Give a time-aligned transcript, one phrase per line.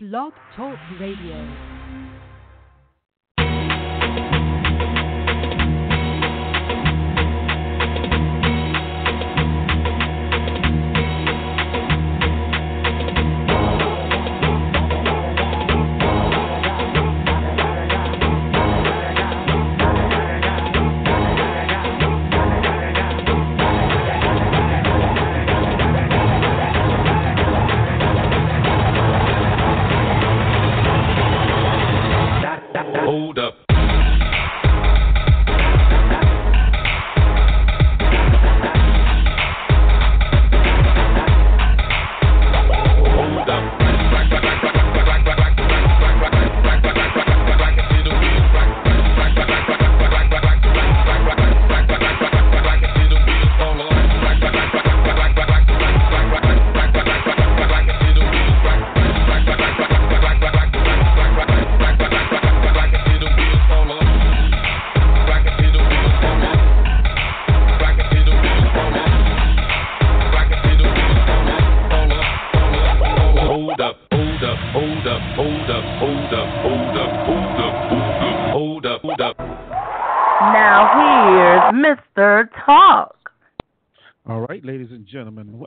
[0.00, 1.77] Blog Talk Radio.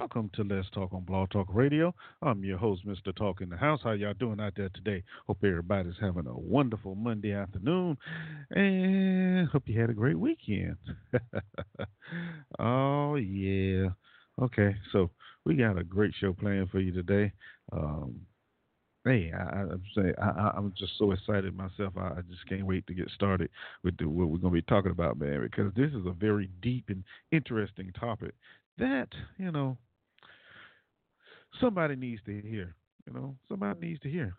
[0.02, 1.94] Welcome to Let's Talk on Blog Talk Radio.
[2.24, 3.16] I'm your host, Mr.
[3.16, 3.82] Talk in the House.
[3.84, 5.04] How y'all doing out there today?
[5.28, 7.96] Hope everybody's having a wonderful Monday afternoon,
[8.50, 10.76] and hope you had a great weekend.
[12.60, 13.90] oh yeah.
[14.42, 15.12] Okay, so
[15.46, 17.32] we got a great show planned for you today.
[17.72, 18.22] Um,
[19.04, 21.94] Hey, I, I'm saying I, I'm just so excited myself.
[21.98, 23.50] I, I just can't wait to get started
[23.84, 25.42] with the, what we're going to be talking about, man.
[25.42, 28.36] Because this is a very deep and interesting topic
[28.78, 29.78] that you know
[31.60, 32.76] somebody needs to hear.
[33.08, 34.36] You know, somebody needs to hear.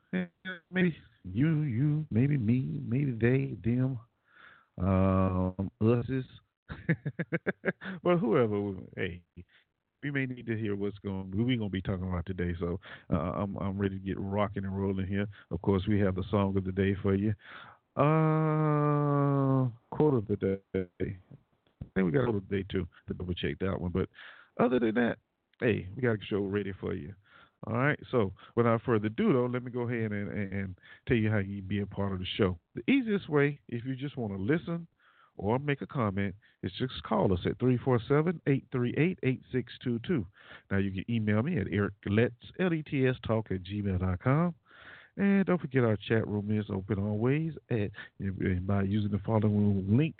[0.70, 3.98] Maybe you, you, maybe me, maybe they, them,
[4.80, 6.24] um, us's,
[8.02, 8.74] but whoever.
[8.96, 9.20] Hey,
[10.02, 12.54] we may need to hear what's going we're going to be talking about today.
[12.58, 12.80] So
[13.12, 15.26] uh, I'm I'm ready to get rocking and rolling here.
[15.50, 17.34] Of course, we have the song of the day for you.
[17.96, 20.58] Uh, quote of the day.
[20.74, 22.86] I think we got a the day too.
[23.08, 23.92] To double check that one.
[23.92, 24.08] But
[24.58, 25.18] other than that,
[25.62, 27.14] hey, we got a show ready for you.
[27.66, 27.98] All right.
[28.10, 30.74] So without further ado, though, let me go ahead and, and, and
[31.06, 32.58] tell you how you be a part of the show.
[32.74, 34.86] The easiest way, if you just want to listen
[35.36, 40.24] or make a comment, is just call us at 347-838-8622.
[40.70, 44.54] Now you can email me at ericlets, L-E-T-S, talk at gmail.com.
[45.16, 47.90] And don't forget our chat room is open always at
[48.66, 50.14] by using the following link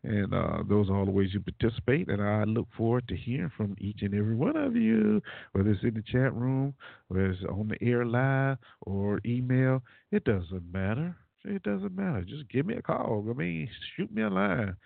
[0.04, 2.08] And uh, those are all the ways you participate.
[2.08, 5.20] And I look forward to hearing from each and every one of you,
[5.52, 6.74] whether it's in the chat room,
[7.08, 9.82] whether it's on the air live, or email.
[10.12, 11.16] It doesn't matter.
[11.44, 12.22] It doesn't matter.
[12.22, 13.24] Just give me a call.
[13.28, 14.76] I mean, shoot me a line.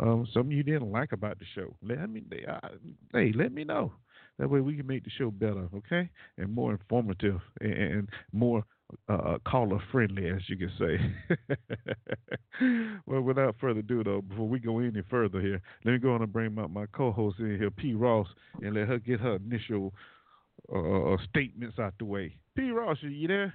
[0.00, 1.76] Um, something you didn't like about the show.
[1.82, 2.68] Let me, uh,
[3.12, 3.92] hey, let me know.
[4.38, 8.64] That way we can make the show better, okay, and more informative and more
[9.08, 11.56] uh, caller friendly, as you can say.
[13.06, 16.22] well, without further ado, though, before we go any further here, let me go on
[16.22, 17.94] and bring my, my co-host in here, P.
[17.94, 18.26] Ross,
[18.62, 19.92] and let her get her initial
[20.74, 22.36] uh, statements out the way.
[22.56, 22.70] P.
[22.70, 23.54] Ross, are you there?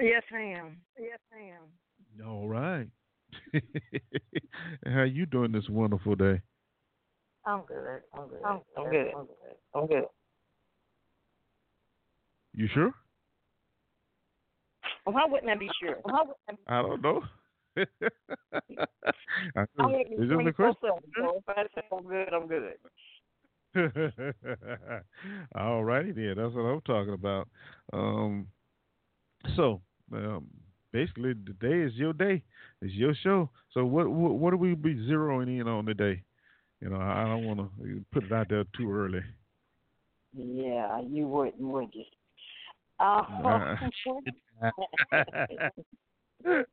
[0.00, 0.76] Yes, ma'am.
[0.98, 2.26] Yes, ma'am.
[2.26, 2.86] All right.
[4.86, 6.40] How you doing this wonderful day?
[7.46, 8.00] I'm good.
[8.12, 8.38] I'm good.
[8.44, 9.06] I'm, I'm good.
[9.16, 9.56] I'm good.
[9.74, 10.04] I'm good.
[12.54, 12.92] You sure?
[15.06, 15.96] Well, how wouldn't I be sure?
[16.04, 17.22] Well, how wouldn't I, I don't know.
[17.76, 17.82] I
[19.60, 20.90] I just- wouldn't be it's just a question.
[21.16, 22.74] So if I say I'm good, I'm good.
[25.56, 26.34] All righty then.
[26.36, 27.48] That's what I'm talking about.
[27.92, 28.46] Um,
[29.56, 29.80] so
[30.12, 30.46] um,
[30.92, 32.42] basically, today is your day.
[32.80, 33.50] It's your show.
[33.72, 36.22] So what what, what do we be zeroing in on today?
[36.80, 39.22] You know, I I don't want to put it out there too early.
[40.36, 42.04] Yeah, you wouldn't, would you?
[43.00, 43.22] Uh,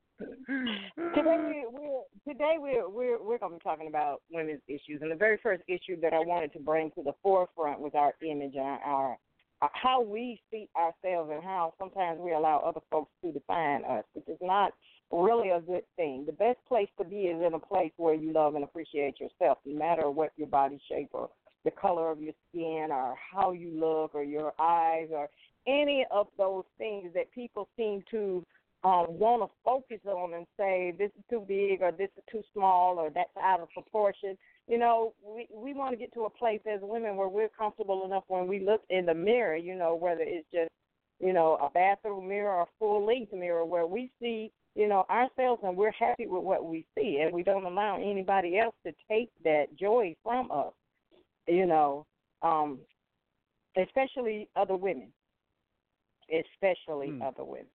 [1.15, 5.15] today we're today we're we're we're going to be talking about women's issues, and the
[5.15, 8.65] very first issue that I wanted to bring to the forefront was our image and
[8.65, 9.17] our, our
[9.61, 14.03] uh, how we see ourselves and how sometimes we allow other folks to define us,
[14.13, 14.73] which is not
[15.11, 16.25] really a good thing.
[16.25, 19.59] The best place to be is in a place where you love and appreciate yourself,
[19.65, 21.29] no matter what your body shape or
[21.63, 25.29] the color of your skin or how you look or your eyes or
[25.67, 28.45] any of those things that people seem to
[28.83, 32.41] um, want to focus on and say this is too big or this is too
[32.53, 34.35] small or that's out of proportion.
[34.67, 38.05] you know, we we want to get to a place as women where we're comfortable
[38.05, 40.71] enough when we look in the mirror, you know, whether it's just,
[41.19, 45.05] you know, a bathroom mirror or a full length mirror where we see, you know,
[45.11, 48.93] ourselves and we're happy with what we see and we don't allow anybody else to
[49.07, 50.73] take that joy from us.
[51.47, 52.07] You know,
[52.41, 52.79] um
[53.77, 55.13] especially other women.
[56.31, 57.21] Especially Hmm.
[57.21, 57.67] other women.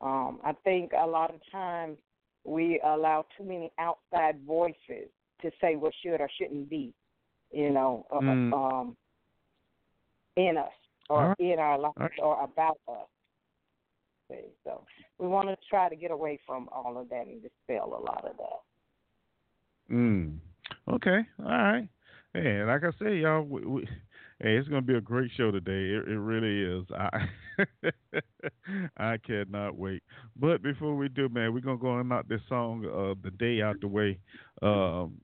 [0.00, 1.98] Um, I think a lot of times
[2.44, 5.10] we allow too many outside voices
[5.42, 6.94] to say what should or shouldn't be,
[7.50, 8.52] you know, uh, Mm.
[8.52, 8.96] um,
[10.36, 10.72] in us
[11.08, 11.38] or right.
[11.38, 12.18] in our lives right.
[12.18, 13.08] or about us.
[14.30, 14.86] See, So
[15.18, 18.24] we want to try to get away from all of that and dispel a lot
[18.24, 18.62] of that.
[19.90, 20.38] Mm.
[20.88, 21.26] Okay.
[21.40, 21.88] All right.
[22.32, 23.88] Hey, like I said, y'all, we, we,
[24.40, 25.94] hey, it's gonna be a great show today.
[25.94, 26.86] It, it really is.
[26.92, 27.28] I
[28.96, 30.02] I cannot wait.
[30.36, 33.62] But before we do, man, we're gonna go and knock this song of the day
[33.62, 34.18] out the way.
[34.62, 35.20] Um,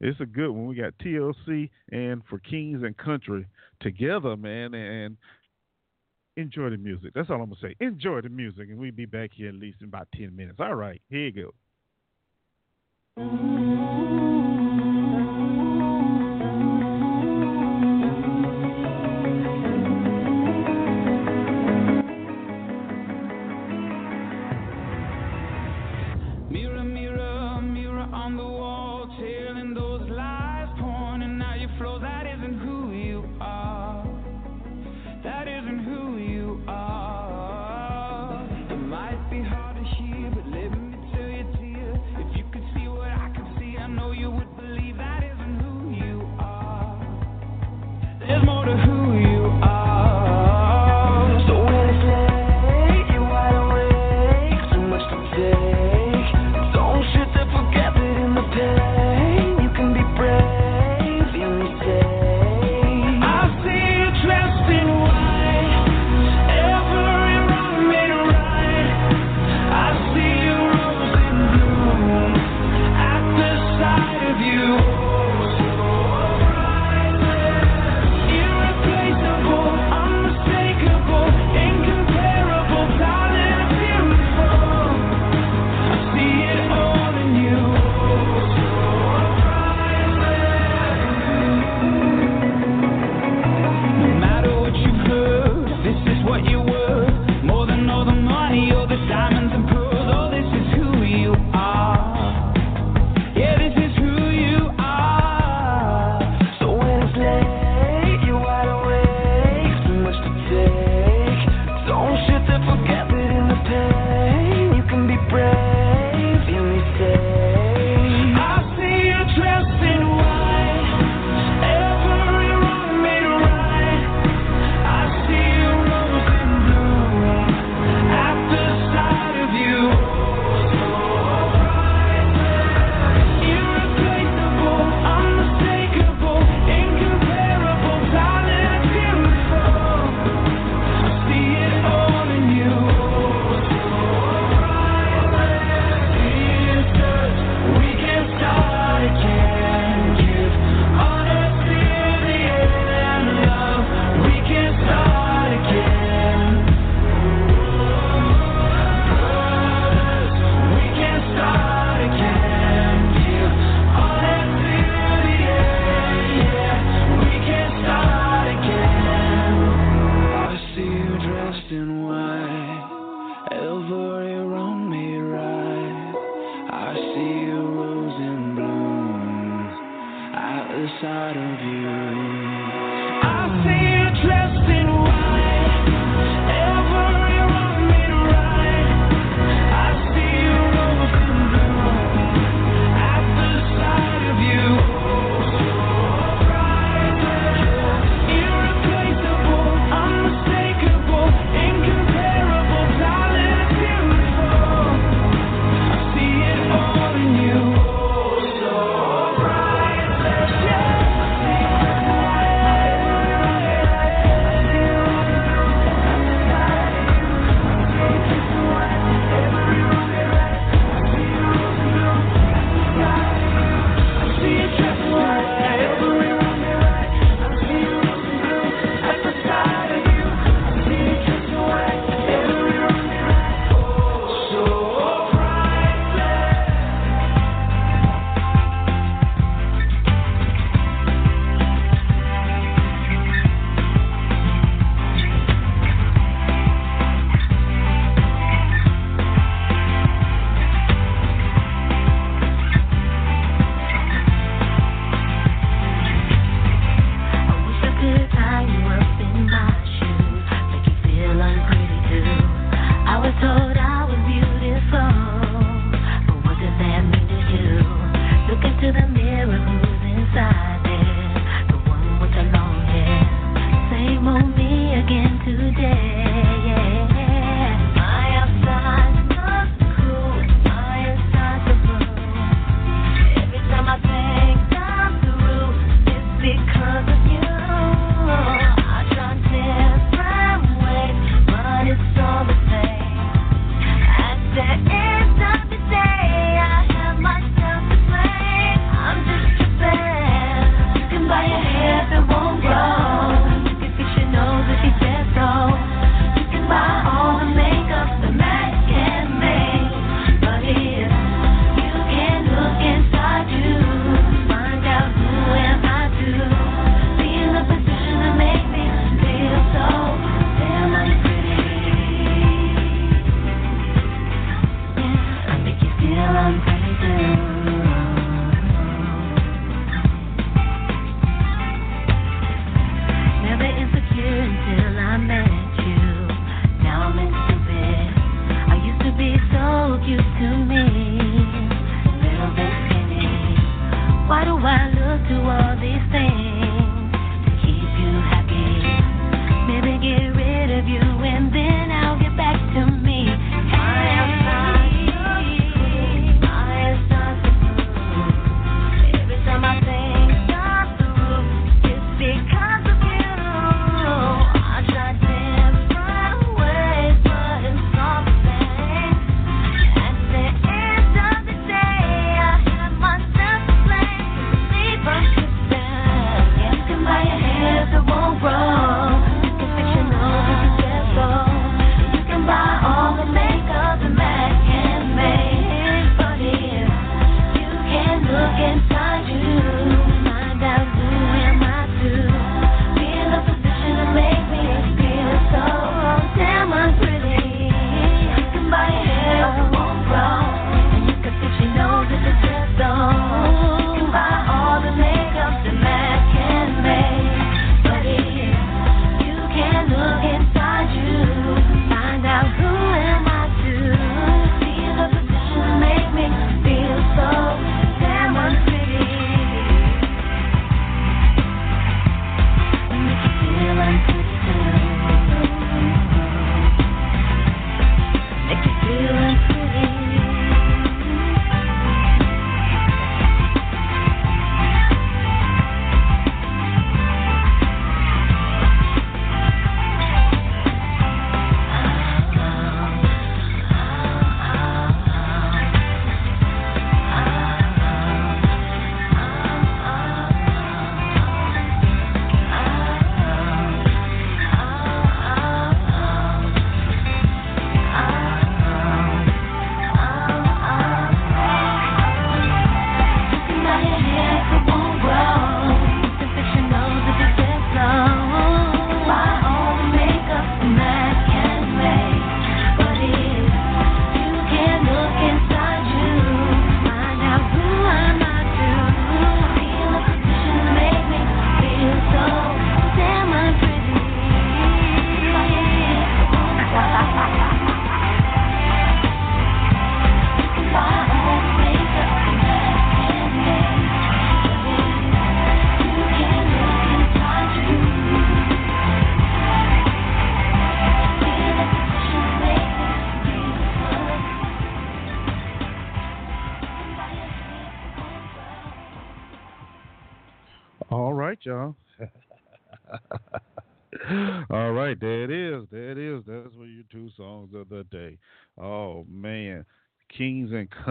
[0.00, 0.66] it's a good one.
[0.66, 3.46] We got TLC and For Kings and Country
[3.80, 5.16] together, man, and
[6.36, 7.12] enjoy the music.
[7.14, 7.76] That's all I'm gonna say.
[7.80, 10.58] Enjoy the music, and we'll be back here at least in about ten minutes.
[10.60, 11.52] All right, here you
[13.16, 14.35] go.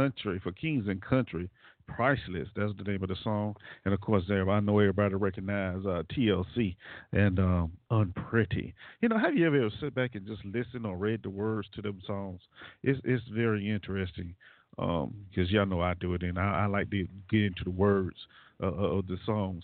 [0.05, 1.49] Country for Kings and Country,
[1.87, 2.47] Priceless.
[2.55, 3.55] That's the name of the song.
[3.85, 6.75] And of course, there I know everybody recognize uh, TLC
[7.11, 8.73] and um, Unpretty.
[9.01, 11.81] You know, have you ever sit back and just listen or read the words to
[11.81, 12.41] them songs?
[12.83, 14.35] It's it's very interesting
[14.75, 17.71] because um, y'all know I do it, and I, I like to get into the
[17.71, 18.17] words
[18.61, 19.63] uh, of the songs.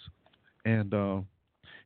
[0.65, 1.21] And uh,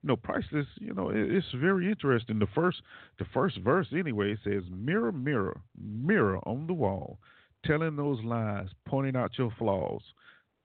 [0.02, 0.68] you know, priceless.
[0.80, 2.40] You know, it, it's very interesting.
[2.40, 2.82] The first,
[3.20, 7.20] the first verse anyway says, "Mirror, mirror, mirror on the wall,
[7.66, 10.02] telling those lies, pointing out your flaws.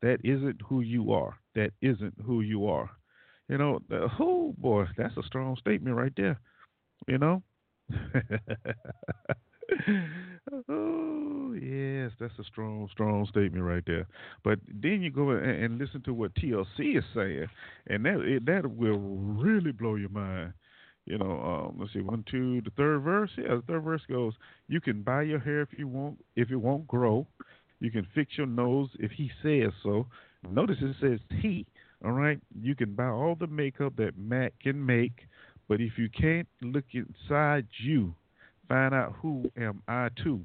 [0.03, 1.37] That isn't who you are.
[1.55, 2.91] That isn't who you are."
[3.49, 6.41] You know, the, oh boy, that's a strong statement right there.
[7.07, 7.43] You know.
[10.69, 14.07] oh yes, that's a strong, strong statement right there.
[14.45, 17.47] But then you go and, listen to what TLC is saying,
[17.89, 20.53] and that it, that will really blow your mind.
[21.07, 23.31] You know, um, let's see, one, two, the third verse.
[23.37, 24.35] Yeah, the third verse goes:
[24.69, 27.27] You can buy your hair if you want, if it won't grow.
[27.81, 30.07] You can fix your nose if he says so.
[30.49, 31.67] Notice it says he.
[32.05, 35.27] All right, you can buy all the makeup that MAC can make,
[35.69, 38.15] but if you can't look inside you,
[38.69, 40.41] find out who am I to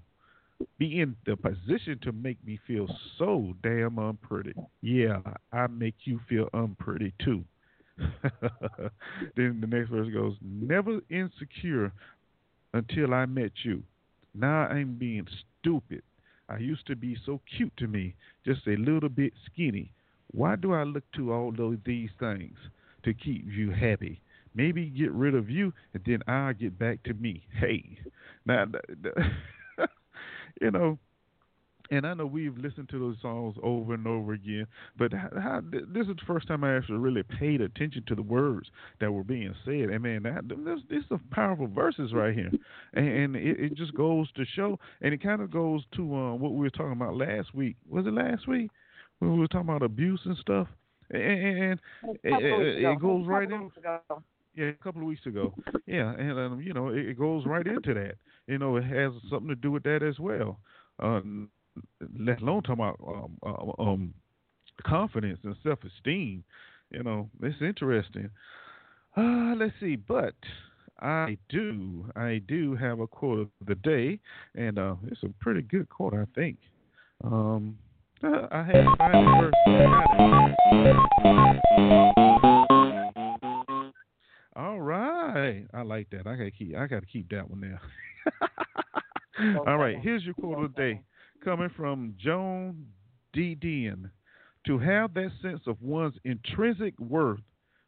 [0.77, 4.53] be in the position to make me feel so damn unpretty.
[4.81, 5.19] Yeah,
[5.51, 7.43] I make you feel unpretty too.
[9.35, 11.91] then the next verse goes, Never insecure
[12.73, 13.83] until I met you.
[14.33, 15.27] Now I'm being
[15.61, 16.03] stupid.
[16.49, 19.91] I used to be so cute to me, just a little bit skinny.
[20.31, 22.57] Why do I look to all of these things
[23.03, 24.21] to keep you happy?
[24.53, 27.45] Maybe get rid of you and then I'll get back to me.
[27.59, 27.97] Hey,
[28.45, 28.65] now,
[30.61, 30.99] you know,
[31.91, 35.61] and I know we've listened to those songs over and over again, but how, how,
[35.71, 39.23] this is the first time I actually really paid attention to the words that were
[39.23, 39.89] being said.
[39.89, 42.51] And man, that, this, this is powerful verses right here,
[42.93, 46.35] and, and it, it, just goes to show, and it kind of goes to uh,
[46.35, 47.75] what we were talking about last week.
[47.89, 48.71] Was it last week
[49.19, 50.67] when we were talking about abuse and stuff?
[51.11, 51.79] And, and
[52.23, 53.69] it, it, goes right in.
[54.55, 55.53] Yeah, a couple of weeks ago.
[55.85, 58.15] Yeah, and um, you know it, it goes right into that.
[58.47, 60.59] You know, it has something to do with that as well.
[60.99, 61.49] Um,
[62.19, 64.13] let alone talking about um, uh, um,
[64.83, 66.43] confidence and self-esteem.
[66.91, 68.29] You know, it's interesting.
[69.17, 70.35] Uh, let's see, but
[70.99, 74.19] I do, I do have a quote of the day,
[74.55, 76.57] and uh, it's a pretty good quote, I think.
[77.23, 77.77] Um,
[78.23, 79.13] uh, I had five
[84.55, 86.27] All right, I like that.
[86.27, 87.81] I gotta keep, I gotta keep that one there.
[89.67, 91.01] All right, here's your quote of the day
[91.45, 92.87] coming from Joan
[93.33, 94.09] Didion.
[94.65, 97.41] To have that sense of one's intrinsic worth,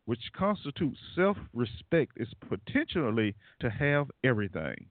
[0.05, 4.85] which constitutes self respect, is potentially to have everything.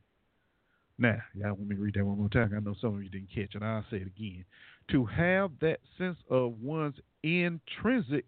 [0.98, 2.52] Now, y'all want me to read that one more time?
[2.56, 3.62] I know some of you didn't catch it.
[3.62, 4.44] I'll say it again.
[4.90, 8.26] To have that sense of one's intrinsic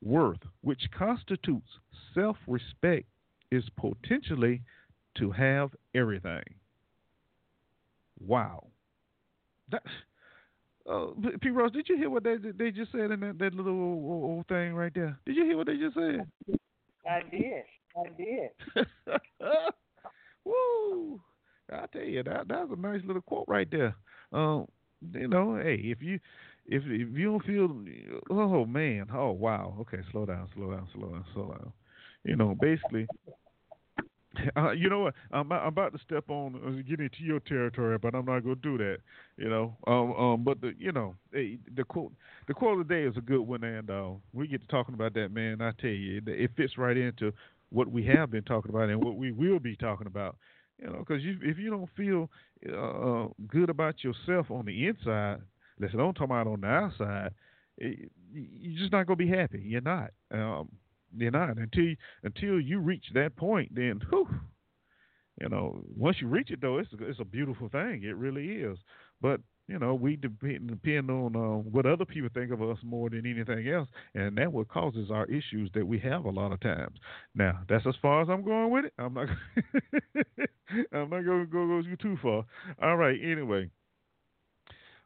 [0.00, 1.68] worth, which constitutes
[2.14, 3.06] self respect,
[3.52, 4.62] is potentially
[5.18, 6.44] to have everything.
[8.18, 8.68] Wow.
[9.70, 9.82] That,
[10.90, 11.06] uh,
[11.40, 11.50] P.
[11.50, 14.48] Ross, did you hear what they they just said in that, that little old, old
[14.48, 15.18] thing right there?
[15.26, 16.26] Did you hear what they just said?
[17.08, 17.64] I did.
[17.96, 18.50] I did.
[20.44, 21.20] Woo!
[21.72, 23.96] I tell you that that's a nice little quote right there.
[24.32, 24.66] Um,
[25.12, 26.18] you know, hey, if you
[26.66, 27.70] if if you don't feel,
[28.30, 31.72] oh man, oh wow, okay, slow down, slow down, slow down, slow down.
[32.24, 33.06] You know, basically,
[34.56, 35.14] Uh, you know what?
[35.32, 38.56] I'm, I'm, about to step on uh, get into your territory, but I'm not going
[38.56, 38.98] to do that.
[39.36, 42.12] You know, um, um, but the you know the, the quote
[42.46, 44.94] the quote of the day is a good one, and uh, we get to talking
[44.94, 45.60] about that, man.
[45.60, 47.32] I tell you, it, it fits right into
[47.70, 50.36] what we have been talking about and what we will be talking about.
[50.78, 52.30] You know, because you, if you don't feel
[52.72, 55.38] uh, good about yourself on the inside,
[55.78, 57.32] listen, don't talk about on the outside.
[57.78, 59.62] It, you're just not going to be happy.
[59.64, 60.10] You're not.
[60.30, 60.68] Um,
[61.16, 63.74] you're not until until you reach that point.
[63.74, 64.28] Then, whew,
[65.40, 68.02] you know, once you reach it though, it's a, it's a beautiful thing.
[68.04, 68.78] It really is.
[69.20, 73.08] But you know, we depend depend on uh, what other people think of us more
[73.08, 76.60] than anything else, and that what causes our issues that we have a lot of
[76.60, 76.98] times.
[77.34, 78.92] Now, that's as far as I'm going with it.
[78.98, 79.28] I'm not.
[80.92, 82.44] I'm not going to go go too far.
[82.82, 83.18] All right.
[83.22, 83.70] Anyway.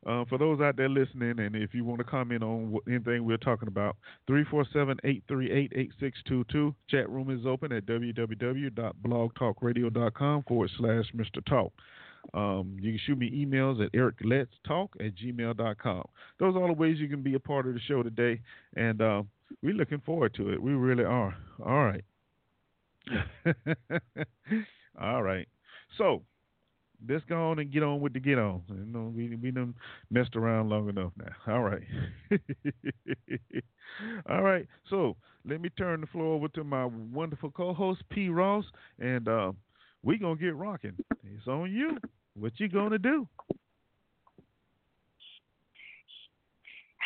[0.07, 3.25] Uh, for those out there listening, and if you want to comment on what, anything
[3.25, 3.97] we're talking about,
[4.31, 6.75] 347-838-8622.
[6.89, 11.45] Chat room is open at www.blogtalkradio.com forward slash Mr.
[11.47, 11.73] Talk.
[12.35, 16.05] Um, you can shoot me emails at ericletstalk at gmail.com.
[16.39, 18.41] Those are all the ways you can be a part of the show today.
[18.77, 19.23] And uh,
[19.63, 20.63] we're looking forward to it.
[20.63, 21.35] We really are.
[21.65, 22.05] All right.
[25.01, 25.49] All right.
[25.97, 26.23] So
[27.07, 28.63] let's go on and get on with the get on.
[28.69, 29.75] You know, we we done
[30.11, 31.33] messed around long enough now.
[31.55, 31.83] All right.
[34.29, 34.67] All right.
[34.91, 38.29] So let me turn the floor over to my wonderful co-host P.
[38.29, 38.65] Ross,
[38.99, 39.53] and uh,
[40.03, 40.99] we gonna get rocking.
[41.25, 41.99] It's on you.
[42.35, 43.27] What you gonna do?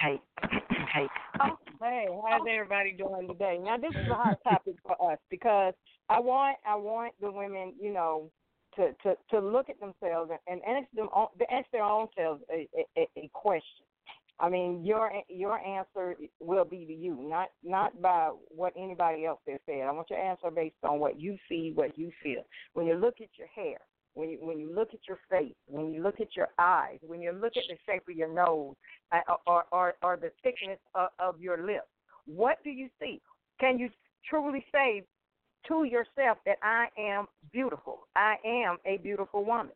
[0.00, 0.20] Hey,
[0.94, 1.06] hey.
[1.40, 3.58] Oh, hey, how's everybody doing today?
[3.62, 5.74] Now this is a hot topic for us because
[6.08, 8.30] I want I want the women, you know,
[8.76, 12.42] to to to look at themselves and, and ask them on- ask their own selves
[12.50, 13.84] a, a, a question.
[14.40, 19.40] I mean, your your answer will be to you, not not by what anybody else
[19.48, 19.82] has said.
[19.82, 22.42] I want your answer based on what you see, what you feel.
[22.74, 23.78] When you look at your hair,
[24.14, 27.20] when you when you look at your face, when you look at your eyes, when
[27.20, 28.74] you look at the shape of your nose,
[29.12, 31.88] uh, or or, or the thickness of, of your lips,
[32.26, 33.20] what do you see?
[33.60, 33.90] Can you
[34.28, 35.04] truly say
[35.68, 38.08] to yourself that I am beautiful?
[38.16, 39.72] I am a beautiful woman.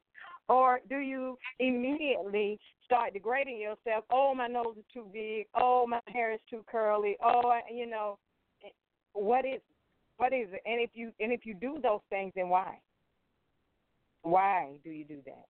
[0.49, 4.05] Or do you immediately start degrading yourself?
[4.11, 5.47] Oh, my nose is too big.
[5.55, 7.17] Oh, my hair is too curly.
[7.23, 8.19] Oh, you know,
[8.65, 8.69] eh,
[9.13, 9.61] what is
[10.19, 10.63] what is it?
[10.65, 12.79] And if you and if you do those things, then why?
[14.23, 15.47] Why do you do that?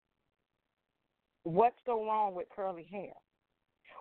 [1.44, 3.12] What's so wrong with curly hair?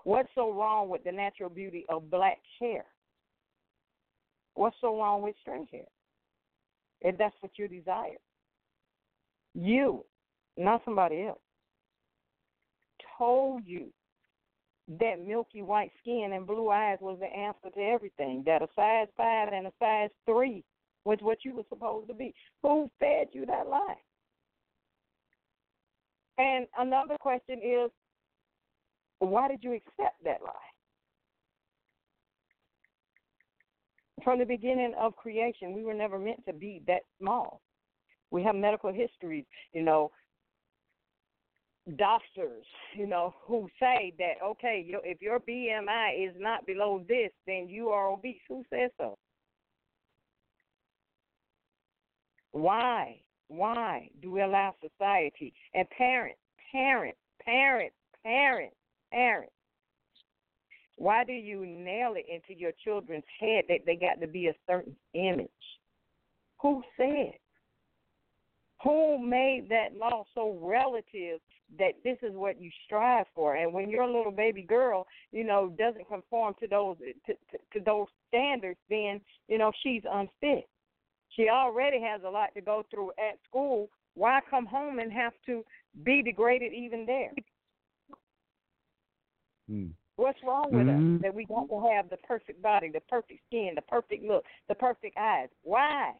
[0.03, 2.85] What's so wrong with the natural beauty of black hair?
[4.55, 5.85] What's so wrong with straight hair?
[7.05, 8.17] If that's what you desire.
[9.53, 10.03] You,
[10.57, 11.39] not somebody else,
[13.15, 13.93] told you
[14.99, 19.07] that milky white skin and blue eyes was the answer to everything, that a size
[19.15, 20.63] five and a size three
[21.05, 22.33] was what you were supposed to be.
[22.63, 23.97] Who fed you that lie?
[26.39, 27.91] And another question is,
[29.19, 30.74] why did you accept that lie?
[34.23, 37.61] From the beginning of creation, we were never meant to be that small.
[38.31, 40.11] We have medical histories, you know,
[41.97, 47.67] doctors, you know, who say that okay, if your BMI is not below this, then
[47.69, 48.41] you are obese.
[48.47, 49.17] Who says so?
[52.51, 53.19] Why?
[53.47, 56.39] Why do we allow society and parents,
[56.71, 58.75] parents, parents, parents,
[59.11, 59.54] parents?
[60.97, 64.53] Why do you nail it into your children's head that they got to be a
[64.67, 65.49] certain image?
[66.61, 67.33] Who said?
[68.83, 71.39] Who made that law so relative
[71.79, 73.55] that this is what you strive for?
[73.55, 77.79] And when your little baby girl, you know, doesn't conform to those to, to, to
[77.83, 80.67] those standards, then you know she's unfit.
[81.29, 83.89] She already has a lot to go through at school.
[84.13, 85.65] Why come home and have to
[86.03, 87.31] be degraded even there?
[89.67, 89.87] Hmm.
[90.17, 91.17] What's wrong with Mhm.
[91.17, 94.45] us that we got to have the perfect body, the perfect skin, the perfect look,
[94.67, 95.49] the perfect eyes?
[95.63, 96.13] Why?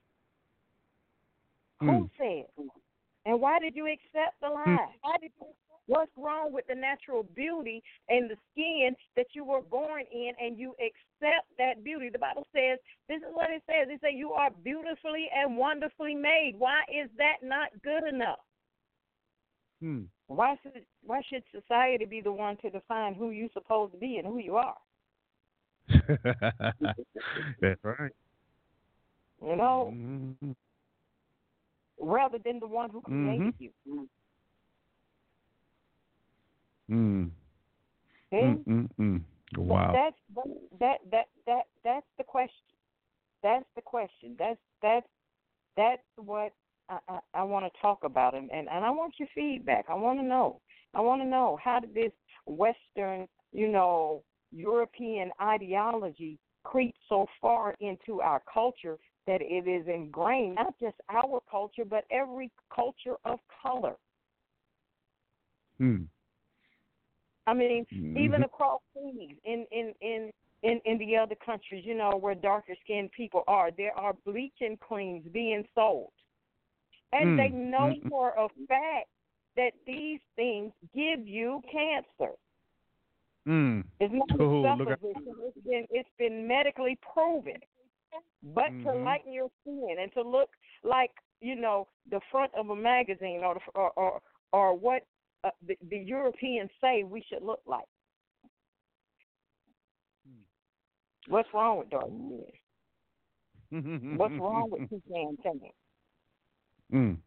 [1.79, 1.89] Hmm.
[1.89, 2.45] Who said?
[3.25, 4.93] And why did you accept the lie?
[5.01, 5.47] Why did you,
[5.87, 10.57] what's wrong with the natural beauty and the skin that you were born in and
[10.57, 12.09] you accept that beauty?
[12.09, 13.87] The Bible says, this is what it says.
[13.89, 16.55] It says you are beautifully and wonderfully made.
[16.57, 18.39] Why is that not good enough?
[19.79, 20.03] Hmm.
[20.27, 24.17] Why should why should society be the one to define who you're supposed to be
[24.17, 24.75] and who you are?
[27.61, 28.11] That's right.
[29.41, 30.55] You know, Mhm.
[31.99, 33.53] rather than the one who created Mhm.
[33.59, 34.07] you.
[36.89, 37.31] Mm.
[38.29, 38.35] See?
[38.37, 39.21] Mm, mm, mm.
[39.57, 39.91] Wow.
[39.93, 40.15] That's
[40.79, 42.75] that that that that's the question.
[43.43, 44.35] That's the question.
[44.37, 45.07] That's that's
[45.77, 46.51] that's what
[46.89, 49.85] I, I, I want to talk about, and, and and I want your feedback.
[49.89, 50.61] I want to know.
[50.93, 52.11] I want to know how did this
[52.45, 60.55] Western, you know, European ideology creep so far into our culture that it is ingrained,
[60.55, 63.95] not just our culture, but every culture of color.
[65.77, 66.03] Hmm.
[67.47, 68.45] I mean, even Mhm.
[68.45, 70.31] across seas in in in
[70.63, 74.77] in in the other countries, you know, where darker skinned people are, there are bleaching
[74.77, 76.11] creams being sold,
[77.15, 78.11] and Mm, they know mm, mm.
[78.11, 79.09] for a fact
[79.57, 82.33] that these things give you cancer.
[83.47, 83.83] Mm.
[83.99, 85.35] It's not Oh, a look at- supposition.
[85.47, 87.57] It's been it's been medically proven.
[88.55, 89.03] But to Mhm.
[89.03, 90.49] lighten your skin and to look
[90.83, 94.21] like you know the front of a magazine or the, or or,
[94.53, 95.03] or what
[95.43, 97.85] uh, the, the Europeans say we should look like.
[101.27, 102.45] What's wrong with dark skin?
[104.09, 105.61] What's wrong with pecan tan?
[106.93, 107.17] Mm.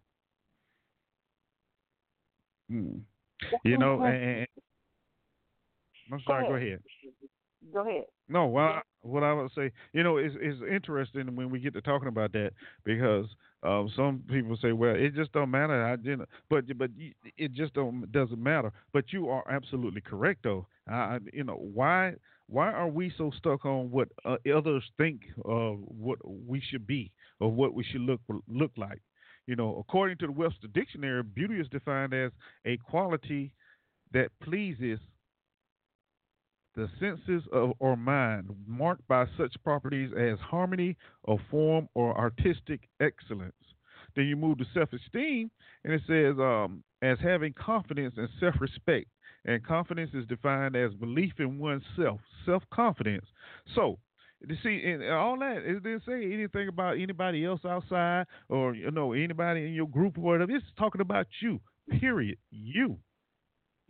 [2.71, 3.01] Mm.
[3.65, 4.49] You know, and, and-
[6.13, 6.47] I'm sorry.
[6.47, 6.81] Go ahead.
[7.73, 8.05] Go ahead.
[8.29, 11.81] No, well, what I would say, you know, it's it's interesting when we get to
[11.83, 12.53] talking about that
[12.85, 13.27] because
[13.63, 15.85] um, some people say, well, it just don't matter.
[15.85, 16.91] I didn't, but but
[17.37, 18.73] it just don't doesn't matter.
[18.93, 20.67] But you are absolutely correct, though.
[20.89, 22.15] I, I- you know, why
[22.49, 27.13] why are we so stuck on what uh, others think of what we should be
[27.41, 29.01] or what we should look look like?
[29.49, 32.31] You know, according to the Webster Dictionary, beauty is defined as
[32.67, 33.51] a quality
[34.13, 35.01] that pleases
[36.77, 42.91] the senses of or mind, marked by such properties as harmony of form or artistic
[43.01, 43.55] excellence.
[44.15, 45.51] Then you move to self-esteem,
[45.83, 49.09] and it says um, as having confidence and self-respect.
[49.47, 53.25] And confidence is defined as belief in oneself, self-confidence.
[53.75, 54.08] So, you
[54.63, 59.13] see, and all that it didn't say anything about anybody else outside or you know
[59.13, 60.53] anybody in your group or whatever.
[60.53, 61.61] It's talking about you.
[62.01, 62.39] Period.
[62.51, 62.99] You.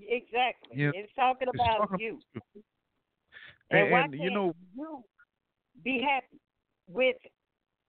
[0.00, 0.76] Exactly.
[0.76, 0.90] Yeah.
[0.94, 2.20] It's talking It's about talking you.
[2.34, 2.62] about you.
[3.70, 5.04] And, And, why and, you can't know, you
[5.84, 6.40] be happy
[6.88, 7.16] with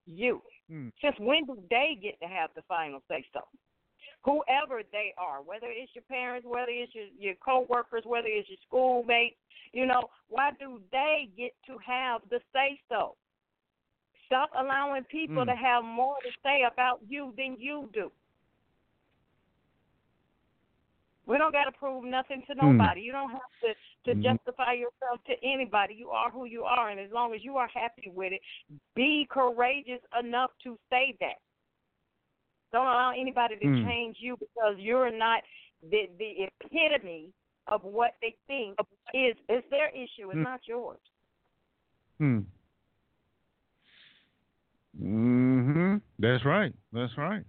[0.06, 0.41] you?
[0.69, 0.89] Hmm.
[1.02, 3.41] Since when do they get to have the final say so?
[4.26, 8.58] Whoever they are, whether it's your parents, whether it's your, your co-workers, whether it's your
[8.68, 9.38] schoolmates,
[9.72, 13.16] you know, why do they get to have the say so?
[14.26, 15.50] Stop allowing people Hmm.
[15.50, 18.12] to have more to say about you than you do.
[21.26, 22.72] We don't got to prove nothing to Hmm.
[22.78, 23.02] nobody.
[23.02, 24.24] You don't have to to Mhm.
[24.24, 25.94] justify yourself to anybody.
[25.94, 28.42] You are who you are, and as long as you are happy with it,
[28.96, 31.40] be courageous enough to say that.
[32.72, 33.84] Don't allow anybody to Hmm.
[33.86, 35.42] change you because you're not
[35.90, 37.32] the the epitome
[37.68, 38.78] of what they think
[39.14, 40.30] is is their issue.
[40.30, 40.44] It's Hmm.
[40.44, 41.00] not yours.
[42.18, 42.40] Hmm.
[44.98, 45.96] Hmm.
[46.18, 46.74] That's right.
[46.92, 47.44] That's right.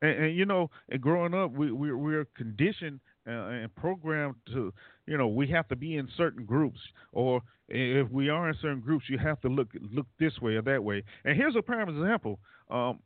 [0.00, 4.72] And, and you know, and growing up, we we we're conditioned uh, and programmed to,
[5.06, 6.80] you know, we have to be in certain groups,
[7.12, 10.62] or if we are in certain groups, you have to look look this way or
[10.62, 11.02] that way.
[11.24, 12.38] And here's a prime example.
[12.70, 13.00] Um,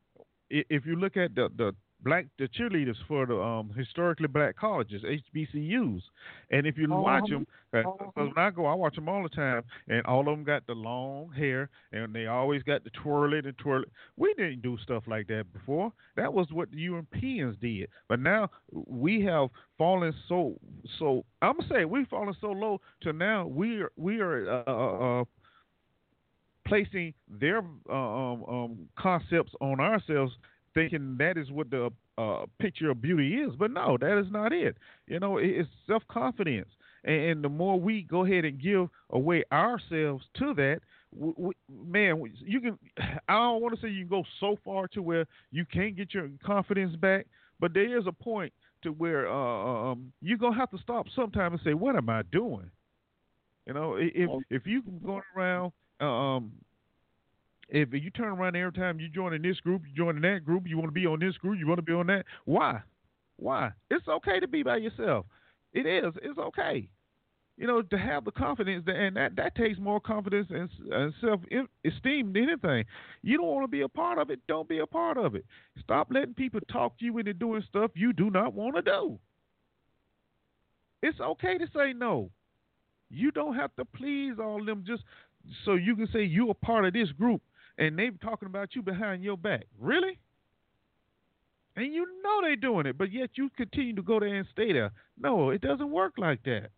[0.51, 5.03] if you look at the the black the cheerleaders for the um historically black colleges
[5.05, 6.03] HBCUs,
[6.51, 7.29] and if you watch Uh-huh.
[7.29, 10.45] them, because when I go, I watch them all the time, and all of them
[10.45, 13.91] got the long hair, and they always got the twirl it and twirl it.
[14.17, 15.93] We didn't do stuff like that before.
[16.17, 17.89] That was what the Europeans did.
[18.09, 20.57] But now we have fallen so
[20.99, 21.25] so.
[21.43, 25.21] I'm gonna say we've fallen so low to now we are we are uh, uh,
[25.21, 25.25] uh,
[26.69, 30.33] placing their uh, um, um, concepts on ourselves,
[30.75, 33.53] thinking that is what the uh, picture of beauty is.
[33.59, 34.77] But no, that is not it.
[35.07, 36.69] You know, it's self confidence,
[37.05, 40.81] and, and the more we go ahead and give away ourselves to that,
[41.15, 41.53] w w
[41.87, 42.79] man, you can.
[43.29, 46.15] I don't want to say you can go so far to where you can't get
[46.15, 47.27] your confidence back,
[47.61, 48.53] but there is a point
[48.83, 52.23] to where uh, um, you're gonna have to stop sometime and say, "What am I
[52.31, 52.71] doing?"
[53.67, 56.53] You know, if if you going around, um,
[57.69, 60.45] if you turn around every time you join in this group, you join in that
[60.45, 62.25] group, you want to be on this group, you want to be on that.
[62.45, 62.81] Why?
[63.37, 63.71] Why?
[63.91, 65.27] It's okay to be by yourself.
[65.73, 66.15] It is.
[66.23, 66.89] It's okay.
[67.57, 71.13] You know, to have the confidence, that, and that that takes more confidence and, and
[71.21, 71.41] self
[71.85, 72.85] esteem than anything.
[73.23, 74.39] You don't want to be a part of it.
[74.47, 75.45] Don't be a part of it.
[75.83, 79.19] Stop letting people talk you into doing stuff you do not want to do.
[81.03, 82.31] It's okay to say no.
[83.11, 85.03] You don't have to please all them just
[85.65, 87.43] so you can say you're a part of this group
[87.79, 89.67] and they talking about you behind your back.
[89.81, 90.19] Really?
[91.77, 94.73] And you know they doing it, but yet you continue to go there and stay
[94.73, 94.91] there.
[95.19, 96.71] No, it doesn't work like that.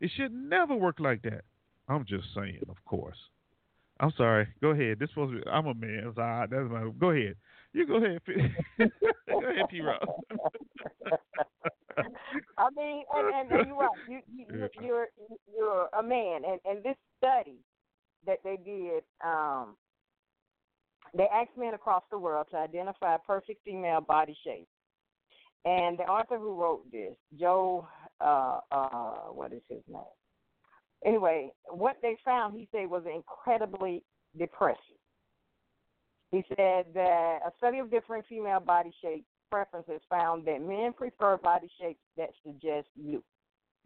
[0.00, 1.42] It should never work like that.
[1.88, 3.18] I'm just saying, of course.
[4.00, 4.46] I'm sorry.
[4.62, 4.98] Go ahead.
[4.98, 6.12] This was I'm a man.
[6.14, 6.88] So I, that's my.
[6.98, 7.34] Go ahead.
[7.72, 8.20] You go ahead.
[9.28, 9.80] Go ahead, P.
[9.80, 10.00] Rob.
[12.58, 13.98] I mean, and, and, and you're right.
[14.06, 15.08] You, you, you- you're
[15.56, 17.58] you're a man, and and this study
[18.26, 19.76] that they did, um,
[21.16, 24.68] they asked men across the world to identify a perfect female body shape,
[25.64, 27.88] and the author who wrote this, Joe,
[28.20, 30.02] uh, uh, what is his name?
[31.04, 34.04] Anyway, what they found, he said, was incredibly
[34.38, 34.82] depressing.
[36.32, 41.36] He said that a study of different female body shape preferences found that men prefer
[41.36, 43.22] body shapes that suggest you.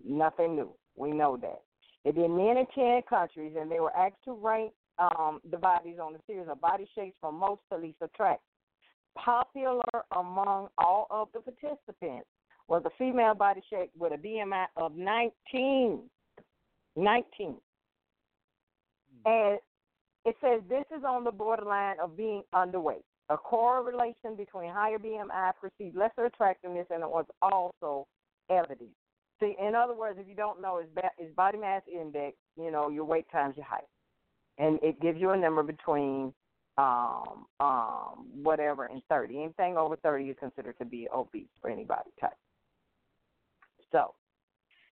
[0.05, 0.73] Nothing new.
[0.97, 1.63] We know that.
[2.05, 5.97] They did men in 10 countries, and they were asked to rank um, the bodies
[6.03, 8.43] on a series of body shapes from most to least attractive.
[9.17, 9.83] Popular
[10.17, 12.27] among all of the participants
[12.69, 16.01] was a female body shape with a BMI of 19.
[16.97, 17.55] 19.
[19.25, 19.59] And
[20.25, 23.05] it says this is on the borderline of being underweight.
[23.33, 28.07] A correlation between higher BMI perceived lesser attractiveness and it was also
[28.51, 28.91] evident.
[29.41, 32.37] See, in other words, if you don't know, is ba- body mass index.
[32.59, 33.89] You know, your weight times your height,
[34.59, 36.35] and it gives you a number between
[36.77, 39.43] um um whatever and thirty.
[39.43, 42.37] Anything over thirty is considered to be obese for any body type.
[43.93, 44.13] So,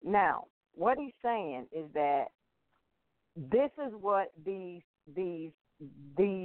[0.02, 2.26] now what he's saying is that
[3.36, 4.82] this is what these
[5.14, 5.52] these
[6.18, 6.43] these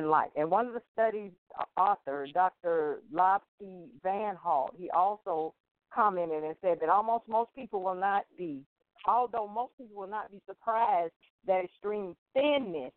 [0.00, 0.30] men like.
[0.36, 1.32] And one of the studies
[1.76, 3.00] author, Dr.
[3.12, 5.54] Lobsky Van Halt, he also
[5.94, 8.62] commented and said that almost most people will not be,
[9.06, 11.12] although most people will not be surprised
[11.46, 12.92] that extreme thinness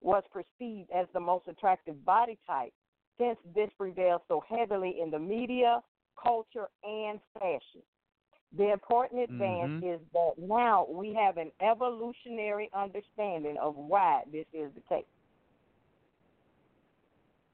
[0.00, 2.72] was perceived as the most attractive body type
[3.18, 5.82] since this prevails so heavily in the media,
[6.22, 7.82] culture, and fashion.
[8.56, 9.94] The important advance Mhm.
[9.94, 15.04] is that now we have an evolutionary understanding of why this is the case.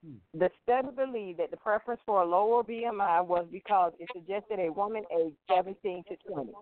[0.07, 0.39] Hmm.
[0.39, 4.73] The study believed that the preference for a lower BMI was because it suggested a
[4.73, 6.53] woman aged 17 to 20.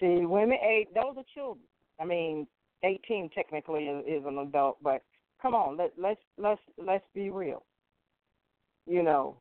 [0.00, 1.64] See, women age those are children.
[2.00, 2.46] I mean,
[2.84, 5.02] 18 technically is, is an adult, but
[5.42, 7.64] come on, let let's let's let's be real.
[8.86, 9.38] You know,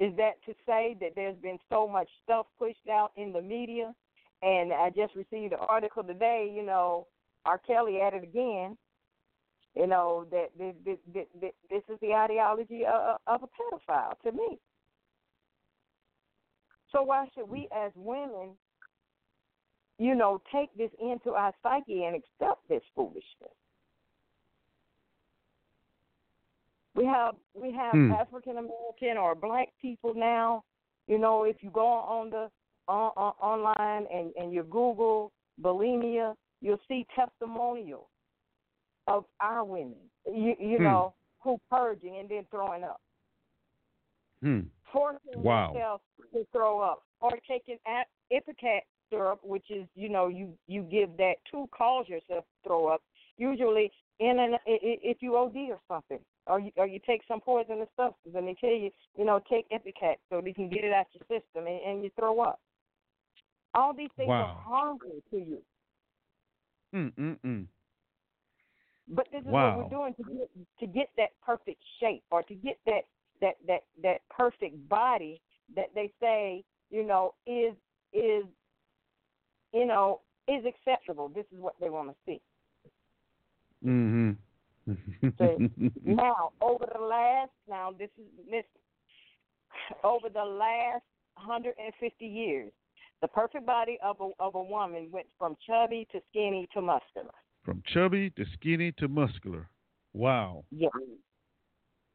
[0.00, 3.94] is that to say that there's been so much stuff pushed out in the media?
[4.42, 6.52] And I just received an article today.
[6.54, 7.06] You know,
[7.46, 7.58] R.
[7.58, 8.76] Kelly at it again.
[9.74, 14.32] You know that this, this, this, this is the ideology of, of a pedophile to
[14.32, 14.58] me.
[16.92, 18.50] So why should we, as women,
[19.98, 23.52] you know, take this into our psyche and accept this foolishness?
[26.94, 28.12] We have we have Hmm.
[28.12, 30.64] African American or black people now.
[31.06, 32.50] You know, if you go on the
[32.88, 35.32] on, on, online and and you Google
[35.62, 38.08] bulimia, you'll see testimonials
[39.06, 39.96] of our women.
[40.26, 40.84] You you Hmm.
[40.84, 43.00] know who purging and then throwing up,
[44.42, 44.62] Hmm.
[44.92, 45.72] forcing Wow.
[45.72, 51.16] themselves to throw up, or taking ipecac syrup, which is you know you you give
[51.18, 53.02] that to cause yourself to throw up.
[53.38, 57.88] Usually in an if you OD or something, or you or you take some poisonous
[57.96, 61.06] substance, and they tell you you know take ipecac so they can get it out
[61.12, 62.60] your system and, and you throw up.
[63.74, 64.64] All these things are Wow.
[64.64, 65.62] harmful to you.
[66.96, 67.66] Mm mm mm.
[69.08, 69.76] But this is Wow.
[69.76, 73.04] what we're doing to get to get that perfect shape or to get that
[73.40, 75.40] that that that perfect body
[75.74, 77.74] that they say you know is
[78.12, 78.44] is
[79.72, 81.28] you know is acceptable.
[81.28, 82.40] This is what they want to see.
[83.84, 84.32] Mm-hmm.
[86.04, 88.64] Now, over the last now this is this
[90.02, 91.04] over the last
[91.34, 92.72] 150 years,
[93.22, 97.32] the perfect body of a of a woman went from chubby to skinny to muscular.
[97.64, 99.68] From chubby to skinny to muscular.
[100.12, 100.64] Wow.
[100.70, 100.90] Yes.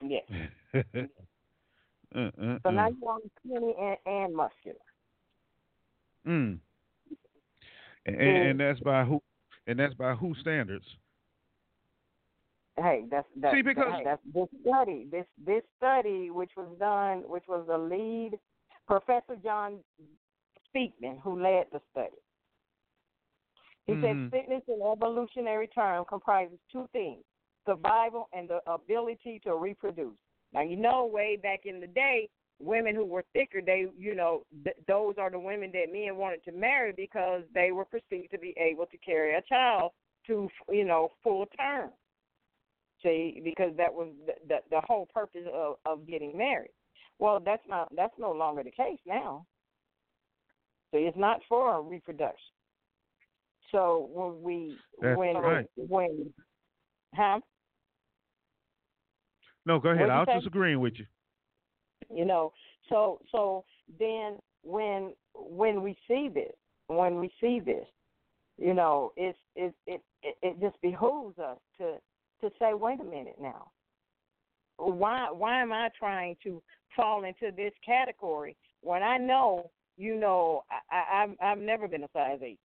[0.01, 0.23] Yes.
[0.73, 0.79] uh,
[2.15, 2.89] uh, So now uh.
[2.89, 4.77] you want skinny and, and muscular.
[6.27, 6.59] Mm.
[8.05, 9.21] And, and, and that's by who?
[9.67, 10.85] And that's by who standards?
[12.77, 15.07] Hey, that's that's See, because- that's this study.
[15.11, 18.39] This this study, which was done, which was the lead
[18.87, 19.79] Professor John
[20.73, 22.17] Speakman, who led the study.
[23.87, 24.01] He Mhm.
[24.31, 27.23] said fitness in evolutionary terms comprises two things:
[27.65, 30.17] survival and the ability to reproduce.
[30.53, 32.29] Now you know, way back in the day,
[32.59, 36.43] women who were thicker, they you know th- those are the women that men wanted
[36.43, 39.91] to marry because they were perceived to be able to carry a child
[40.27, 41.91] to you know full term.
[43.01, 46.71] See, because that was the, the the whole purpose of of getting married.
[47.17, 49.45] Well, that's not that's no longer the case now.
[50.91, 52.37] So it's not for reproduction.
[53.71, 55.65] So when we That's when right.
[55.75, 56.33] when
[57.15, 57.39] huh?
[59.65, 60.09] No, go ahead.
[60.09, 61.05] I was just agreeing with you.
[62.13, 62.51] you know
[62.89, 63.63] so so
[63.99, 66.53] then when when we see this
[66.87, 67.85] when we see this
[68.57, 71.95] you know it's it it it, it just behooves us to
[72.41, 73.71] to say wait a minute now
[74.77, 76.61] why why am i trying to
[76.95, 79.69] fall into this category when i know
[80.01, 82.59] you know i, I i've i've never been a size eight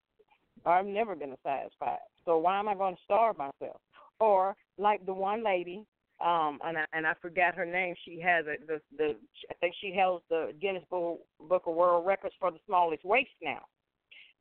[0.65, 3.81] or i've never been a size five so why am i going to starve myself
[4.21, 5.85] or like the one lady
[6.25, 7.95] um and I and I forgot her name.
[8.07, 9.17] She has a the the
[9.51, 13.29] I think she holds the Guinness Book Book of World Records for the smallest waist
[13.43, 13.61] now.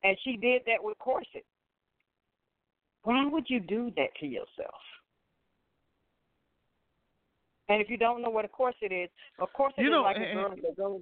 [0.02, 1.44] And she did that with corsets.
[3.02, 4.80] Why would you do that to yourself?
[7.68, 10.34] And if you don't know what a corset is, a corset You is like a
[10.34, 11.00] girl that goes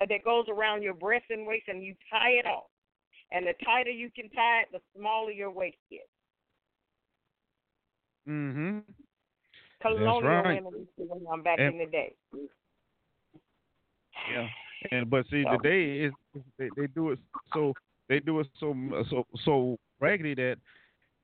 [0.00, 2.64] that goes around your breast and waist and you tie it off.
[3.32, 6.04] And the tighter you can tie it, the smaller your waist gets.
[8.28, 8.78] Mm-hmm.
[9.80, 10.62] colonial right.
[10.62, 12.12] women wear them back And- in the day.
[14.30, 14.48] Yeah,
[14.90, 16.12] and but see So- today is
[16.58, 17.18] they, they do it
[17.54, 17.72] so
[18.08, 18.74] they do it so
[19.08, 20.56] so so raggedy that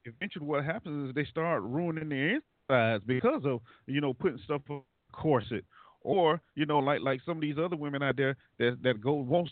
[0.04, 4.62] eventually what happens is they start ruining their insides because of you know putting stuff
[4.70, 5.64] on corset
[6.04, 9.14] or you know like like some of these other women out there that that go
[9.14, 9.50] wants.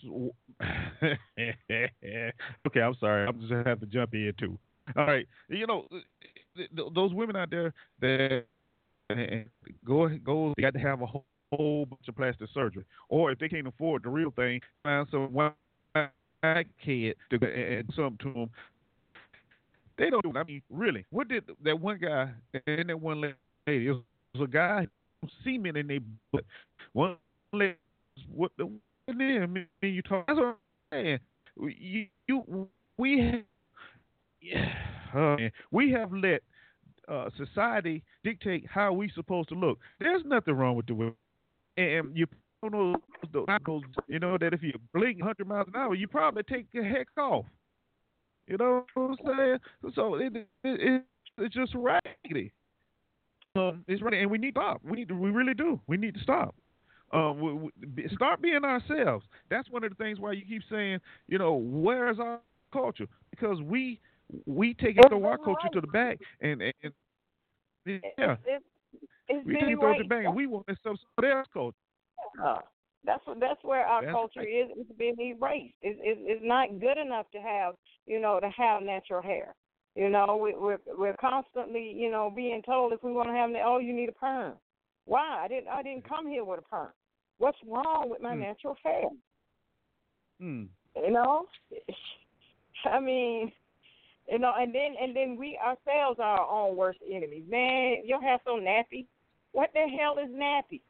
[0.63, 2.31] okay,
[2.81, 4.59] I'm sorry, I'm just have to jump in too.
[4.97, 8.45] All right, you know th- th- those women out there that
[9.85, 13.39] go go they got to have a whole, whole bunch of plastic surgery, or if
[13.39, 15.55] they can't afford the real thing, find some white
[16.85, 18.51] kid to and something to them.
[19.99, 20.37] They don't do it.
[20.37, 22.31] I mean, really, what did that one guy
[22.67, 23.35] and that one lady?
[23.67, 23.97] It
[24.35, 24.87] was a guy
[25.45, 26.01] semen in their
[26.33, 26.45] butt.
[26.93, 27.17] One
[27.53, 27.77] lady,
[28.33, 29.53] what the what then?
[29.53, 30.27] Me and you talk.
[30.27, 30.57] That's what I'm
[30.93, 31.19] saying.
[31.57, 32.69] You, you
[32.99, 33.43] we have,
[34.41, 34.73] yeah,
[35.15, 35.37] uh,
[35.71, 36.43] we have let
[37.09, 39.79] uh, society dictate how we supposed to look.
[40.01, 41.17] There's nothing wrong with the women,
[41.77, 42.27] and you
[42.63, 42.95] know
[43.33, 46.85] those, you know that if you blink 100 miles an hour, you probably take your
[46.85, 47.45] heck off.
[48.47, 49.59] You know what I'm saying?
[49.95, 51.05] So it, it, it
[51.39, 52.53] it's just raggedy.
[53.55, 54.81] Um, it's right, and we need to stop.
[54.83, 55.79] We need to, we really do.
[55.87, 56.55] We need to stop.
[57.13, 57.53] Um, we,
[58.03, 59.27] we, start being ourselves.
[59.51, 62.41] That's one of the things why you keep saying, you know, where is our
[62.73, 63.07] culture?
[63.31, 64.01] Because we
[64.47, 66.93] we take it throw our culture to the back, and and, and
[67.85, 68.65] yeah, It's, it's,
[69.29, 71.77] it's we take it to the back, and we want to some somebody else's culture.
[72.43, 72.59] Uh,
[73.05, 74.49] that's what that's where our That's culture right.
[74.49, 74.71] is.
[74.77, 75.75] It's being erased.
[75.83, 77.75] It's, it's it's not good enough to have
[78.07, 79.55] you know to have natural hair.
[79.95, 83.51] You know, we, we're we're constantly you know being told if we want to have
[83.65, 84.55] oh you need a perm.
[85.05, 85.43] Why?
[85.45, 86.93] I didn't I didn't come here with a perm.
[87.39, 88.41] What's wrong with my Hmm.
[88.41, 89.09] natural hair?
[90.41, 90.65] Hmm.
[90.97, 91.47] You know,
[92.85, 93.53] I mean,
[94.29, 97.45] you know, and then and then we ourselves are our own worst enemies.
[97.49, 99.07] Man, your hair so nappy.
[99.53, 100.81] What the hell is nappy?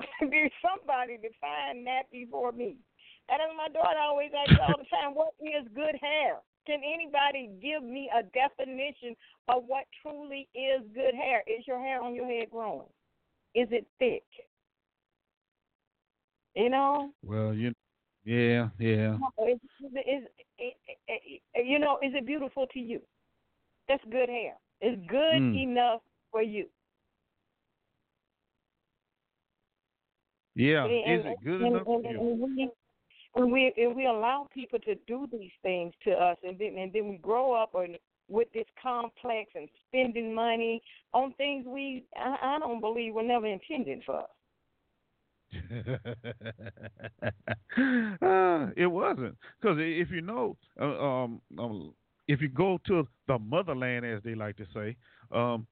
[0.30, 2.76] There's somebody define nappy for me.
[3.28, 6.38] And my daughter always asks all the time, what is good hair?
[6.68, 9.16] Can anybody give me a definition
[9.48, 11.42] of what truly is good hair?
[11.46, 12.86] Is your hair on your head growing?
[13.54, 14.22] Is it thick?
[16.54, 17.72] You know, Well, you,
[18.24, 19.16] yeah, yeah.
[19.46, 20.22] is, is, is,
[20.58, 23.00] is, you know, is it beautiful to you?
[23.88, 24.54] That's good hair.
[24.82, 25.62] It's good Mm.
[25.62, 26.66] enough for you.
[30.54, 32.72] Yeah, And- is it good and, enough for and, you?
[33.38, 36.92] And we, and we allow people to do these things to us, and then and
[36.92, 37.96] then we grow up and
[38.28, 40.82] with this complex and spending money
[41.14, 44.28] on things we I, I don't believe were never intended for us.
[48.20, 51.94] uh, it wasn't because if you know, uh, um, um,
[52.26, 54.94] if you go to the motherland, as they like to say,
[55.32, 55.66] um,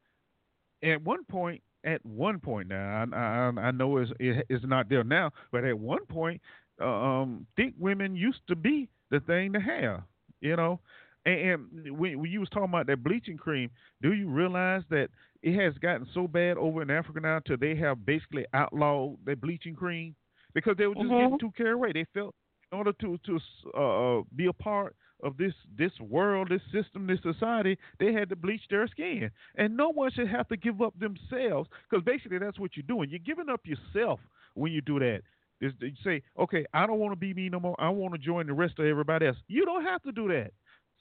[0.83, 4.89] at one point, at one point now, I, I, I know it's, it, it's not
[4.89, 6.41] there now, but at one point,
[6.81, 10.03] um, thick women used to be the thing to have,
[10.41, 10.81] you know.
[11.25, 11.41] And,
[11.85, 13.71] and when, when you was talking about that bleaching cream,
[14.03, 15.09] do you realize that
[15.43, 19.35] it has gotten so bad over in Africa now till they have basically outlawed the
[19.35, 20.15] bleaching cream
[20.55, 21.19] because they were just Mhm.
[21.19, 21.93] getting too carried away.
[21.93, 22.35] They felt
[22.73, 23.41] in order to to
[23.75, 28.37] uh, be a part of this this world, this system, this society, they had to
[28.37, 32.59] bleach their skin, and no one should have to give up themselves because basically that's
[32.59, 33.09] what you're doing.
[33.11, 34.21] You're giving up yourself
[34.55, 35.23] when you do that.
[35.61, 35.73] Is
[36.05, 37.75] say, okay, I don't want to be me no more.
[37.79, 39.37] I want to join the rest of everybody else.
[39.49, 40.53] You don't have to do that.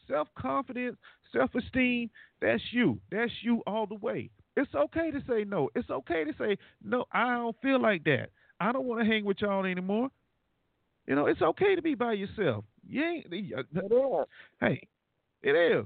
[0.08, 0.98] Self confidence,
[1.34, 2.10] self esteem,
[2.42, 3.00] that's you.
[3.12, 4.30] That's you all the way.
[4.56, 5.70] It's okay to say no.
[5.76, 8.30] It's okay to say, no, I don't feel like that.
[8.60, 10.10] I don't want to hang with y'all anymore.
[11.08, 12.64] You know, it's okay to be by yourself.
[12.88, 14.28] You ain't, uh, It is.
[14.62, 14.88] hey,
[15.44, 15.86] it is.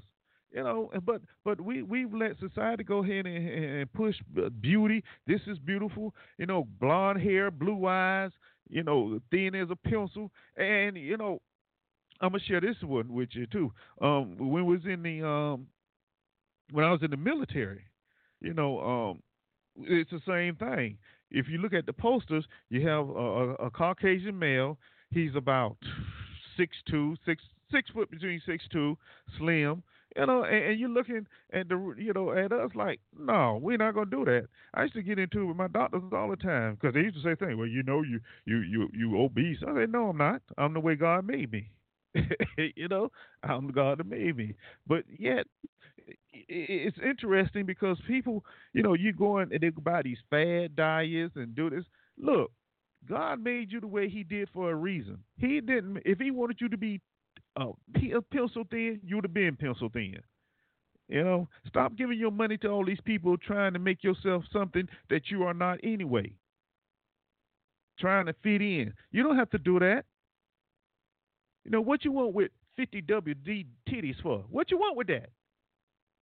[0.51, 4.15] You know, but but we we've let society go ahead and, and push
[4.61, 5.03] beauty.
[5.27, 6.15] This is beautiful.
[6.39, 8.31] You know, blonde hair, blue eyes.
[8.69, 11.41] You know, thin as a pencil, and you know,
[12.21, 13.71] I'm gonna share this one with you too.
[14.01, 15.67] Um, when was in the um,
[16.71, 17.83] when I was in the military,
[18.41, 19.23] you know, um,
[19.77, 20.97] it's the same thing.
[21.31, 24.77] If you look at the posters, you have a, a, a Caucasian male.
[25.11, 25.77] He's about
[26.57, 27.41] six two, six
[27.71, 28.97] six foot between six two,
[29.37, 29.83] slim.
[30.15, 33.77] You know, and, and you're looking at the, you know, at us like, no, we're
[33.77, 34.47] not gonna do that.
[34.73, 37.15] I used to get into it with my doctors all the time because they used
[37.17, 37.57] to say things.
[37.57, 39.59] Well, you know, you you you you obese.
[39.67, 40.41] I said, no, I'm not.
[40.57, 41.69] I'm the way God made me.
[42.75, 43.11] you know,
[43.43, 44.55] I'm the God that made me.
[44.87, 45.45] But yet,
[46.33, 48.43] it's interesting because people,
[48.73, 51.83] you know, you go in and they buy these fad diets and do this.
[52.17, 52.51] Look,
[53.07, 55.19] God made you the way He did for a reason.
[55.37, 55.99] He didn't.
[56.05, 56.99] If He wanted you to be
[57.59, 60.17] uh, pe- uh, pencil thin, you would have been pencil thin.
[61.09, 64.87] You know, stop giving your money to all these people trying to make yourself something
[65.09, 66.33] that you are not anyway.
[67.99, 68.93] trying to fit in.
[69.11, 70.05] You don't have to do that.
[71.65, 74.45] You know what you want with 50 WD titties for?
[74.49, 75.29] What you want with that?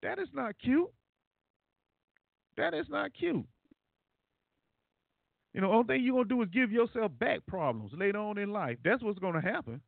[0.03, 0.89] That is not cute.
[2.57, 3.45] That is not cute.
[5.53, 8.51] You know, only thing you're gonna do is give yourself back problems later on in
[8.51, 8.77] life.
[8.83, 9.81] That's what's gonna happen.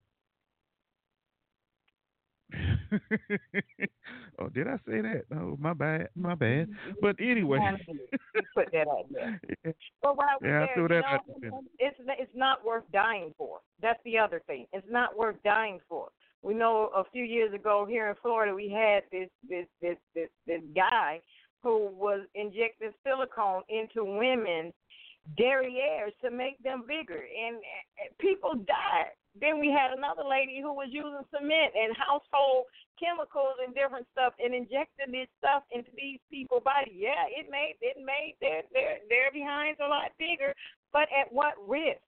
[4.39, 5.23] oh, did I say that?
[5.33, 6.69] Oh, my bad, my bad.
[7.01, 7.59] But anyway,
[8.55, 9.39] put that out there.
[10.01, 12.83] But what I was Yeah, I saying, threw you that know, it's it's not worth
[12.93, 13.59] dying for.
[13.81, 14.65] That's the other thing.
[14.73, 16.09] It's not worth dying for.
[16.41, 20.29] We know a few years ago here in Florida we had this this this this
[20.47, 21.19] this guy
[21.61, 24.73] who was injecting silicone into women's
[25.37, 27.57] derrieres to make them bigger, and
[28.19, 29.11] people died.
[29.37, 32.65] Then we had another lady who was using cement and household
[32.97, 36.91] chemicals and different stuff and injecting this stuff into these people's body.
[36.91, 40.53] Yeah, it made it made their their their behinds a lot bigger,
[40.91, 42.01] but at what risk?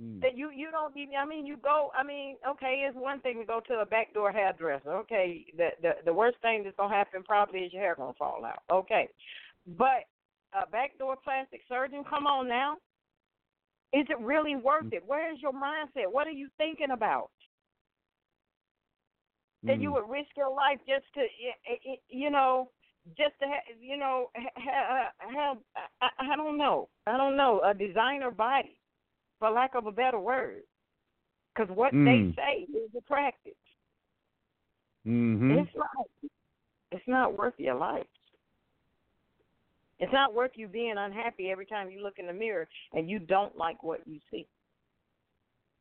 [0.00, 0.20] Mm.
[0.20, 3.40] that you you don't even I mean you go I mean okay it's one thing
[3.40, 7.24] to go to a backdoor hairdresser okay the the the worst thing that's gonna happen
[7.24, 9.08] probably is your hair gonna fall out okay
[9.76, 10.06] but
[10.54, 12.76] a backdoor plastic surgeon come on now
[13.92, 15.02] is it really worth it?
[15.06, 16.10] Where is your mindset?
[16.10, 17.30] What are you thinking about?
[19.64, 19.94] That you Mm.
[19.94, 21.26] would risk your life just to
[22.08, 22.70] you know
[23.16, 25.58] just to have you know ha- ha- have
[26.18, 26.88] I, don't know.
[27.06, 27.60] I don't know.
[27.64, 28.78] A designer body
[29.38, 30.62] for lack of a better word.
[31.54, 32.04] Because what Mm.
[32.04, 33.54] they say is attractive
[35.06, 35.58] Mhm.
[35.58, 36.06] it's not
[36.90, 38.06] it's not worth your life
[40.00, 43.18] it's not worth you being unhappy every time you look in the mirror and you
[43.18, 44.46] don't like what you see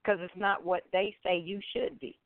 [0.02, 2.18] because it's not what they say you should be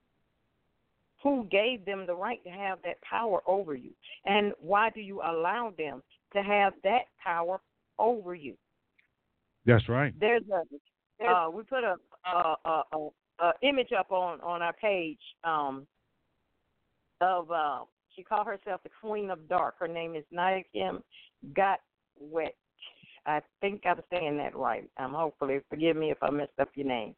[1.23, 3.91] who gave them the right to have that power over you
[4.25, 6.01] and why do you allow them
[6.33, 7.59] to have that power
[7.99, 8.55] over you
[9.65, 10.13] That's right.
[10.19, 10.63] there's a
[11.23, 13.07] uh, we put a, a, a, a,
[13.39, 15.85] a image up on on our page um
[17.21, 17.79] of uh
[18.15, 19.75] she called herself the Queen of Dark.
[19.79, 21.01] Her name is Nadia Kim
[21.53, 22.53] Gotwet.
[23.25, 24.89] I think I'm saying that right.
[24.97, 27.15] Um, hopefully, forgive me if I messed up your name.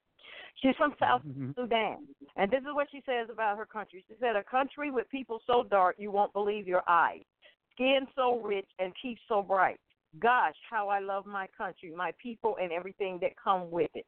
[0.55, 1.55] She's from South Mhm.
[1.55, 4.03] Sudan, and this is what she says about her country.
[4.07, 7.23] She said, "A country with people so dark you won't believe your eyes,
[7.71, 9.79] skin so rich and teeth so bright.
[10.19, 14.05] Gosh, how I love my country, my people, and everything that come with it."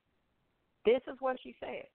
[0.84, 1.88] This is what she said.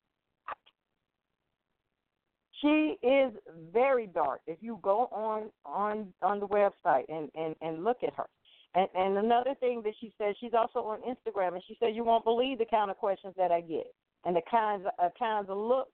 [2.61, 3.33] She is
[3.73, 4.41] very dark.
[4.47, 8.27] If you go on on on the website and and and look at her.
[8.75, 12.05] And and another thing that she said, she's also on Instagram, and she said you
[12.05, 13.93] won't believe the kind of questions that I get
[14.25, 15.91] and the kinds of, uh, kinds of looks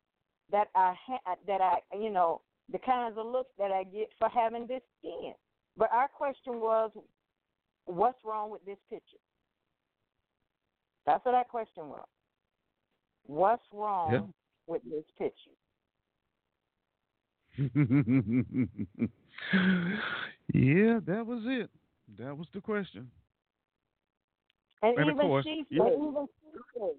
[0.51, 4.29] that I ha- that I you know the kinds of looks that I get for
[4.29, 5.33] having this skin.
[5.77, 6.91] But our question was,
[7.85, 9.19] what's wrong with this picture?
[11.07, 12.07] That's what our question was.
[13.27, 14.21] What's wrong Yeah.
[14.67, 15.51] with this picture?
[20.53, 21.71] yeah, that was it.
[22.19, 23.11] That was the question.
[24.83, 25.89] And, And of even course, she said, yeah.
[25.89, 26.91] even she said,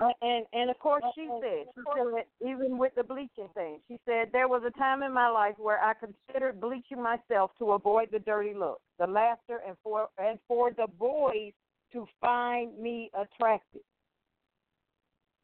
[0.00, 3.98] uh, and and of course she said, she said even with the bleaching thing, she
[4.06, 8.08] said there was a time in my life where I considered bleaching myself to avoid
[8.12, 11.52] the dirty look, the laughter, and for and for the boys
[11.92, 13.82] to find me attractive.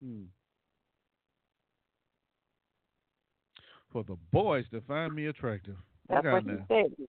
[0.05, 0.27] Mm.
[3.95, 5.77] For the boys to find me attractive.
[6.09, 7.07] That's what she said.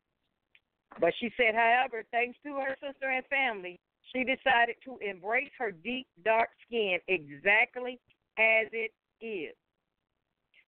[1.01, 3.79] But she said, however, thanks to her sister and family,
[4.13, 7.99] she decided to embrace her deep, dark skin exactly
[8.37, 9.55] as it is.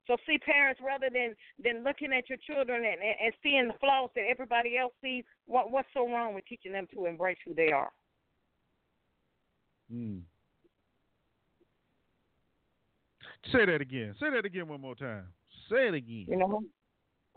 [0.08, 3.76] So see, parents, rather than than looking at your children and, and, and seeing the
[3.80, 7.54] flaws that everybody else sees, what what's so wrong with teaching them to embrace who
[7.54, 7.92] they are?
[9.94, 10.22] Mm.
[13.52, 14.16] Say that again.
[14.20, 15.28] Say that again one more time.
[15.70, 16.26] Say it again.
[16.28, 16.62] You know,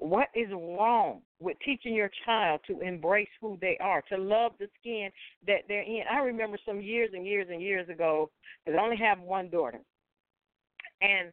[0.01, 4.69] what is wrong with teaching your child to embrace who they are, to love the
[4.81, 5.11] skin
[5.47, 6.03] that they're in?
[6.11, 8.31] I remember some years and years and years ago,
[8.65, 9.81] because I only have one daughter,
[11.03, 11.33] and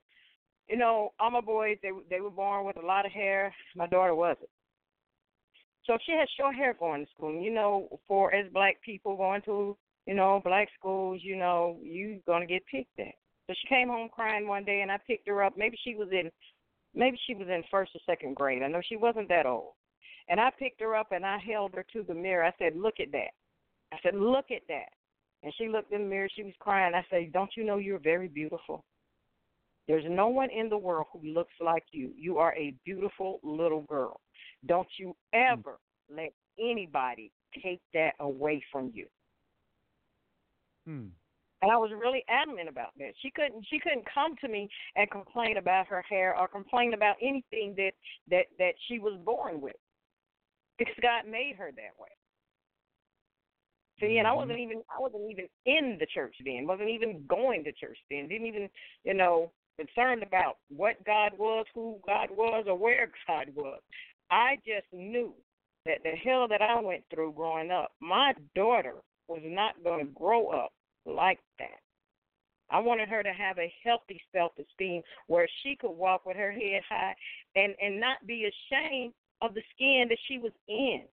[0.68, 3.54] you know, all my boys they they were born with a lot of hair.
[3.76, 4.50] My daughter wasn't.
[5.86, 7.42] So she had short hair going to school.
[7.42, 12.18] You know, for as black people going to you know black schools, you know, you're
[12.28, 13.16] gonna get picked at.
[13.48, 15.54] So she came home crying one day, and I picked her up.
[15.58, 16.30] Maybe she was in
[16.98, 18.64] maybe she was in first or second grade.
[18.64, 19.74] I know she wasn't that old.
[20.30, 22.44] And I picked her up and I held her to the mirror.
[22.44, 23.32] I said, Look at that.
[23.94, 24.90] I said, Look at that.
[25.44, 26.94] And she looked in the mirror, she was crying.
[26.94, 28.84] I said, Don't you know you're very beautiful?
[29.88, 32.12] There's no one in the world who looks like you.
[32.18, 34.20] You are a beautiful little girl.
[34.66, 35.80] Don't you ever
[36.14, 37.32] let anybody
[37.64, 39.06] take that away from you.
[40.86, 41.08] Hmm.
[41.62, 43.14] And I was really adamant about that.
[43.22, 47.16] She couldn't she couldn't come to me and complain about her hair or complain about
[47.22, 47.94] anything that
[48.30, 49.76] that that she was born with.
[50.78, 52.10] Because God made her that way.
[54.00, 54.36] See, and I Mhm.
[54.36, 56.68] wasn't even I wasn't even in the church then.
[56.68, 58.28] wasn't even going to church then.
[58.28, 58.70] Didn't even,
[59.04, 63.82] you know, concerned about what God was, who God was, or where God was.
[64.30, 65.34] I just knew
[65.86, 70.12] that the hell that I went through growing up, my daughter was not going to
[70.14, 70.72] grow up
[71.08, 71.80] like that.
[72.70, 76.52] I wanted her to have a healthy self esteem where she could walk with her
[76.52, 77.16] head high
[77.56, 81.04] and and not be ashamed of the skin that she was in.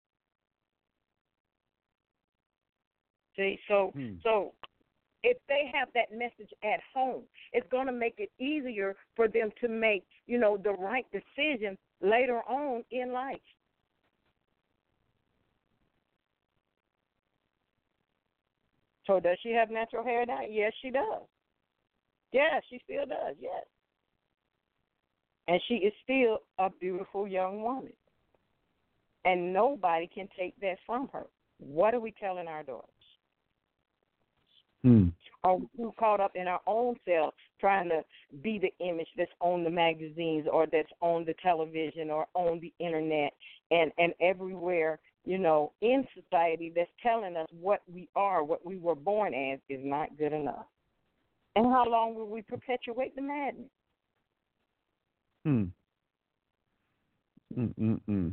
[3.36, 4.14] See, so Hmm.
[4.22, 4.52] so
[5.22, 7.22] if they have that message at home,
[7.52, 11.78] it's going to make it easier for them to make, you know, the right decision
[12.02, 13.40] later on in life.
[19.06, 20.40] So does she have natural hair now?
[20.48, 21.22] Yes, she does.
[22.32, 23.36] Yes, she still does.
[23.38, 23.64] Yes.
[25.46, 27.92] And she is still a beautiful young woman.
[29.24, 31.26] And nobody can take that from her.
[31.58, 32.88] What are we telling our daughters?
[34.82, 35.08] Hmm.
[35.44, 38.02] Are we caught up in our own selves trying to
[38.42, 42.72] be the image that's on the magazines or that's on the television or on the
[42.78, 43.32] internet
[43.70, 48.76] and, and everywhere, you know, in society that's telling us what we are, what we
[48.78, 50.66] were born as is not good enough.
[51.56, 53.70] And how long will we perpetuate the madness?
[55.44, 55.64] Hmm.
[57.56, 58.32] Mm mm mm.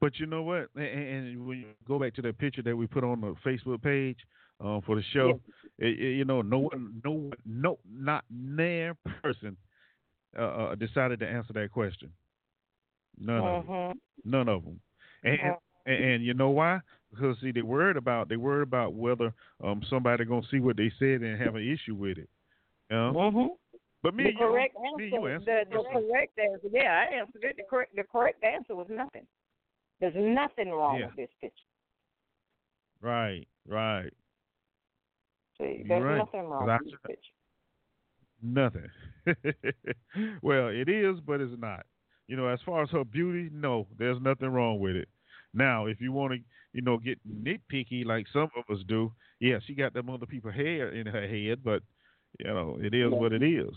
[0.00, 0.68] But you know what?
[0.76, 3.82] And, and when you go back to that picture that we put on the Facebook
[3.82, 4.18] page
[4.62, 5.40] uh, for the show,
[5.78, 9.56] it, it- you know, no one, no, one- no, not near person
[10.38, 12.10] uh, uh, decided to answer that question.
[13.18, 14.00] None of them.
[14.24, 14.80] None of them.
[15.24, 15.58] And, Mhm.
[15.86, 16.80] and and you know why?
[17.10, 19.32] Because see, they worried about they worried about whether
[19.62, 22.28] um somebody gonna see what they said and have an issue with it.
[22.90, 23.12] You know?
[23.12, 23.58] Mhm.
[24.02, 27.44] But me, The you, correct me you answer, the, the correct answer, yeah, I answered
[27.44, 27.56] it.
[27.56, 29.26] The correct, the correct answer was nothing.
[30.00, 31.06] There's nothing wrong Yeah.
[31.06, 31.64] with this picture.
[33.00, 34.12] Right, right.
[35.58, 36.18] See, there's right.
[36.18, 37.32] nothing wrong I with this picture.
[38.42, 38.90] Nothing.
[40.42, 41.86] well, it is, but it's not.
[42.32, 45.06] You know, as far as her beauty, no, there's nothing wrong with it.
[45.52, 46.38] Now, if you want to,
[46.72, 50.50] you know, get nitpicky like some of us do, yeah, she got them other people
[50.50, 51.82] hair in her head, but
[52.38, 53.68] you know, it is what it is.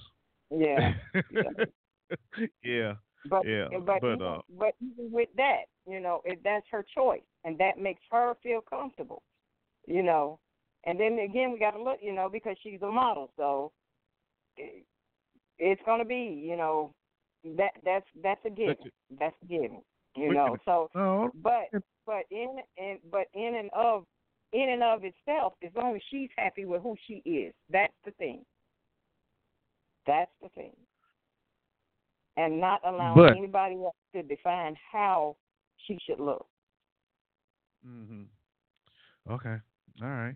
[0.49, 0.93] Yeah.
[2.63, 2.93] yeah.
[3.29, 6.85] But Yeah, but but, even, uh, but even with that, you know, if that's her
[6.95, 9.21] choice, and that makes her feel comfortable,
[9.85, 10.39] you know.
[10.85, 13.73] And then again, we got to look, you know, because she's a model, so
[14.55, 14.85] it,
[15.59, 16.93] it's going to be, you know,
[17.57, 18.75] that that's that's a given.
[19.19, 19.81] That's a given,
[20.15, 20.57] you know.
[20.65, 21.69] So, No, but
[22.05, 24.05] but in and but in and of
[24.51, 28.11] in and of itself, as long as she's happy with who she is, that's the
[28.11, 28.43] thing.
[30.07, 30.75] That's the thing.
[32.37, 35.35] And not allowing But- anybody else to define how
[35.77, 36.47] she should look.
[37.85, 38.27] Mhm.
[39.29, 39.57] Okay.
[40.01, 40.35] All right.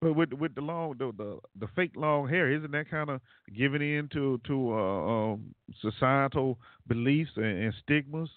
[0.00, 3.20] But with with the long the the, the fake long hair, isn't that kind of
[3.54, 8.30] giving in to to uh, um, societal beliefs and, and stigmas?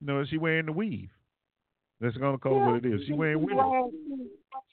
[0.00, 1.10] You know, is she wearing the weave?
[2.00, 3.06] That's gonna call it what it is.
[3.06, 3.56] She wearing she's weave.
[3.56, 4.28] wearing,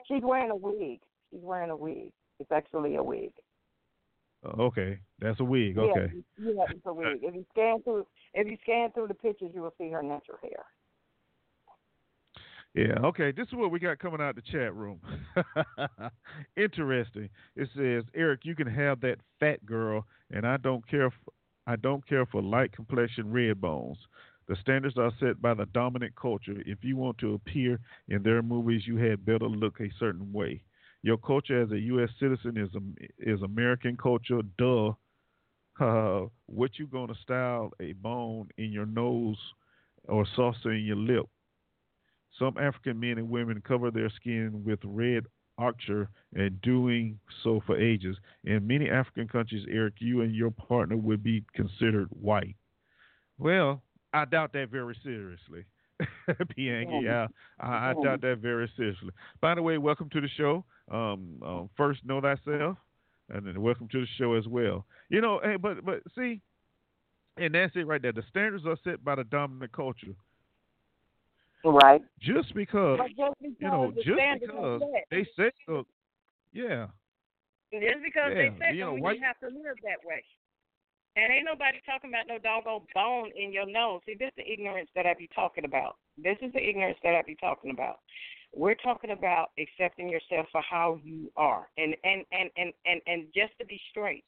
[0.08, 1.00] she's wearing a wig.
[1.32, 2.12] She's wearing a wig.
[2.40, 3.32] It's actually a wig.
[4.44, 5.76] Uh, okay, that's a wig.
[5.76, 6.12] Yeah, Okay.
[6.40, 7.20] Yeah, it's a wig.
[7.22, 10.40] If you scan through if you scan through the pictures you will see her natural
[10.42, 10.66] hair.
[12.74, 13.32] Yeah, okay.
[13.32, 15.02] This is what we got coming out the chat room.
[16.56, 17.30] Interesting.
[17.56, 21.08] It says, Eric, you can have that fat girl, and I don't care.
[21.08, 21.34] F-
[21.68, 23.98] I don't care for light complexion red bones.
[24.48, 26.56] The standards are set by the dominant culture.
[26.66, 30.64] If you want to appear in their movies, you had better look a certain way.
[31.04, 32.10] Your culture as a U.S.
[32.20, 32.70] citizen is
[33.20, 34.42] is American culture.
[34.58, 34.94] Duh.
[35.80, 39.38] Uh, what you gonna style a bone in your nose
[40.08, 41.28] or saucer in your lip?
[42.40, 45.26] Some African men and women cover their skin with red
[45.60, 48.18] ochre and doing so for ages.
[48.44, 52.56] In many African countries, Eric, you and your partner would be considered white.
[53.38, 53.82] Well,
[54.14, 55.66] I doubt that very seriously.
[56.58, 57.28] Pianki, yeah,
[57.60, 59.12] I, I doubt that very seriously.
[59.40, 60.66] By the way, welcome to the show.
[60.92, 62.78] Um, um, first, know thyself,
[63.30, 64.86] and then welcome to the show as well.
[65.10, 66.42] You know, hey, but but see,
[67.38, 68.14] and that's it right there.
[68.14, 70.16] The standards are set by the dominant culture.
[71.64, 72.02] Right.
[72.20, 75.86] Just because But just because you know, the just because set, they say so,
[76.54, 76.88] yeah,
[77.72, 80.24] Just because Yeah, they said you know, so, why- you have to live that way.
[81.16, 84.02] And ain't nobody talking about no doggone bone in your nose.
[84.06, 85.98] See, this is the ignorance that I be talking about.
[86.18, 88.00] This is the ignorance that I be talking about.
[88.56, 91.68] We're talking about accepting yourself for how you are.
[91.78, 94.24] And and and and and, and just to be straight,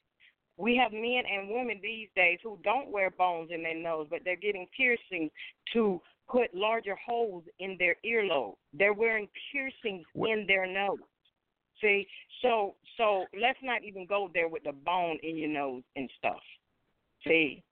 [0.56, 4.20] we have men and women these days who don't wear bones in their nose, but
[4.24, 5.30] they're getting piercings
[5.72, 8.56] to put larger holes in their earlobe.
[8.72, 10.98] They're wearing piercings What- in their nose.
[11.80, 12.06] See,
[12.40, 16.42] so so let's not even go there with the bone in your nose and stuff.
[17.26, 17.62] See,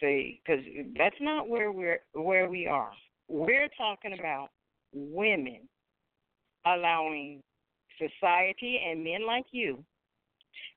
[0.00, 0.64] see, because
[0.96, 2.92] that's not where we're where we are.
[3.28, 4.50] We're talking about
[4.92, 5.68] women
[6.64, 7.42] allowing
[7.98, 9.84] society and men like you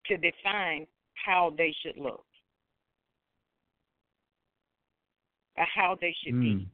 [0.08, 2.26] to define how they should look,
[5.58, 6.42] or how they should Mm.
[6.42, 6.68] be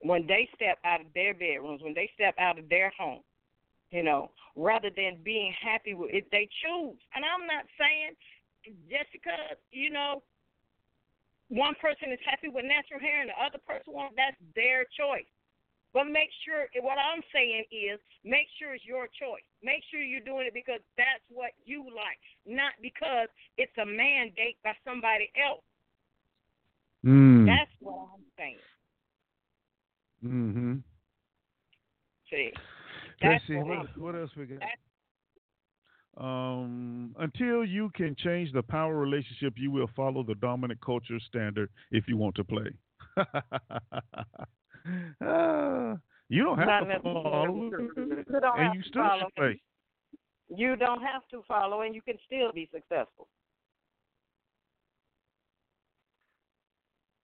[0.00, 3.20] when they step out of their bedrooms, when they step out of their home,
[3.90, 6.98] you know, rather than being happy with if they choose.
[7.14, 8.14] And I'm not saying
[8.90, 10.22] just because, you know,
[11.48, 15.28] one person is happy with natural hair and the other person won't, that's their choice.
[15.94, 19.46] But make sure what I'm saying is make sure it's your choice.
[19.64, 24.60] Make sure you're doing it because that's what you like, not because it's a mandate
[24.62, 25.64] by somebody else.
[27.06, 27.46] Mm.
[27.46, 28.60] That's what I'm saying.
[30.24, 30.76] Mm-hmm.
[32.30, 32.50] See.
[33.22, 34.62] Let's That's see what what, else we got.
[36.18, 41.70] Um, until you can change the power relationship, you will follow the dominant culture standard
[41.90, 42.70] if you want to play.
[45.22, 45.96] Ah,
[46.30, 47.70] you don't have Not to follow.
[48.56, 49.18] And you still follow.
[49.20, 49.60] should play.
[50.48, 53.28] You don't have to follow, and you can still be successful.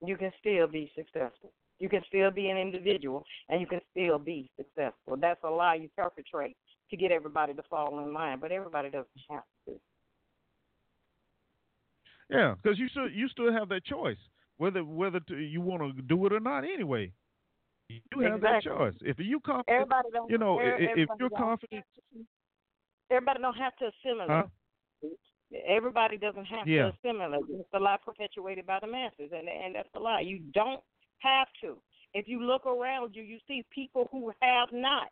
[0.05, 1.53] You can still be successful.
[1.81, 5.17] You can still be an individual, and you can still be successful.
[5.21, 6.57] That's a lie you perpetrate
[6.91, 9.73] to get everybody to fall in line, but everybody doesn't have to.
[12.31, 14.19] Yeah, because you still you still have that choice
[14.57, 16.65] whether whether to, you want to do it or not.
[16.65, 17.13] Anyway,
[17.89, 18.95] you have that choice.
[19.01, 20.31] If you confident, Everybody don't.
[20.31, 21.85] you know, if you're confident,
[23.11, 24.31] everybody don't have to assimilate.
[25.03, 25.09] huh?
[25.67, 26.91] Everybody doesn't have Yeah.
[26.91, 27.43] to assimilate.
[27.51, 30.21] It's a lie perpetuated by the masses, and and that's a lie.
[30.21, 30.83] You don't
[31.21, 31.77] have to.
[32.13, 35.09] If you look around you, you see people who have not.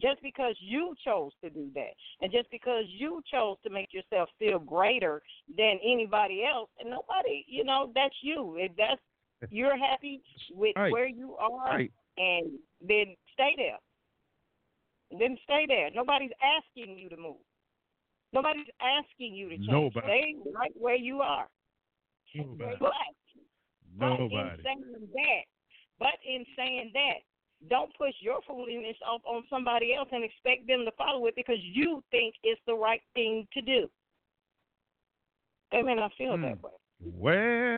[0.00, 4.30] Just because you chose to do that, and just because you chose to make yourself
[4.38, 5.20] feel greater
[5.54, 8.56] than anybody else, and nobody, you know, that's you.
[8.58, 9.02] If that's
[9.50, 10.92] you're happy with Right.
[10.92, 11.92] where you are, Right.
[12.16, 13.78] and then stay there.
[15.10, 15.90] Then stay there.
[15.90, 17.44] Nobody's asking you to move.
[18.32, 19.68] Nobody's asking you to change.
[19.68, 20.06] Nobody.
[20.06, 21.50] Stay right where you are.
[22.34, 22.78] Nobody.
[23.98, 25.42] But, but in saying that,
[25.98, 30.84] but in saying that, don't push your foolishness off on somebody else and expect them
[30.84, 33.88] to follow it because you think it's the right thing to do.
[35.70, 36.42] They may not feel Hmm.
[36.42, 36.72] that way.
[37.00, 37.76] Well,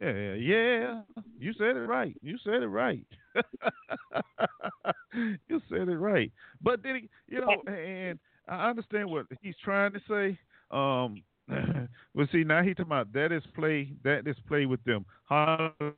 [0.00, 1.02] yeah, yeah,
[1.38, 2.14] you said it right.
[2.22, 3.06] You said it right.
[5.48, 6.30] you said it right.
[6.60, 8.18] But then, he- you know, and
[8.48, 10.38] I understand what he's trying to say.
[10.70, 11.22] Um,
[12.14, 13.92] well, see, now he talking about that is play.
[14.04, 15.06] That is play with them.
[15.24, 15.92] Hollywood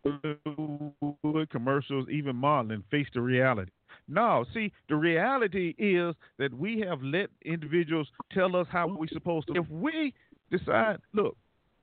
[1.50, 3.70] commercials, even modeling, face the reality.
[4.08, 9.48] No, see, the reality is that we have let individuals tell us how we're supposed
[9.48, 9.60] to.
[9.60, 10.14] If we
[10.50, 11.36] decide, look,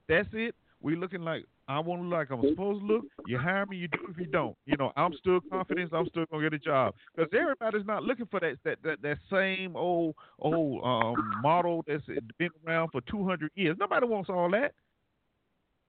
[0.08, 0.56] that's it.
[0.82, 3.06] we're looking like I want to look like I'm supposed to look.
[3.26, 3.98] You hire me, you do.
[4.10, 5.94] If you don't, you know, I'm still confident.
[5.94, 9.18] I'm still gonna get a job because everybody's not looking for that that that, that
[9.32, 12.04] same old old um, model that's
[12.38, 13.76] been around for 200 years.
[13.80, 14.74] Nobody wants all that.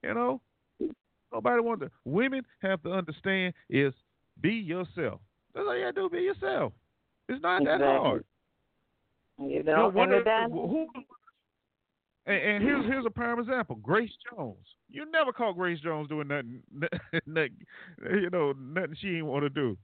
[0.02, 0.40] You know,
[1.32, 1.84] nobody wants.
[1.84, 1.90] To.
[2.06, 3.92] Women have to understand is
[4.40, 5.20] be yourself.
[5.54, 6.08] That's all you gotta do.
[6.08, 6.72] Be yourself.
[7.28, 7.98] It's not that Exactly.
[7.98, 8.24] hard.
[9.40, 10.86] You No know, wonder and then- who.
[12.26, 14.56] And, and here's here's a prime example: Grace Jones.
[14.88, 16.62] You never caught Grace Jones doing nothing,
[17.26, 17.56] nothing
[18.12, 19.76] you know, nothing she didn't want to do.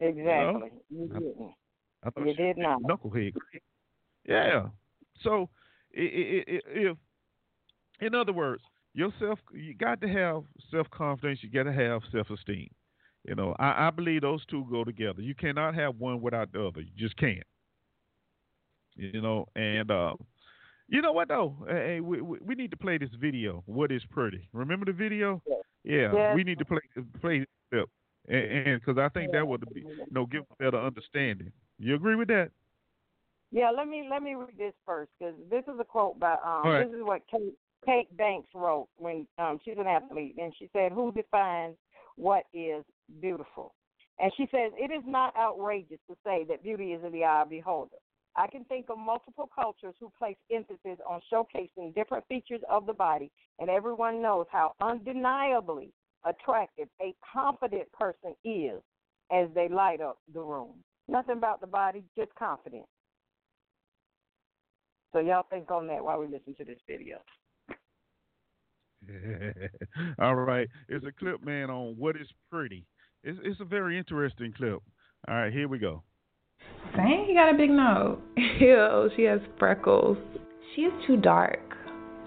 [0.00, 0.70] exactly.
[0.90, 1.54] You I- didn't.
[2.02, 2.80] I thought You did not.
[2.82, 3.34] knucklehead.
[4.26, 4.68] Yeah.
[5.22, 5.50] So,
[5.96, 6.96] i i i if,
[8.00, 8.62] in other words,
[8.94, 11.40] yourself, you got to have self confidence.
[11.42, 12.70] You got to have self esteem.
[13.24, 15.20] You know, I, I believe those two go together.
[15.20, 16.80] You cannot have one without the other.
[16.80, 17.42] You just can't.
[18.96, 20.14] You know, and uh,
[20.90, 21.54] you know what though?
[21.68, 23.62] Hey, we, we need to play this video.
[23.66, 24.48] What is pretty?
[24.52, 25.42] Remember the video?
[25.84, 26.36] Yeah, Yes.
[26.36, 26.80] we need to play
[27.20, 27.88] play clip,
[28.28, 31.52] and because I think that would be, you know give a better understanding.
[31.78, 32.50] You agree with that?
[33.50, 36.62] Yeah, let me let me read this first because this is a quote by um.
[36.64, 36.84] Right.
[36.86, 37.54] This is what Kate
[37.86, 41.76] Kate Banks wrote when um she's an athlete, and she said, "Who defines
[42.16, 42.84] what is
[43.20, 43.74] beautiful?"
[44.18, 47.42] And she says, "It is not outrageous to say that beauty is in the eye
[47.42, 47.96] of the beholder.
[48.36, 52.92] I can think of multiple cultures who place emphasis on showcasing different features of the
[52.94, 55.92] body, and everyone knows how undeniably
[56.24, 58.82] attractive a confident person is.
[59.32, 60.74] as they light up the room.
[61.08, 62.86] Nothing about the body, just confidence.
[65.12, 67.18] So y'all think on that while we listen to this video.
[70.20, 72.86] All right, it's a clip, man, on what is pretty.
[73.24, 74.80] It's it's a very interesting clip.
[75.28, 76.02] All right, here we go.
[76.96, 78.18] Dang, he got a big nose.
[78.36, 80.18] Ew, she has freckles.
[80.74, 81.60] She is too dark.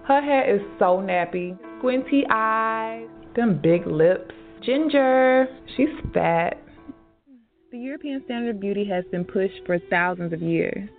[0.08, 1.58] Her hair is so nappy.
[1.80, 4.34] Squinty eyes, them big lips.
[4.62, 6.58] Ginger, she's fat.
[7.72, 10.90] The European standard of beauty has been pushed for thousands of years.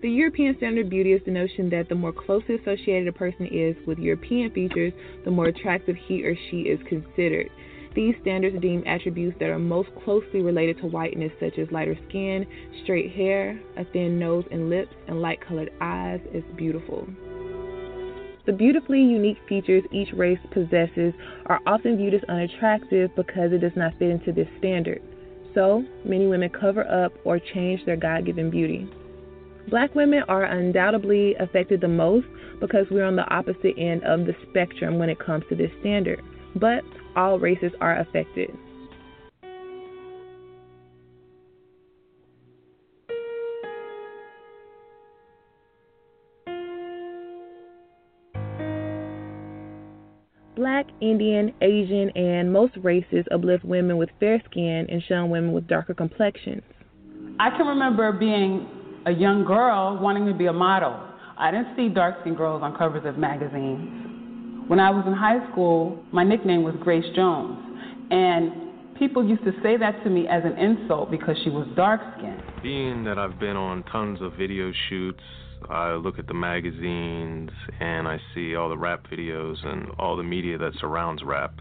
[0.00, 3.46] The European standard of beauty is the notion that the more closely associated a person
[3.46, 4.92] is with European features,
[5.24, 7.50] the more attractive he or she is considered.
[7.94, 12.44] These standards deem attributes that are most closely related to whiteness, such as lighter skin,
[12.82, 17.06] straight hair, a thin nose and lips, and light colored eyes, as beautiful.
[18.46, 21.14] The beautifully unique features each race possesses
[21.46, 25.00] are often viewed as unattractive because it does not fit into this standard.
[25.54, 28.88] So, many women cover up or change their God given beauty.
[29.70, 32.26] Black women are undoubtedly affected the most
[32.60, 36.20] because we're on the opposite end of the spectrum when it comes to this standard.
[36.56, 36.84] But
[37.16, 38.50] all races are affected.
[50.56, 55.66] Black, Indian, Asian, and most races uplift women with fair skin and shun women with
[55.66, 56.62] darker complexions.
[57.40, 58.68] I can remember being
[59.04, 60.96] a young girl wanting to be a model.
[61.36, 64.03] I didn't see dark skinned girls on covers of magazines.
[64.66, 67.58] When I was in high school, my nickname was Grace Jones.
[68.10, 72.00] And people used to say that to me as an insult because she was dark
[72.16, 72.42] skinned.
[72.62, 75.20] Being that I've been on tons of video shoots,
[75.68, 80.22] I look at the magazines and I see all the rap videos and all the
[80.22, 81.60] media that surrounds rap.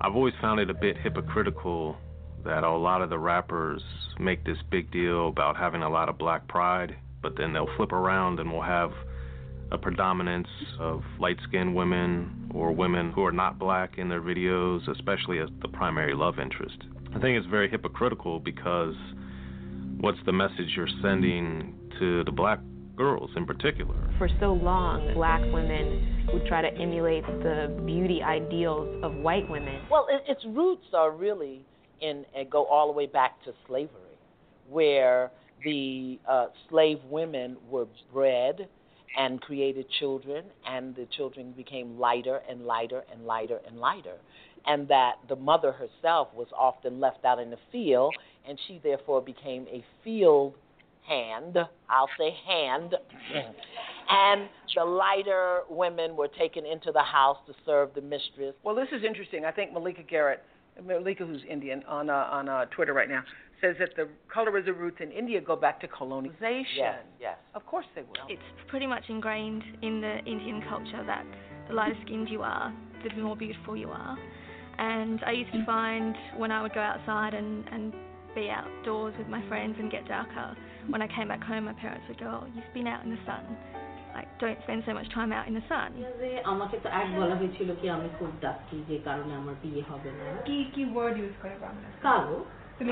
[0.00, 1.98] I've always found it a bit hypocritical
[2.46, 3.82] that a lot of the rappers
[4.18, 7.92] make this big deal about having a lot of black pride, but then they'll flip
[7.92, 8.90] around and we'll have
[9.72, 10.48] a predominance
[10.78, 15.48] of light skinned women or women who are not black in their videos, especially as
[15.62, 16.76] the primary love interest.
[17.14, 18.94] I think it's very hypocritical because
[19.98, 22.60] what's the message you're sending to the black
[22.96, 23.94] girls in particular?
[24.18, 29.82] For so long, black women would try to emulate the beauty ideals of white women.
[29.90, 31.64] Well, its roots are really
[32.02, 34.18] in and go all the way back to slavery,
[34.68, 35.30] where
[35.64, 38.68] the uh, slave women were bred
[39.16, 44.16] and created children, and the children became lighter and lighter and lighter and lighter.
[44.66, 48.14] And that the mother herself was often left out in the field,
[48.48, 50.54] and she therefore became a field
[51.06, 51.58] hand.
[51.88, 52.94] I'll say hand.
[54.10, 58.54] and the lighter women were taken into the house to serve the mistress.
[58.62, 59.44] Well, this is interesting.
[59.44, 60.42] I think Malika Garrett,
[60.84, 63.22] Malika, who's Indian, on uh, on uh, Twitter right now,
[63.61, 66.77] says that the colorism roots in India go back to colonization.
[66.77, 67.37] Yes, yes.
[67.55, 68.27] Of course they will.
[68.29, 71.25] It's pretty much ingrained in the Indian culture that
[71.67, 72.73] the lighter skinned you are,
[73.03, 74.17] the more beautiful you are.
[74.77, 77.93] And I used to find when I would go outside and, and
[78.35, 80.55] be outdoors with my friends and get darker,
[80.87, 83.17] when I came back home, my parents would go, oh, You've been out in the
[83.25, 83.43] sun.
[84.13, 85.89] Like, don't spend so much time out in the sun.
[86.53, 90.25] আমাকে তো এক বলা হয়েছিল কি আমি খুব dusky যে কারণে আমার বিয়ে হবে না
[90.47, 92.37] কি কি ওয়ার্ড ইউজ করে বাংলা কালো
[92.82, 92.88] you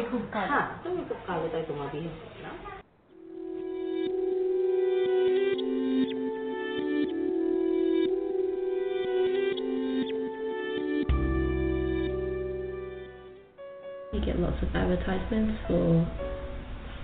[14.25, 16.07] get lots of advertisements for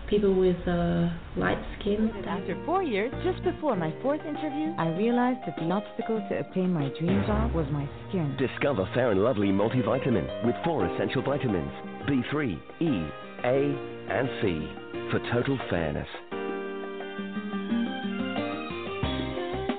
[0.08, 2.12] people with uh, light skin.
[2.28, 6.72] After four years, just before my fourth interview, I realized that the obstacle to obtain
[6.72, 8.36] my dream job was my skin.
[8.38, 13.10] Discover Fair and Lovely Multivitamin with four essential vitamins B3, E,
[13.44, 14.68] A, and C
[15.10, 16.06] for total fairness.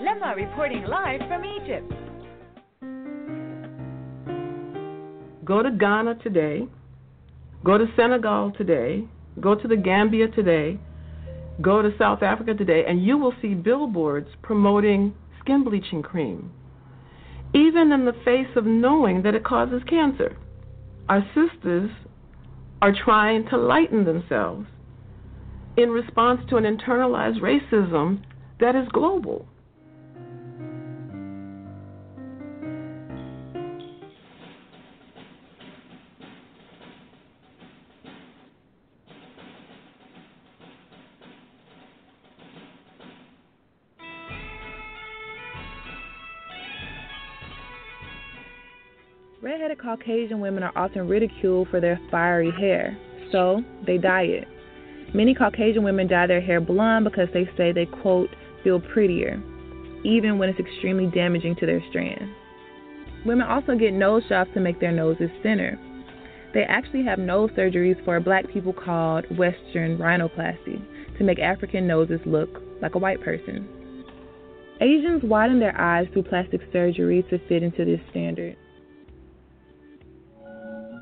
[0.04, 1.90] Lemma reporting live from Egypt.
[5.46, 6.68] Go to Ghana today.
[7.64, 9.06] Go to Senegal today.
[9.40, 10.78] Go to the Gambia today.
[11.62, 16.52] Go to South Africa today, and you will see billboards promoting skin bleaching cream,
[17.54, 20.36] even in the face of knowing that it causes cancer.
[21.08, 21.90] Our sisters
[22.82, 24.68] are trying to lighten themselves
[25.78, 28.24] in response to an internalized racism
[28.60, 29.46] that is global.
[49.78, 52.98] Redheaded Caucasian women are often ridiculed for their fiery hair.
[53.32, 54.48] So they dye it.
[55.14, 58.30] Many Caucasian women dye their hair blonde because they say they, quote,
[58.64, 59.42] feel prettier,
[60.04, 62.30] even when it's extremely damaging to their strand.
[63.26, 65.80] Women also get nose jobs to make their noses thinner.
[66.54, 70.82] They actually have nose surgeries for black people called Western rhinoplasty
[71.18, 73.68] to make African noses look like a white person.
[74.80, 78.56] Asians widen their eyes through plastic surgery to fit into this standard.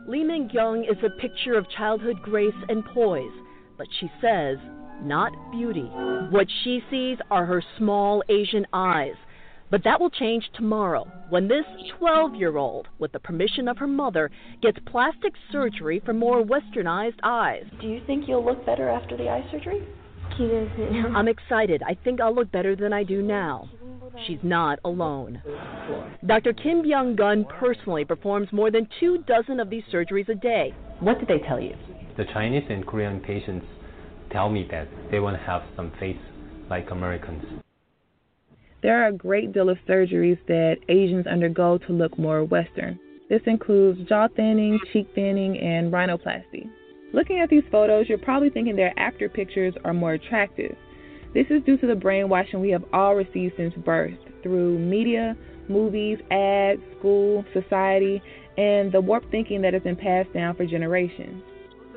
[0.08, 3.34] Lee Min Kyung is a picture of childhood grace and poise,
[3.76, 4.58] but she says,
[5.02, 5.90] not beauty.
[6.30, 9.16] What she sees are her small Asian eyes.
[9.72, 11.66] But that will change tomorrow when this
[11.98, 14.30] 12 year old, with the permission of her mother,
[14.62, 17.66] gets plastic surgery for more westernized eyes.
[17.82, 19.88] Do you think you'll look better after the eye surgery?
[21.16, 21.82] I'm excited.
[21.84, 23.70] I think I'll look better than I do now.
[24.26, 25.42] She's not alone.
[26.26, 26.54] Dr.
[26.54, 30.74] Kim Byung Gun personally performs more than two dozen of these surgeries a day.
[31.00, 31.76] What did they tell you?
[32.18, 33.66] The Chinese and Korean patients
[34.32, 36.18] tell me that they want to have some face
[36.70, 37.44] like Americans.
[38.82, 43.00] There are a great deal of surgeries that Asians undergo to look more Western.
[43.30, 46.70] This includes jaw thinning, cheek thinning, and rhinoplasty.
[47.16, 50.76] Looking at these photos, you're probably thinking their after pictures are more attractive.
[51.34, 55.38] This is due to the brainwashing we have all received since birth through media,
[55.70, 58.22] movies, ads, school, society,
[58.58, 61.42] and the warped thinking that has been passed down for generations.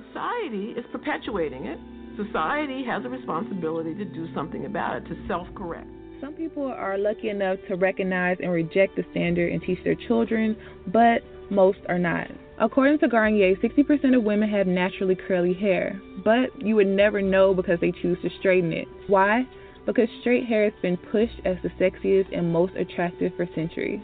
[0.07, 1.81] Society is perpetuating it.
[2.17, 5.89] Society has a responsibility to do something about it, to self correct.
[6.21, 10.57] Some people are lucky enough to recognize and reject the standard and teach their children,
[10.87, 12.29] but most are not.
[12.61, 17.55] According to Garnier, 60% of women have naturally curly hair, but you would never know
[17.55, 18.89] because they choose to straighten it.
[19.07, 19.47] Why?
[19.87, 24.01] Because straight hair has been pushed as the sexiest and most attractive for centuries.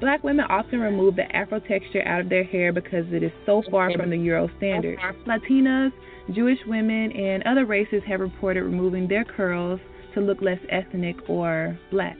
[0.00, 3.64] Black women often remove the afro texture out of their hair because it is so
[3.68, 4.96] far from the Euro standard.
[5.26, 5.90] Latinas,
[6.32, 9.80] Jewish women, and other races have reported removing their curls
[10.14, 12.16] to look less ethnic or black.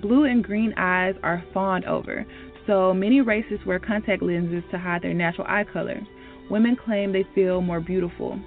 [0.00, 2.24] Blue and green eyes are fawned over,
[2.68, 5.98] so many races wear contact lenses to hide their natural eye color.
[6.50, 8.38] Women claim they feel more beautiful.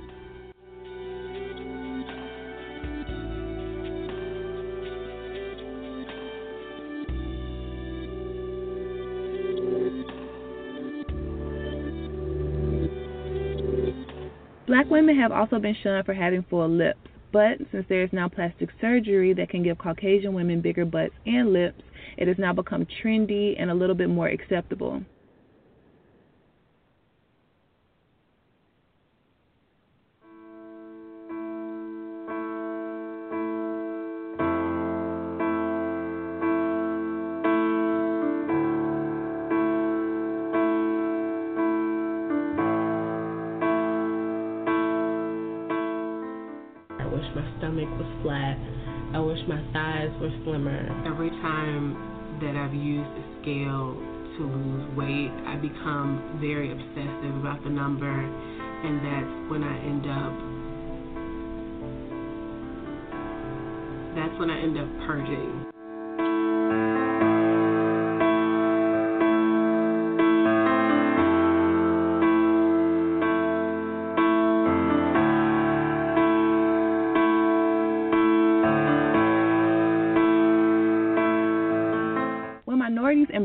[14.67, 16.99] Black women have also been shunned for having full lips,
[17.33, 21.51] but since there is now plastic surgery that can give Caucasian women bigger butts and
[21.51, 21.81] lips,
[22.21, 25.01] it has now become trendy and a little bit more acceptable.
[46.99, 48.57] I wish my stomach was flat.
[49.15, 50.85] I wish my thighs were slimmer.
[51.07, 52.10] Every time
[52.41, 53.93] that I've used the scale
[54.37, 60.05] to lose weight, I become very obsessive about the number, and that's when I end
[60.09, 60.33] up.
[64.15, 65.80] That's when I end up purging.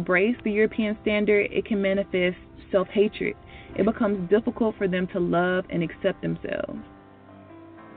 [0.06, 2.36] Embrace the European standard, it can manifest
[2.70, 3.34] self hatred.
[3.76, 6.78] It becomes difficult for them to love and accept themselves.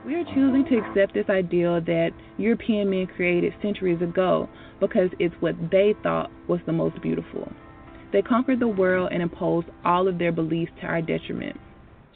[0.04, 4.48] We are choosing to accept this ideal that European men created centuries ago
[4.80, 7.48] because it's what they thought was the most beautiful.
[8.12, 11.56] They conquered the world and imposed all of their beliefs to our detriment.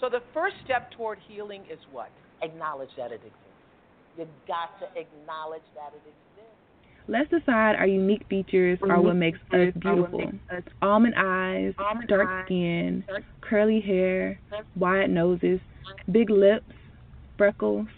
[0.00, 2.10] So the first step toward healing is what?
[2.42, 3.38] Acknowledge that it exists.
[4.18, 6.23] You've got to acknowledge that it exists.
[7.06, 10.32] Let's decide our unique features are what makes us beautiful.
[10.80, 11.74] Almond eyes,
[12.08, 13.04] dark skin,
[13.42, 14.40] curly hair,
[14.74, 15.60] wide noses,
[16.10, 16.72] big lips,
[17.36, 17.88] freckles.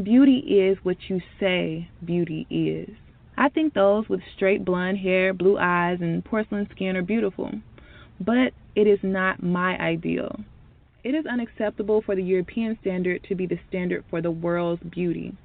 [0.00, 2.94] Beauty is what you say beauty is.
[3.36, 7.50] I think those with straight blonde hair, blue eyes, and porcelain skin are beautiful.
[8.20, 10.40] But it is not my ideal.
[11.02, 15.36] It is unacceptable for the European standard to be the standard for the world's beauty.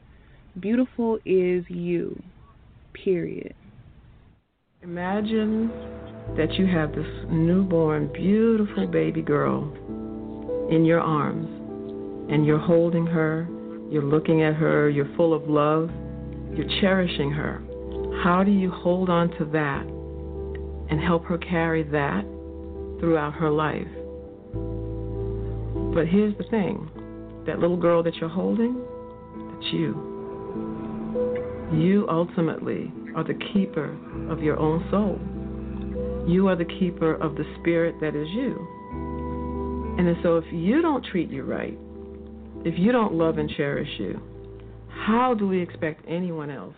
[0.59, 2.22] Beautiful is you.
[2.93, 3.55] Period.
[4.81, 5.69] Imagine
[6.37, 9.71] that you have this newborn, beautiful baby girl
[10.71, 11.47] in your arms,
[12.31, 13.47] and you're holding her,
[13.89, 15.89] you're looking at her, you're full of love,
[16.53, 17.61] you're cherishing her.
[18.23, 19.85] How do you hold on to that
[20.91, 22.23] and help her carry that
[22.99, 23.87] throughout her life?
[25.93, 26.89] But here's the thing
[27.45, 28.75] that little girl that you're holding,
[29.53, 30.09] that's you.
[31.72, 33.95] You ultimately are the keeper
[34.32, 35.20] of your own soul.
[36.28, 39.95] You are the keeper of the spirit that is you.
[39.99, 41.78] And so if you don't treat you right,
[42.65, 44.20] if you don't love and cherish you,
[44.89, 46.76] how do we expect anyone else?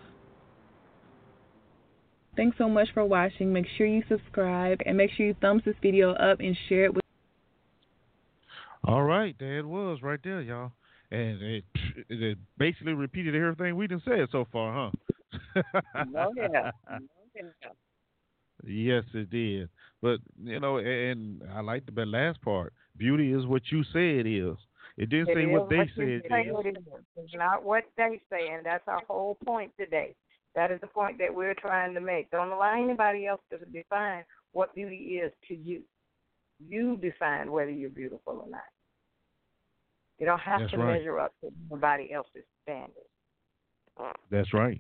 [2.36, 3.52] Thanks so much for watching.
[3.52, 6.94] Make sure you subscribe and make sure you thumbs this video up and share it
[6.94, 7.04] with.
[8.84, 10.72] All right, there it was right there, y'all.
[11.12, 11.66] And it,
[12.10, 14.92] it basically repeated everything we done said so far,
[15.56, 15.62] huh?
[16.10, 16.72] No, yeah.
[18.66, 19.70] Yes, it did.
[20.02, 22.74] But you know, and I like the last part.
[22.98, 24.58] Beauty is what you say it is.
[24.98, 26.84] It didn't It say what they you said it say it is.
[27.18, 30.16] It's not what they say, and that's our whole point today.
[30.56, 32.30] That is the point that we're trying to make.
[32.30, 35.82] Don't allow anybody else to define what beauty is to you.
[36.68, 38.62] You define whether you're beautiful or not.
[40.22, 41.00] You don't have That's to right.
[41.00, 42.94] measure up to anybody else's standards.
[44.30, 44.80] That's right.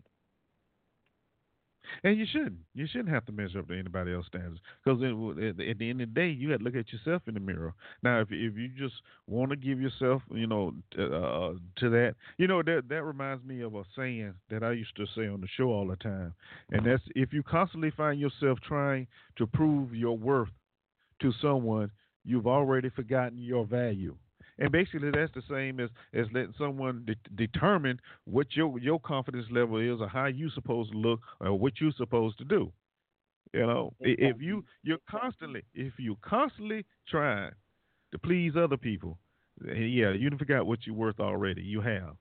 [2.03, 2.59] And you shouldn't.
[2.75, 6.13] You shouldn't have to measure up to anybody else's standards because at the end of
[6.13, 7.73] the day, you got to look at yourself in the mirror.
[8.03, 8.93] Now, if if you just
[9.25, 13.61] want to give yourself, you know, uh, to that, you know, that that reminds me
[13.61, 16.35] of a saying that I used to say on the show all the time,
[16.69, 20.49] and that's if you constantly find yourself trying to prove your worth
[21.21, 21.89] to someone,
[22.23, 24.15] you've already forgotten your value.
[24.61, 29.47] And basically, that's the same as as letting someone de- determine what your your confidence
[29.51, 32.71] level is, or how you supposed to look, or what you're supposed to do.
[33.53, 37.53] You know, I- if you you're constantly if you constantly trying
[38.11, 39.19] to please other people,
[39.65, 41.63] yeah, you forgot what you're worth already.
[41.63, 42.17] You have.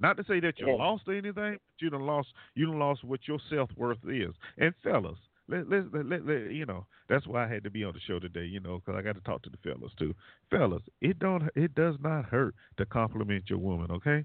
[0.00, 0.74] Not to say that you Yeah.
[0.74, 4.34] lost anything, but you done lost you done lost what your self worth is.
[4.58, 5.18] And fellas,
[5.48, 8.18] let, let, let, let, you know that's why I had to be on the show
[8.18, 8.44] today.
[8.44, 10.14] You know, because I got to talk to the fellas too.
[10.50, 13.90] Fellas, it don't it does not hurt to compliment your woman.
[13.90, 14.24] Okay,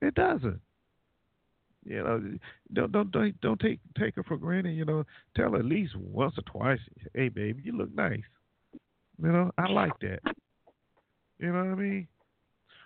[0.00, 0.60] it doesn't.
[1.84, 2.22] You know,
[2.72, 4.76] don't don't don't, don't take take her for granted.
[4.76, 5.04] You know,
[5.36, 6.80] tell her at least once or twice,
[7.14, 8.22] "Hey, baby, you look nice."
[9.22, 10.20] You know, I like that.
[11.38, 12.08] You know what I mean?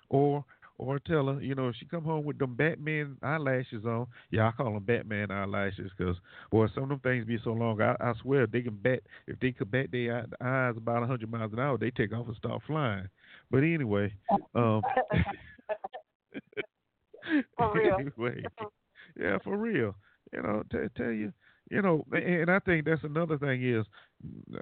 [0.08, 0.44] Or
[0.78, 4.48] or tell her, you know, if she come home with them Batman eyelashes on, yeah,
[4.48, 6.16] I call them Batman eyelashes because,
[6.50, 7.80] boy, some of them things be so long.
[7.80, 11.00] I, I swear, if they can bat, if they could bat their eyes about a
[11.00, 13.08] 100 miles an hour, they take off and start flying.
[13.50, 14.12] But anyway,
[14.54, 14.82] um,
[17.56, 17.96] For real.
[18.00, 18.44] anyway,
[19.18, 19.94] yeah, for real.
[20.32, 21.32] You know, t- tell you,
[21.70, 23.84] you know, and I think that's another thing is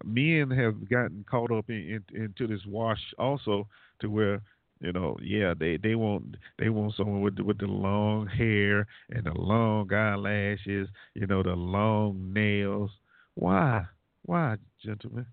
[0.05, 3.67] men have gotten caught up in, in into this wash also
[4.01, 4.41] to where
[4.81, 8.87] you know, yeah, they they want they want someone with the, with the long hair
[9.11, 12.91] and the long eyelashes, you know, the long nails.
[13.35, 13.85] Why?
[14.23, 15.27] Why, gentlemen?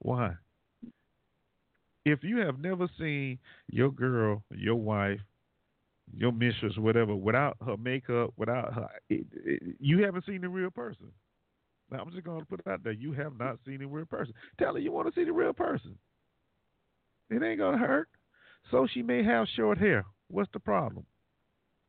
[0.00, 0.34] Why?
[2.04, 5.18] If you have never seen your girl, your wife,
[6.14, 10.70] your mistress, whatever, without her makeup, without her, it, it, you haven't seen the real
[10.70, 11.10] person.
[11.90, 12.92] Now, I'm just going to put it out there.
[12.92, 14.34] You have not seen the real person.
[14.58, 15.96] Tell her you want to see the real person.
[17.30, 18.08] It ain't going to hurt.
[18.70, 20.04] So she may have short hair.
[20.28, 21.06] What's the problem?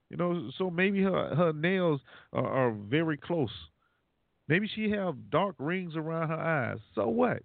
[0.09, 2.01] You know, so maybe her her nails
[2.32, 3.51] are, are very close.
[4.47, 6.80] Maybe she have dark rings around her eyes.
[6.95, 7.43] So what?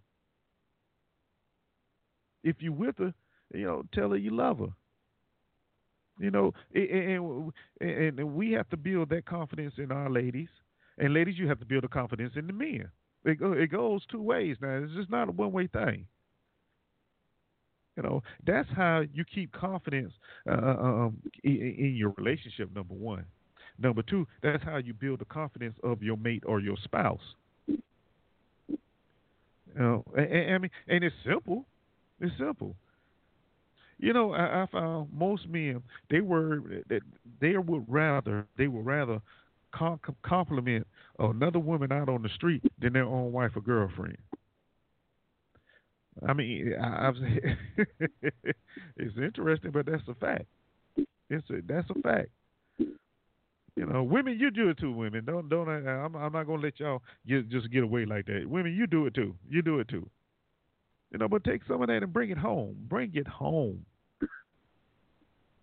[2.45, 3.13] If you with her,
[3.53, 4.73] you know, tell her you love her.
[6.19, 10.49] You know, and, and, and we have to build that confidence in our ladies,
[10.99, 12.89] and ladies, you have to build a confidence in the men.
[13.25, 14.83] It it goes two ways now.
[14.83, 16.07] It's just not a one way thing.
[17.97, 20.13] You know, that's how you keep confidence
[20.49, 22.75] uh, um, in, in your relationship.
[22.75, 23.25] Number one.
[23.79, 27.21] Number two, that's how you build the confidence of your mate or your spouse.
[27.67, 27.79] You
[29.75, 31.65] know, I mean, and it's simple.
[32.21, 32.77] It's simple.
[33.99, 37.01] You know, I, I found most men they were that
[37.41, 39.21] they would rather they would rather
[40.23, 40.87] compliment
[41.19, 44.19] another woman out on the street than their own wife or girlfriend.
[46.27, 47.15] I mean, I, I've,
[48.97, 50.45] it's interesting, but that's a fact.
[51.31, 52.29] It's a, that's a fact.
[52.79, 54.93] You know, women, you do it too.
[54.93, 55.69] Women, don't don't.
[55.69, 58.45] I'm I'm not gonna let y'all get, just get away like that.
[58.47, 59.35] Women, you do it too.
[59.49, 60.09] You do it too.
[61.11, 62.77] You know, but take some of that and bring it home.
[62.89, 63.85] Bring it home.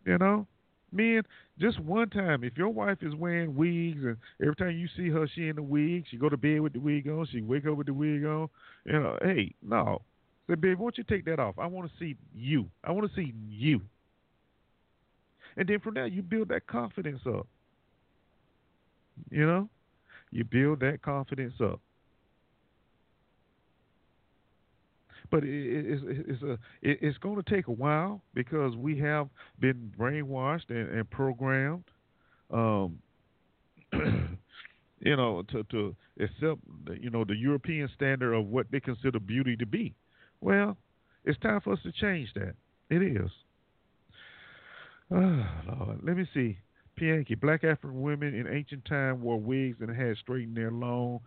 [0.06, 0.48] You know,
[0.92, 1.22] men,
[1.60, 2.44] just one time.
[2.44, 5.64] If your wife is wearing wigs and every time you see her, she in the
[5.64, 8.24] wig, she go to bed with the wig on, she wake up with the wig
[8.26, 8.50] on.
[8.86, 10.02] You know, hey, no,
[10.50, 11.56] say, babe, won't you take that off?
[11.58, 12.66] I want to see you.
[12.84, 13.82] I want to see you.
[15.56, 17.48] And then from there, you build that confidence up.
[19.30, 19.70] You know,
[20.32, 21.82] you build that confidence up.
[25.32, 29.28] but it, it, it's a it, it's going to take a while because we have
[29.60, 31.84] been brainwashed and, and programmed,
[32.52, 32.98] um,
[33.94, 36.60] you know, to to accept
[37.00, 39.94] you know the European standard of what they consider beauty to be.
[40.42, 40.78] Well,
[41.26, 42.54] it's time for us to change that.
[42.90, 43.30] It is.
[45.12, 46.02] Oh, Lord.
[46.04, 46.56] Let me see.
[47.00, 51.20] Pianki, black African women in ancient time wore wigs and had straightened their long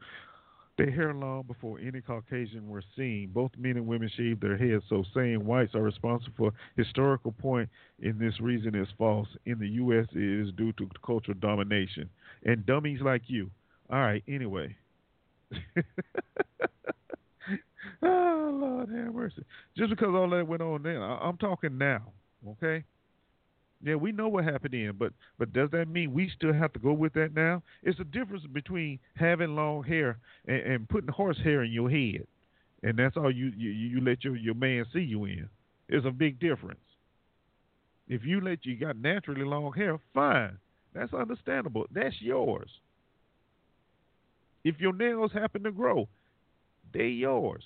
[0.79, 3.31] their hair long before any Caucasian were seen.
[3.33, 7.69] Both men and women shaved their heads, so saying whites are responsible for historical point
[8.01, 9.29] in this reason is false.
[9.45, 12.09] In the U.S., it is due to cultural domination
[12.45, 13.51] and dummies like you.
[13.91, 14.75] All right, anyway.
[18.03, 19.45] oh, Lord have mercy.
[19.77, 22.03] Just because all that went on then, I'm talking now,
[22.49, 22.85] okay?
[23.85, 26.79] Yeah, we know what happened then, but but does that mean we still have to
[26.79, 27.63] go with that now?
[27.83, 32.27] It's a difference between having long hair and, and putting horse hair in your head,
[32.85, 35.49] and that's all you, you you let your your man see you in.
[35.89, 36.79] It's a big difference.
[38.09, 40.59] If you let you got naturally long hair, fine,
[40.95, 41.87] that's understandable.
[41.93, 42.71] That's yours.
[44.65, 46.09] If your nails happen to grow,
[46.93, 47.65] they're yours.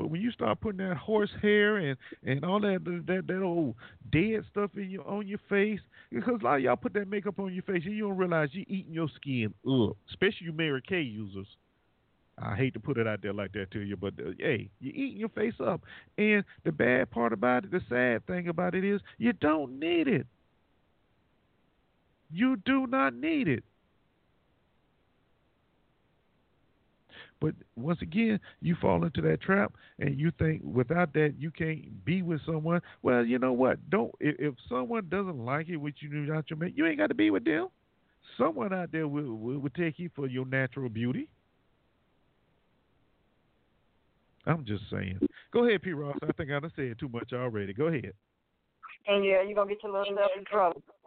[0.00, 1.94] But when you start putting that horse hair and
[2.24, 3.74] and all that that that old
[4.10, 7.38] dead stuff in your on your face, because a lot of y'all put that makeup
[7.38, 9.98] on your face and you don't realize you're eating your skin up.
[10.08, 11.46] Especially you Mary Kay users.
[12.38, 14.94] I hate to put it out there like that to you, but uh, hey, you're
[14.94, 15.82] eating your face up.
[16.16, 20.08] And the bad part about it, the sad thing about it is, you don't need
[20.08, 20.26] it.
[22.32, 23.64] You do not need it.
[27.40, 32.04] But once again, you fall into that trap, and you think without that you can't
[32.04, 32.82] be with someone.
[33.02, 33.88] Well, you know what?
[33.88, 37.06] Don't if, if someone doesn't like it with you not your mate, you ain't got
[37.06, 37.68] to be with them.
[38.36, 41.28] Someone out there will, will will take you for your natural beauty.
[44.46, 45.20] I'm just saying.
[45.52, 45.92] Go ahead, P.
[45.92, 46.16] Ross.
[46.22, 47.72] I think I done said too much already.
[47.72, 48.12] Go ahead.
[49.06, 50.82] And yeah, you're gonna get your little self in trouble.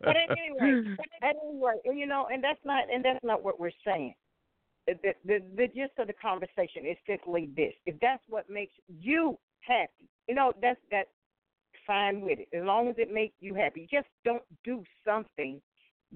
[0.00, 4.14] but anyway, anyway, you know, and that's not and that's not what we're saying.
[4.86, 9.38] The, the the gist of the conversation is simply this: if that's what makes you
[9.60, 11.10] happy, you know, that's that's
[11.86, 12.48] fine with it.
[12.56, 15.60] As long as it makes you happy, just don't do something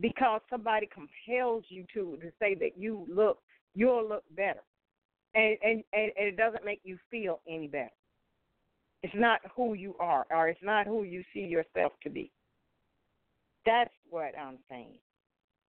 [0.01, 3.39] because somebody compels you to to say that you look
[3.75, 4.63] you'll look better,
[5.35, 7.91] and and and, and it doesn't make you feel any better.
[9.05, 12.33] It's not who you are, or it's not who you see yourself to be.
[13.67, 14.97] That's what I'm saying.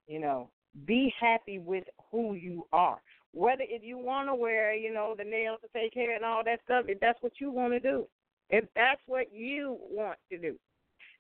[0.08, 0.50] You know,
[0.86, 3.02] be happy with who you are.
[3.34, 6.46] Whether if you want to wear, you know, the nails, the fake hair, and all
[6.46, 8.08] that stuff, if that's what you want to do,
[8.50, 10.56] if that's what you want to do,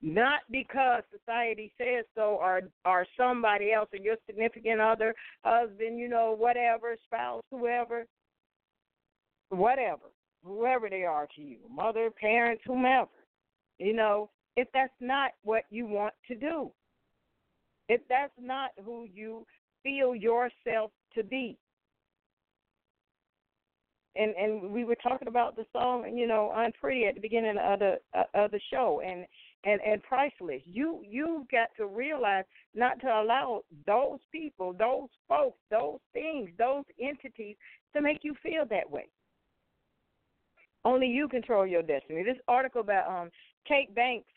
[0.02, 5.14] not because society says so, or or somebody else, or your significant other,
[5.44, 8.06] husband, you know, whatever, spouse, whoever,
[9.50, 10.15] whatever
[10.46, 13.10] whoever they are to you, mother, parents, whomever.
[13.80, 16.72] You know, if that's not what you want to do,
[17.90, 19.46] if that's not who you
[19.84, 21.58] feel yourself to be.
[24.18, 27.80] And and we were talking about the song, you know, Unpretty at the beginning of
[27.80, 29.26] the uh, of the show, and
[29.66, 30.62] and and priceless.
[30.64, 36.86] You you've got to realize not to allow those people, those folks, those things, those
[37.02, 37.58] entities
[37.94, 39.10] to make you feel that way.
[40.86, 42.24] Only you control your destiny.
[42.24, 43.32] This article by um,
[43.68, 44.30] Kate Banks,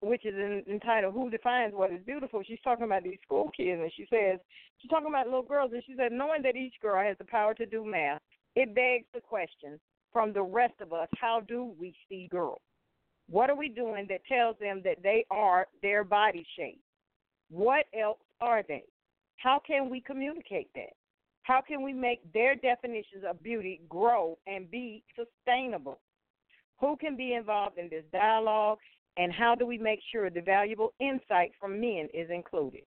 [0.00, 3.80] which is in, entitled "Who Defines What Is Beautiful," she's talking about these school kids,
[3.82, 4.40] and she says
[4.78, 7.52] she's talking about little girls, and she said, knowing that each girl has the power
[7.54, 8.22] to do math,
[8.54, 9.78] it begs the question
[10.12, 12.60] from the rest of us: How do we see girls?
[13.28, 16.80] What are we doing that tells them that they are their body shape?
[17.50, 18.84] What else are they?
[19.36, 20.94] How can we communicate that?
[21.46, 26.00] How can we make their definitions of beauty grow and be sustainable?
[26.80, 28.78] Who can be involved in this dialogue,
[29.16, 32.80] and how do we make sure the valuable insight from men is included?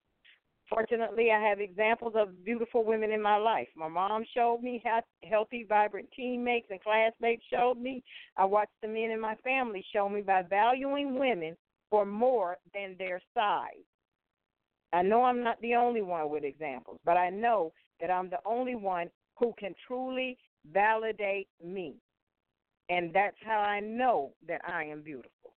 [0.69, 3.69] Fortunately, I have examples of beautiful women in my life.
[3.77, 8.03] My mom showed me how healthy, vibrant teammates and classmates showed me.
[8.36, 11.56] I watched the men in my family show me by valuing women
[11.90, 13.86] for more than their size.
[14.91, 17.72] I know I'm not the only one with examples, but I know
[18.02, 20.38] that I'm the only one who can truly
[20.72, 21.96] validate me.
[22.90, 25.54] And that's how I know that I am beautiful.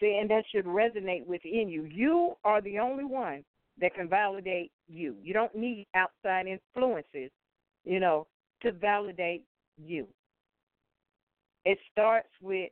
[0.00, 1.84] See, and that should resonate within you.
[1.84, 3.44] You are the only one
[3.80, 5.16] that can validate you.
[5.22, 7.30] You don't need outside influences,
[7.84, 8.26] you know,
[8.62, 9.44] to validate
[9.82, 10.06] you.
[11.64, 12.70] It starts with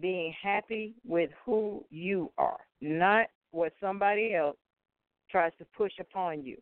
[0.00, 4.56] being happy with who you are, not what somebody else
[5.30, 6.56] tries to push upon you.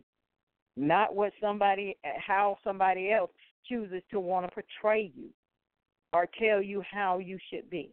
[0.76, 3.30] Not what somebody, how somebody else
[3.68, 5.28] chooses to want to portray you
[6.12, 7.90] or tell you how you should be.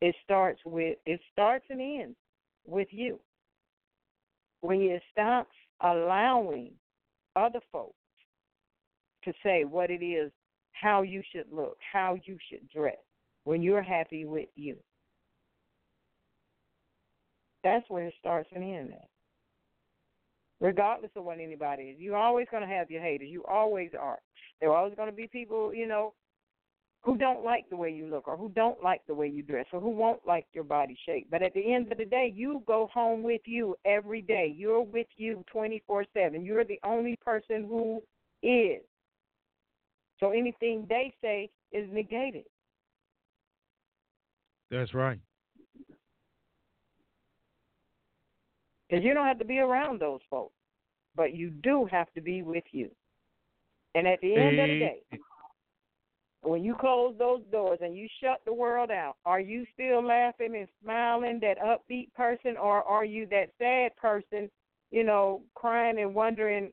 [0.00, 2.16] It starts with it starts and ends
[2.66, 3.18] with you.
[4.60, 5.48] When you stop
[5.80, 6.72] allowing
[7.36, 7.94] other folks
[9.24, 10.30] to say what it is,
[10.72, 12.96] how you should look, how you should dress,
[13.44, 14.76] when you're happy with you.
[17.62, 19.08] That's where it starts and ends at.
[20.60, 21.96] Regardless of what anybody is.
[21.98, 23.28] You're always going to have your haters.
[23.30, 24.18] You always are.
[24.60, 26.14] There are always going to be people, you know,
[27.02, 29.66] who don't like the way you look or who don't like the way you dress
[29.72, 31.28] or who won't like your body shape.
[31.30, 34.54] But at the end of the day, you go home with you every day.
[34.56, 36.44] You're with you 24 7.
[36.44, 38.02] You're the only person who
[38.42, 38.80] is.
[40.18, 42.44] So anything they say is negated.
[44.70, 45.20] That's right.
[48.88, 50.54] Because you don't have to be around those folks,
[51.16, 52.90] but you do have to be with you.
[53.94, 55.02] And at the end of the day,
[56.42, 60.54] when you close those doors and you shut the world out, are you still laughing
[60.56, 64.50] and smiling, that upbeat person, or are you that sad person,
[64.90, 66.70] you know, crying and wondering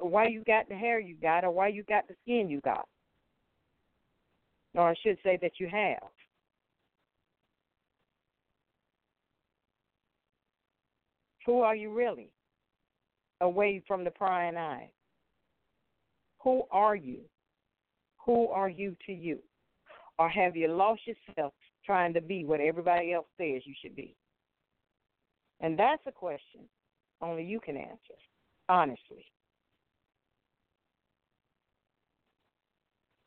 [0.00, 2.88] why you got the hair you got or why you got the skin you got?
[4.74, 6.08] Or I should say that you have.
[11.46, 12.30] Who are you really?
[13.40, 14.90] Away from the prying eye.
[16.42, 17.20] Who are you?
[18.24, 19.38] Who are you to you?
[20.18, 21.52] Or have you lost yourself
[21.84, 24.14] trying to be what everybody else says you should be?
[25.60, 26.62] And that's a question
[27.20, 28.14] only you can answer,
[28.68, 29.24] honestly.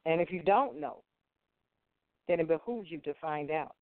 [0.05, 1.01] And if you don't know,
[2.27, 3.75] then it behooves you to find out.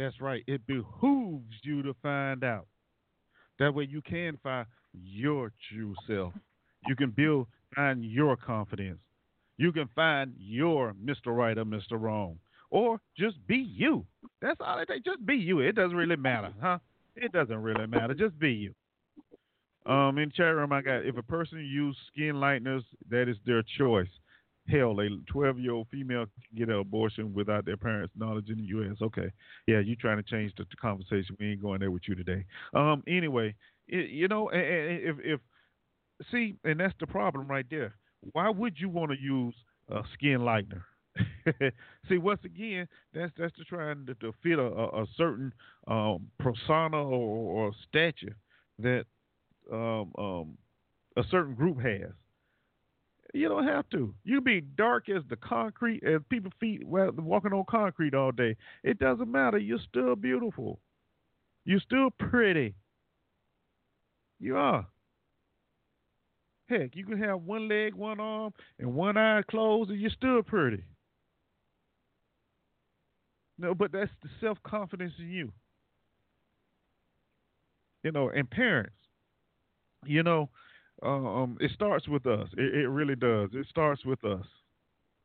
[0.00, 0.42] That's right.
[0.46, 2.66] It behooves you to find out.
[3.58, 6.32] That way you can find your true self.
[6.88, 9.00] You can build find your confidence.
[9.58, 11.36] You can find your Mr.
[11.36, 12.00] Right or Mr.
[12.00, 12.38] Wrong.
[12.70, 14.06] Or just be you.
[14.40, 15.04] That's all it takes.
[15.04, 15.60] Just be you.
[15.60, 16.78] It doesn't really matter, huh?
[17.14, 18.14] It doesn't really matter.
[18.14, 18.74] Just be you.
[19.84, 23.62] Um, in chat room, I got if a person use skin lighteners, that is their
[23.76, 24.08] choice.
[24.70, 28.58] Hell, a 12 year old female can get an abortion without their parents' knowledge in
[28.58, 28.96] the U.S.
[29.02, 29.30] Okay,
[29.66, 31.36] yeah, you're trying to change the, the, conversation?
[31.38, 32.44] We ain't going there with you today.
[32.74, 33.54] Um, anyway,
[33.88, 35.40] it, you know, if if
[36.30, 37.94] see, and that's the problem right there.
[38.32, 39.54] Why would you want to use
[39.88, 40.82] a skin lightener?
[42.08, 45.52] see, once again, that's that's to trying to, to fit a, a, a certain
[45.88, 48.36] um, persona or, or stature
[48.78, 49.04] that
[49.72, 50.58] um, um,
[51.16, 52.12] a certain group has.
[53.32, 54.14] You don't have to.
[54.24, 58.56] You be dark as the concrete, as people feet walking on concrete all day.
[58.82, 59.58] It doesn't matter.
[59.58, 60.80] You're still beautiful.
[61.64, 62.74] You're still pretty.
[64.40, 64.86] You are.
[66.68, 70.42] Heck, you can have one leg, one arm, and one eye closed, and you're still
[70.42, 70.84] pretty.
[73.58, 75.52] No, but that's the self confidence in you.
[78.02, 78.96] You know, and parents,
[80.06, 80.48] you know,
[81.02, 82.48] um, it starts with us.
[82.56, 83.50] It, it, really does.
[83.52, 84.44] It starts with us.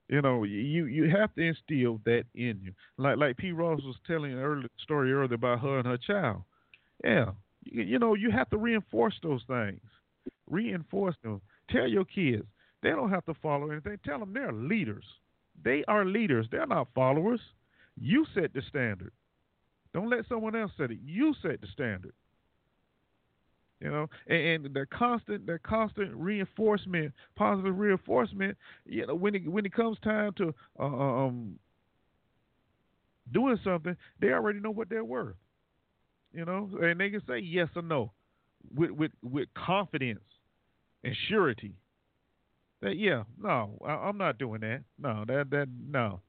[0.07, 2.73] You know, you you have to instill that in you.
[2.97, 3.51] Like like P.
[3.51, 6.43] Ross was telling an early story earlier about her and her child.
[7.03, 7.31] Yeah,
[7.63, 9.81] you, you know, you have to reinforce those things.
[10.47, 11.41] Reinforce them.
[11.71, 12.45] Tell your kids
[12.85, 13.97] they don't have to follow anything.
[14.05, 15.05] Tell them they're leaders.
[15.63, 16.45] They are leaders.
[16.51, 17.39] They're not followers.
[17.99, 19.11] You set the standard.
[19.91, 20.99] Don't let someone else set it.
[21.03, 22.13] You set the standard.
[23.81, 28.57] You know, and, and the constant, the constant reinforcement, positive reinforcement.
[28.85, 31.59] You know, when it when it comes time to uh, um
[33.31, 35.35] doing something, they already know what they're worth.
[36.33, 38.11] You know, and they can say yes or no
[38.73, 40.23] with with with confidence
[41.03, 41.75] and surety.
[42.81, 44.83] That yeah, no, I, I'm not doing that.
[44.97, 46.21] No, that that no.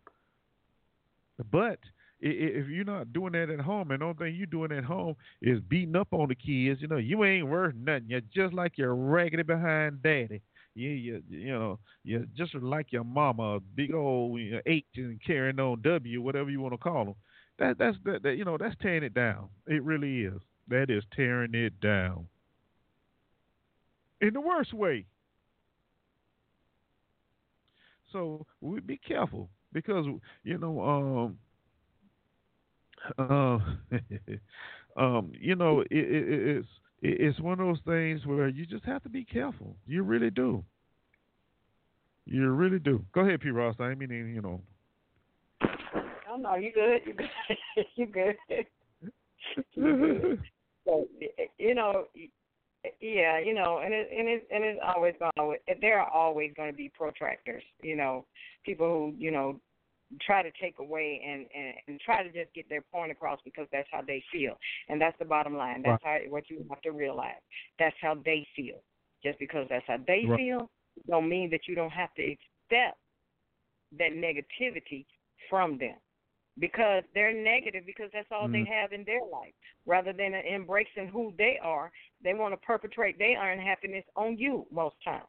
[1.51, 1.79] But
[2.21, 5.17] if you're not doing that at home, and the only thing you're doing at home
[5.43, 8.07] is beating up on the kids, you know, you ain't worth nothing.
[8.09, 10.41] You're just like your raggedy behind daddy.
[10.75, 15.21] You, you, you know, you're just like your mama, big old you know, H and
[15.25, 17.15] carrying on W, whatever you want to call them.
[17.59, 19.49] That, that's that, that, you know, that's tearing it down.
[19.67, 20.41] It really is.
[20.69, 22.27] That is tearing it down
[24.21, 25.07] in the worst way.
[28.13, 30.07] So we be careful because
[30.45, 31.39] you know um
[33.19, 33.59] uh,
[34.97, 36.69] um, you know, it, it, it's
[37.03, 39.77] it's one of those things where you just have to be careful.
[39.87, 40.65] You really do.
[42.25, 43.05] You really do.
[43.13, 43.51] Go ahead, P.
[43.51, 43.77] Ross.
[43.79, 44.61] I ain't mean, you know.
[46.29, 47.01] Oh no, you good.
[47.07, 47.87] You good.
[47.97, 48.37] you good.
[49.75, 50.43] you good.
[50.85, 51.07] So
[51.59, 52.05] you know,
[53.01, 55.59] yeah, you know, and it and it and it's always going.
[55.81, 57.63] There are always going to be protractors.
[57.83, 58.25] You know,
[58.65, 59.61] people who you know
[60.21, 63.67] try to take away and, and and try to just get their point across because
[63.73, 64.57] that's how they feel,
[64.89, 65.83] and that's the bottom line.
[65.85, 66.23] That's right.
[66.25, 67.43] how what you have to realize.
[67.79, 68.83] That's how they feel.
[69.25, 70.39] Just because that's how they right.
[70.39, 70.71] feel,
[71.09, 72.99] don't mean that you don't have to accept
[73.99, 75.07] that negativity
[75.49, 75.97] from them
[76.59, 78.65] because they're negative because that's all mm-hmm.
[78.65, 79.53] they have in their life.
[79.87, 81.91] Rather than embracing who they are,
[82.23, 85.27] they want to perpetrate their unhappiness on you most times.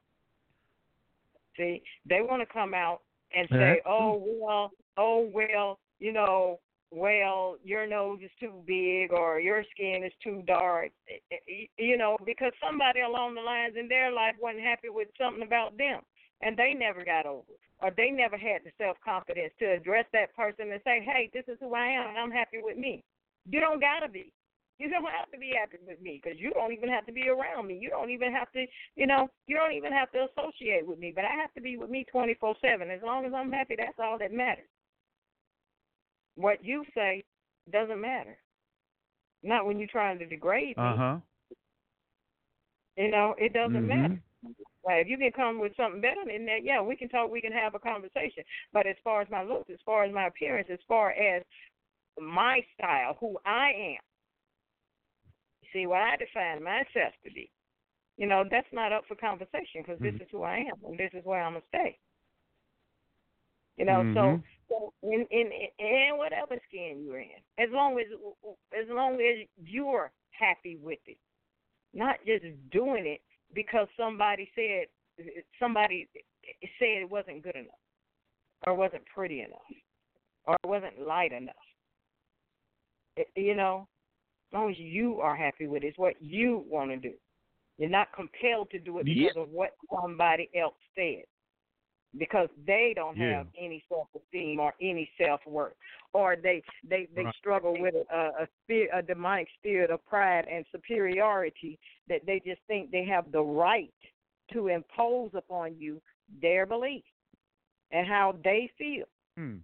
[1.58, 3.02] See, they want to come out
[3.36, 6.60] and say, "Oh well, oh well, you know,
[6.92, 11.66] well, your nose is too big or your skin is too dark," eh, eh, eh,
[11.78, 15.78] you know, because somebody along the lines in their life wasn't happy with something about
[15.78, 16.02] them,
[16.42, 20.06] and they never got over it or they never had the self confidence to address
[20.14, 23.04] that person and say, "Hey, this is who I am, and I'm happy with me."
[23.50, 24.34] You don't gotta be.
[24.78, 27.30] You don't have to be happy with me because you don't even have to be
[27.30, 27.80] around me.
[27.82, 31.12] You don't even have to, you know, you don't even have to associate with me.
[31.16, 32.90] But I have to be with me 24 7.
[32.92, 34.70] As long as I'm happy, that's all that matters.
[36.36, 37.24] What you say
[37.72, 38.38] doesn't matter.
[39.42, 40.84] Not when you're trying to degrade me.
[40.84, 41.18] Uh huh.
[42.98, 44.02] You know, it doesn't mm-hmm.
[44.02, 44.22] matter.
[44.86, 47.32] Like if you can come with something better than that, yeah, we can talk.
[47.32, 48.44] We can have a conversation.
[48.74, 51.44] But as far as my looks, as far as my appearance, as far as
[52.20, 54.07] my style, who I am,
[55.74, 57.50] see what I define myself to be.
[58.18, 60.18] You know, that's not up for conversation because mm-hmm.
[60.18, 61.98] this is who I am and this is where I'm gonna stay.
[63.78, 64.16] You know, mm-hmm.
[64.16, 68.08] so so in in in whatever skin you're in, as long as
[68.74, 71.18] as long as you're happy with it,
[71.94, 73.22] not just doing it
[73.54, 74.88] because somebody said
[75.60, 76.08] somebody
[76.80, 77.80] said it wasn't good enough
[78.66, 79.60] or wasn't pretty enough
[80.46, 81.56] or wasn't light enough.
[83.16, 83.88] It, you know,
[84.54, 87.14] long as you are happy with it, it's what you want to do.
[87.78, 91.24] You're not compelled to do it because of what somebody else said
[92.18, 93.38] because they don't yeah.
[93.38, 95.74] have any self esteem or any self worth,
[96.14, 97.36] or they they they right.
[97.38, 102.62] struggle with a, a spirit, a demonic spirit of pride and superiority that they just
[102.68, 103.94] think they have the right
[104.54, 106.02] to impose upon you
[106.42, 107.04] their belief
[107.92, 109.06] and how they feel.
[109.38, 109.58] Hmm.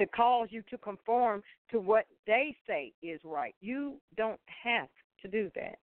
[0.00, 3.54] To cause you to conform to what they say is right.
[3.60, 4.88] You don't have
[5.20, 5.78] to do that.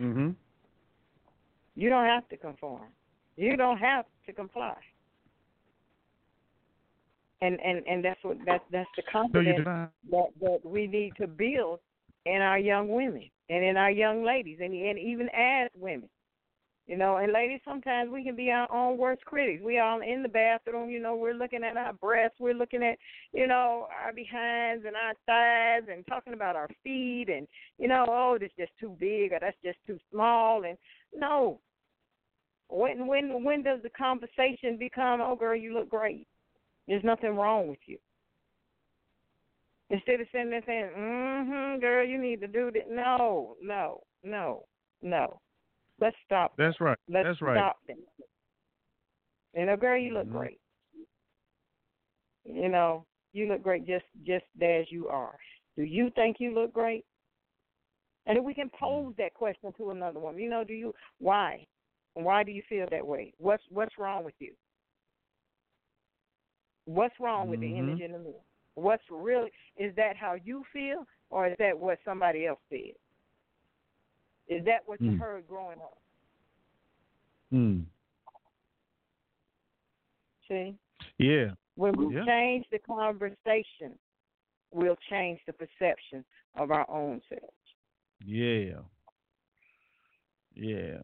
[0.00, 0.36] Mhm.
[1.74, 2.92] You don't have to conform.
[3.36, 4.76] You don't have to comply.
[7.40, 11.26] And and and that's what that's that's the confidence no, that that we need to
[11.26, 11.80] build
[12.24, 16.08] in our young women and in our young ladies and and even as women.
[16.86, 19.62] You know, and ladies, sometimes we can be our own worst critics.
[19.64, 22.98] We all in the bathroom, you know, we're looking at our breasts, we're looking at,
[23.32, 27.48] you know, our behinds and our thighs and talking about our feet and,
[27.78, 30.76] you know, oh, this just too big or that's just too small and
[31.14, 31.58] no.
[32.68, 36.26] When when when does the conversation become, oh girl, you look great.
[36.86, 37.96] There's nothing wrong with you.
[39.88, 42.90] Instead of sitting there saying, Mm-hmm, girl, you need to do that.
[42.90, 44.64] No, no, no,
[45.00, 45.40] no.
[46.00, 46.54] Let's stop.
[46.58, 46.98] That's right.
[47.08, 47.56] Let's That's right.
[47.56, 47.98] stop them.
[49.54, 50.38] You know, girl, you look mm-hmm.
[50.38, 50.60] great.
[52.44, 55.36] You know, you look great just just as you are.
[55.76, 57.04] Do you think you look great?
[58.26, 61.66] And if we can pose that question to another woman, you know, do you why?
[62.14, 63.32] Why do you feel that way?
[63.38, 64.52] What's what's wrong with you?
[66.86, 67.72] What's wrong with mm-hmm.
[67.72, 68.34] the image in the mirror?
[68.74, 72.94] What's really is that how you feel or is that what somebody else said?
[74.48, 75.18] Is that what you Mm.
[75.18, 75.98] heard growing up?
[77.50, 77.82] Hmm.
[80.48, 80.76] See?
[81.18, 81.54] Yeah.
[81.76, 82.24] When we Yeah.
[82.24, 83.98] change the conversation,
[84.70, 87.76] we'll change the perception of our own selves.
[88.20, 88.82] Yeah.
[90.54, 91.02] Yeah.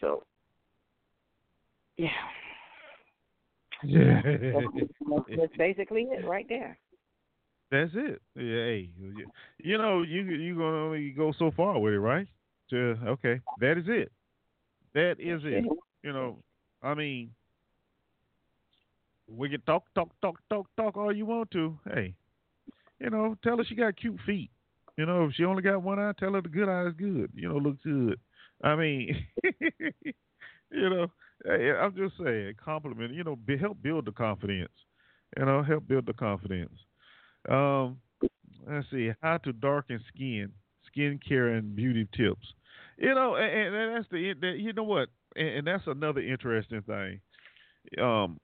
[0.00, 0.24] So,
[1.96, 2.30] yeah.
[3.82, 4.22] Yeah.
[4.22, 4.66] That's,
[5.36, 6.78] that's basically it right there.
[7.70, 8.22] That's it.
[8.36, 8.90] Yeah, hey,
[9.58, 12.28] you- know, you you gonna only go so far with it, right?
[12.70, 14.12] To okay, that is it.
[14.94, 15.64] That is it.
[16.02, 16.38] You know,
[16.82, 17.30] I mean,
[19.28, 21.78] we can talk, talk, talk, talk, talk all you want to.
[21.92, 22.14] Hey,
[23.00, 24.50] you know, tell her she got cute feet.
[24.96, 27.30] You know, if she only got one eye, tell her the good eye is good.
[27.34, 28.18] You know, looks good.
[28.62, 29.26] I mean,
[30.70, 31.08] you know,
[31.44, 33.12] hey, I'm just saying, compliment.
[33.14, 34.72] You know, be, help build the confidence.
[35.36, 36.72] You know, help build the confidence.
[37.48, 37.98] Um,
[38.68, 40.52] let's see, how to darken skin,
[40.96, 42.46] skincare and beauty tips.
[42.98, 46.82] You know, and, and that's the that, you know what, and, and that's another interesting
[46.82, 47.20] thing.
[48.02, 48.40] um,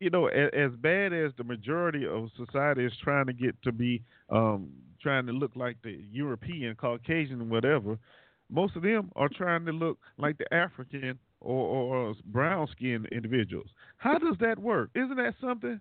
[0.00, 3.72] you know, as, as bad as the majority of society is trying to get to
[3.72, 4.70] be, um,
[5.00, 7.98] trying to look like the European, Caucasian, whatever,
[8.50, 13.68] most of them are trying to look like the African or, or brown skinned individuals.
[13.96, 14.90] How does that work?
[14.94, 15.80] Isn't that something?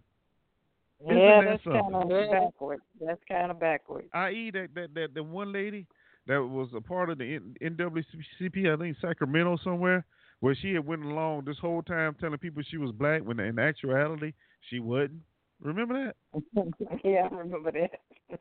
[1.05, 2.79] Isn't Yeah, that that's kind of backward.
[3.05, 4.05] That's kind of backward.
[4.13, 5.85] I.e., that, that, that, the one lady
[6.27, 10.05] that was a part of the N- NAACP, I think Sacramento somewhere,
[10.39, 13.59] where she had went along this whole time telling people she was black when in
[13.59, 14.33] actuality
[14.69, 15.21] she wasn't.
[15.61, 16.41] Remember that?
[17.03, 17.91] yeah, I remember that.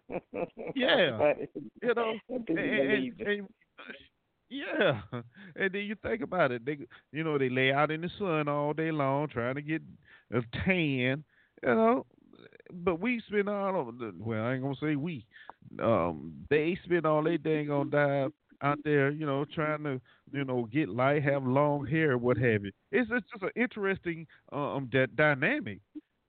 [0.74, 1.18] Yeah.
[1.18, 1.38] But
[1.82, 3.48] You know, and, and- and-
[4.48, 5.00] yeah,
[5.56, 6.64] and then you think about it.
[6.66, 6.76] They,
[7.10, 9.80] you know, they lay out in the sun all day long trying to get
[10.30, 11.24] a tan.
[11.62, 12.06] You know,
[12.72, 14.12] but we spend all of the.
[14.18, 15.26] Well, I ain't gonna say we.
[15.82, 18.32] Um, they spend all their dang on time
[18.62, 19.10] out there.
[19.10, 20.00] You know, trying to
[20.32, 22.72] you know get light, have long hair, what have you.
[22.90, 25.80] It's, it's just an interesting um that dynamic.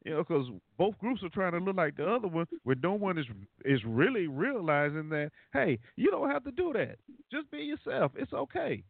[0.06, 0.48] You know, because
[0.78, 3.26] both groups are trying to look like the other one, where no one is
[3.64, 6.98] is really realizing that hey, you don't have to do that.
[7.32, 8.12] Just be yourself.
[8.16, 8.84] It's okay.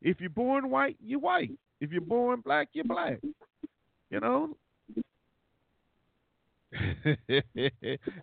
[0.00, 1.52] If you're born white, you're white.
[1.80, 3.20] If you're born black, you're black.
[4.10, 4.56] You know.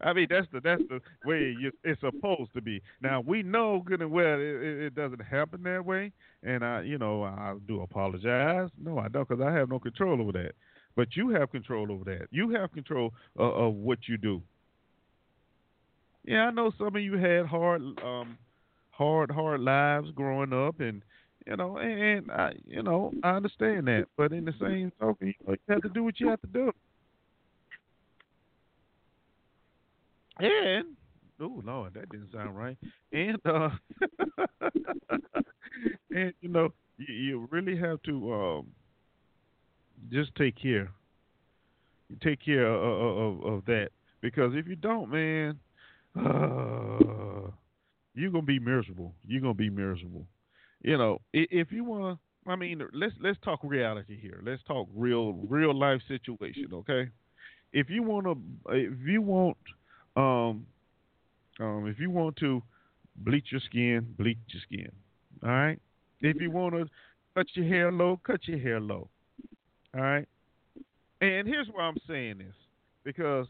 [0.01, 2.81] I mean, that's the that's the way you, it's supposed to be.
[3.01, 6.11] Now we know good and well it, it, doesn't happen that way,
[6.43, 8.69] and I, you know, I do apologize.
[8.81, 10.53] No, I don't, because I have no control over that.
[10.95, 12.27] But you have control over that.
[12.31, 14.41] You have control uh, of what you do.
[16.25, 18.37] Yeah, I know some of you had hard, um,
[18.91, 21.03] hard, hard lives growing up, and
[21.45, 24.05] you know, and I, you know, I understand that.
[24.17, 26.71] But in the same token, you have to do what you have to do.
[30.39, 30.95] And
[31.41, 32.77] oh Lord, that didn't sound right.
[33.11, 33.69] And uh,
[36.15, 38.67] and you know, you, you really have to um,
[40.11, 40.89] just take care.
[42.23, 43.89] Take care of, of, of that
[44.21, 45.59] because if you don't, man,
[46.17, 47.51] uh,
[48.15, 49.13] you're gonna be miserable.
[49.25, 50.25] You're gonna be miserable.
[50.81, 52.17] You know, if you wanna,
[52.47, 54.41] I mean, let's let's talk reality here.
[54.43, 57.09] Let's talk real real life situation, okay?
[57.73, 58.33] If you wanna,
[58.69, 59.57] if you want,
[60.19, 60.65] um,
[61.59, 62.61] um, if you want to
[63.15, 64.91] bleach your skin, bleach your skin.
[65.43, 65.79] All right.
[66.21, 66.85] If you want to
[67.35, 69.09] cut your hair low, cut your hair low.
[69.95, 70.27] All right.
[71.21, 72.55] And here's why I'm saying this
[73.03, 73.47] because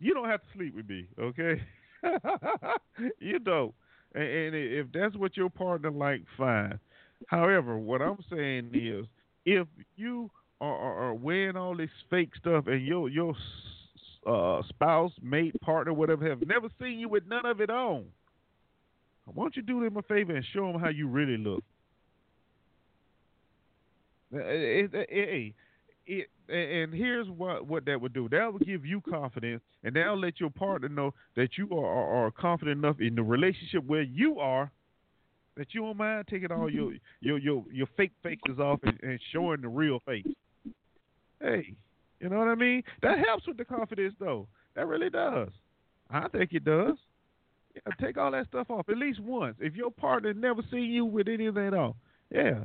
[0.00, 1.60] you don't have to sleep with me, okay?
[3.18, 3.74] you don't.
[4.14, 6.78] And, if that's what your partner like, fine.
[7.26, 9.06] However, what I'm saying is,
[9.44, 9.66] if
[9.96, 10.30] you
[10.60, 13.34] are, are, are wearing all this fake stuff and your your
[14.26, 18.06] uh, spouse, mate, partner, whatever, have never seen you with none of it on,
[19.34, 21.62] why don't you do them a favor and show them how you really look?
[24.32, 25.54] It, it, it,
[26.06, 28.28] it, and here's what what that would do.
[28.30, 32.26] That would give you confidence, and that'll let your partner know that you are, are,
[32.26, 34.70] are confident enough in the relationship where you are
[35.56, 36.96] that you don't mind taking all your mm-hmm.
[37.20, 40.26] your your, your fake faces off and, and showing the real face.
[41.40, 41.74] Hey,
[42.20, 42.82] you know what I mean?
[43.02, 44.48] That helps with the confidence, though.
[44.74, 45.48] That really does.
[46.10, 46.96] I think it does.
[47.74, 49.56] Yeah, take all that stuff off at least once.
[49.60, 51.94] If your partner never seen you with any of that on,
[52.30, 52.64] yeah,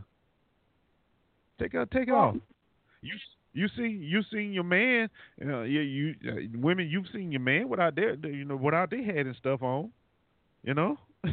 [1.59, 2.35] take it take it off.
[3.01, 3.13] You
[3.53, 5.09] you see you seen your man,
[5.45, 9.03] uh, you you uh, women you've seen your man without their you know without their
[9.03, 9.91] head and stuff on,
[10.63, 10.97] you know.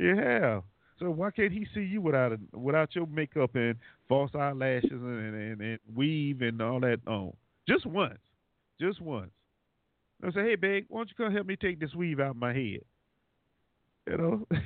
[0.00, 0.62] you have.
[1.00, 3.74] So why can't he see you without a, without your makeup and
[4.06, 7.32] false eyelashes and, and, and weave and all that on?
[7.66, 8.18] Just once,
[8.78, 9.30] just once.
[10.22, 12.36] I say, hey, babe, why don't you come help me take this weave out of
[12.36, 12.80] my head?
[14.06, 14.46] You know.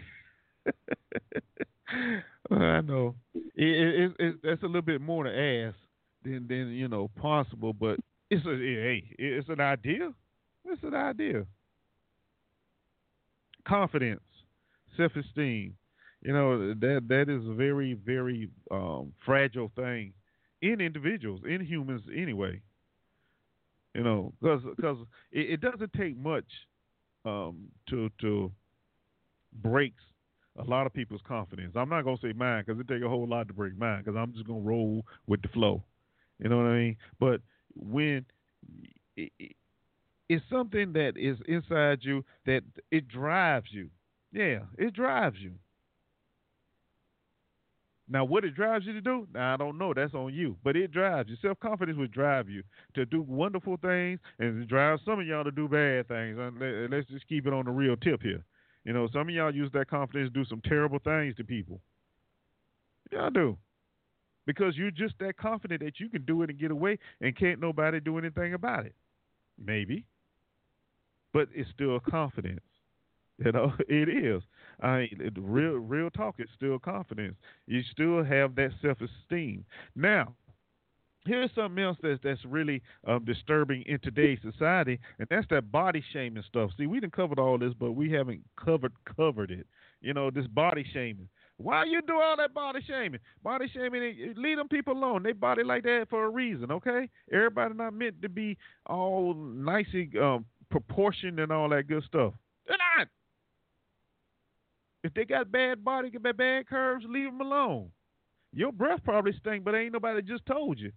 [2.51, 5.77] I know it, it, it, that's a little bit more to ask
[6.25, 7.99] than than you know possible, but
[8.31, 10.13] it's a hey, it's an idea.
[10.65, 11.45] It's an idea.
[13.67, 14.23] Confidence,
[14.97, 15.75] self-esteem.
[16.25, 20.15] You know that that is a very very um, fragile thing
[20.63, 22.63] in individuals, in humans anyway.
[23.95, 24.99] You know, because because
[25.31, 26.47] it, it doesn't take much
[27.25, 28.53] um, to to
[29.63, 29.95] break
[30.59, 31.75] a lot of people's confidence.
[31.77, 34.17] I'm not gonna say mine because it take a whole lot to break mine because
[34.17, 35.83] I'm just gonna roll with the flow.
[36.39, 36.97] You know what I mean?
[37.19, 37.41] But
[37.75, 38.27] when
[39.17, 39.57] it, it,
[40.29, 43.91] it's something that is inside you that it drives you.
[44.33, 45.55] Yeah, it drives you.
[48.09, 49.95] Now, what it drives you to do, now, I don't know.
[49.95, 50.57] That's on you.
[50.63, 51.37] But it drives you.
[51.41, 52.63] Self confidence will drive you
[52.95, 56.39] to do wonderful things and drive some of y'all to do bad things.
[56.39, 58.45] Uh, Let- uh, Let's just keep it on the real tip here.
[58.85, 61.81] You know, some of y'all use that confidence to do some terrible things to people.
[63.11, 63.57] Y'all do.
[64.47, 67.61] because you're just that confident that you can do it and get away, and can't
[67.61, 68.95] nobody do anything about it.
[69.59, 70.05] Maybe,
[71.33, 72.61] but it's still confidence.
[73.45, 74.43] You know, it is.
[74.83, 76.37] I mean, real real talk.
[76.39, 77.37] It's still confidence.
[77.67, 79.65] You still have that self esteem.
[79.95, 80.35] Now,
[81.27, 86.03] here's something else that's that's really um, disturbing in today's society, and that's that body
[86.13, 86.71] shaming stuff.
[86.79, 89.67] See, we didn't covered all this, but we haven't covered covered it.
[90.01, 91.29] You know, this body shaming.
[91.57, 93.21] Why you do all that body shaming?
[93.43, 95.23] Body shaming, leave them people alone.
[95.23, 97.09] They body like that for a reason, okay?
[97.33, 102.35] Everybody not meant to be all nicely um, proportioned and all that good stuff.
[102.67, 103.09] They're not.
[105.05, 107.91] If they got bad body, got bad curves, leave them alone.
[108.55, 110.93] Your breath probably stink, but ain't nobody just told you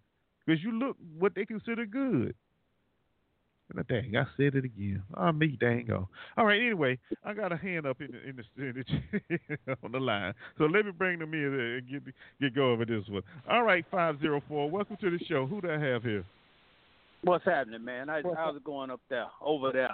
[0.46, 2.34] because you look what they consider good.
[3.76, 5.04] And dang, I said it again.
[5.14, 6.08] Ah, oh, me, dango.
[6.38, 6.62] All right.
[6.62, 10.34] Anyway, I got a hand up in the, in the, in the on the line,
[10.58, 13.24] so let me bring them in and get get going with this one.
[13.50, 14.70] All right, five zero four.
[14.70, 15.46] Welcome to the show.
[15.46, 16.24] Who do I have here?
[17.24, 18.08] What's happening, man?
[18.08, 19.90] How, how's it going up there, over there?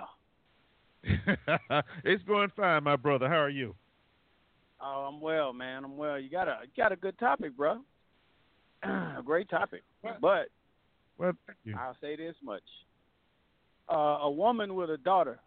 [2.04, 3.28] it's going fine, my brother.
[3.28, 3.74] How are you?
[4.84, 5.86] Oh, I'm well, man.
[5.86, 6.20] I'm well.
[6.20, 7.80] You got a you got a good topic, bro.
[8.84, 9.84] a great topic,
[10.22, 10.50] but
[11.18, 11.32] well,
[11.78, 12.64] I'll say this much:
[13.90, 15.40] uh, a woman with a daughter.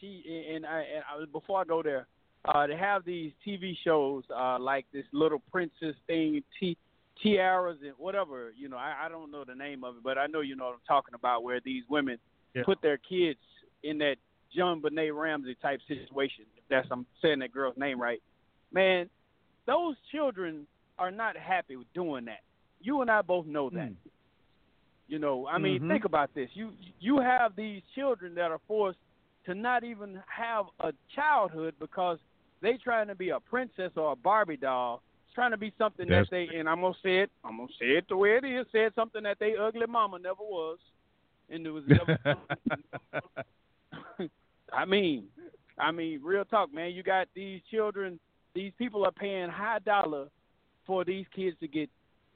[0.00, 2.06] She and I, and I before I go there,
[2.46, 6.78] uh, they have these TV shows uh, like this little princess thing, t-
[7.22, 8.52] tiaras and whatever.
[8.56, 10.66] You know, I, I don't know the name of it, but I know you know
[10.66, 12.18] what I'm talking about, where these women
[12.54, 12.62] yeah.
[12.64, 13.40] put their kids
[13.82, 14.16] in that
[14.56, 16.44] JonBenét Ramsey type situation.
[16.56, 18.22] If that's I'm saying that girl's name right,
[18.72, 19.08] man.
[19.66, 20.66] Those children
[20.98, 22.40] are not happy with doing that.
[22.80, 23.90] You and I both know that.
[23.90, 23.96] Mm.
[25.08, 25.88] You know, I mean, Mhm.
[25.88, 26.50] think about this.
[26.54, 28.98] You you have these children that are forced
[29.44, 32.18] to not even have a childhood because
[32.60, 35.02] they trying to be a princess or a Barbie doll,
[35.34, 37.96] trying to be something That's- that they and I'm gonna say it, I'm gonna say
[37.96, 40.78] it the way it is, said something that they ugly mama never was,
[41.50, 42.18] and there was never.
[44.72, 45.24] I mean,
[45.78, 46.92] I mean, real talk, man.
[46.92, 48.18] You got these children.
[48.54, 50.28] These people are paying high dollar
[50.86, 51.90] for these kids to get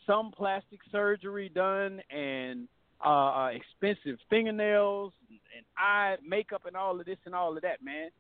[0.06, 2.68] some plastic surgery done and
[3.04, 7.82] uh, uh expensive fingernails and eye makeup and all of this and all of that,
[7.82, 8.10] man.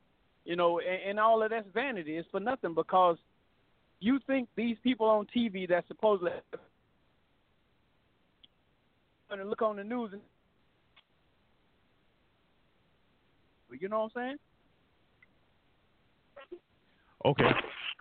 [0.44, 2.16] You know, and, and all of that's vanity.
[2.16, 3.18] It's for nothing because
[4.00, 6.32] you think these people on TV that supposedly
[9.30, 10.20] and look on the news and
[13.80, 14.36] you know what I'm saying?
[17.24, 17.50] Okay.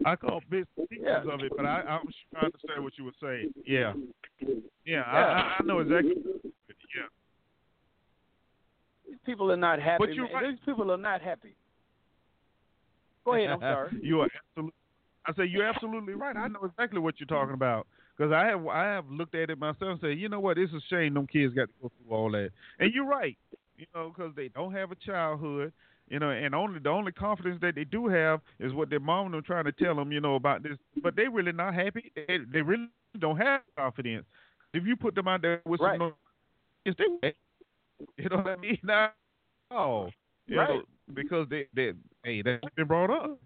[0.05, 1.21] I caught bits Yeah.
[1.29, 3.53] of it, but I, I was trying to understand what you were saying.
[3.65, 3.93] Yeah.
[4.39, 5.01] Yeah, Yeah.
[5.01, 6.13] I, I- I know exactly.
[6.95, 7.03] Yeah.
[9.07, 10.05] These people are not happy.
[10.05, 10.49] But you're right.
[10.51, 11.55] These people are not happy.
[13.25, 13.49] Go ahead.
[13.49, 13.89] I'm sorry.
[14.01, 14.73] you are absolutely.
[15.27, 16.35] I say you're absolutely right.
[16.37, 17.85] I know exactly what you're talking about
[18.17, 20.73] because I have I have looked at it myself and said, you know what, it's
[20.73, 22.49] a shame them kids got to go through all that.
[22.79, 23.37] And you're right,
[23.79, 25.71] you know, because they don't have a childhood,
[26.09, 29.27] you know, and only the only confidence that they do have is what their mom
[29.27, 30.77] and them trying to tell them, you know, about this.
[31.01, 32.11] But they really not happy.
[32.15, 32.89] They, they really
[33.19, 34.25] don't have confidence.
[34.73, 35.99] If you put them out there with Right.
[35.99, 36.13] some,
[36.85, 37.33] they,
[38.17, 38.77] you know what I mean?
[38.83, 39.11] Now,
[39.71, 40.09] oh,
[40.49, 40.69] Right.
[40.69, 40.81] know,
[41.13, 41.93] because they they
[42.23, 43.39] hey that's been brought up.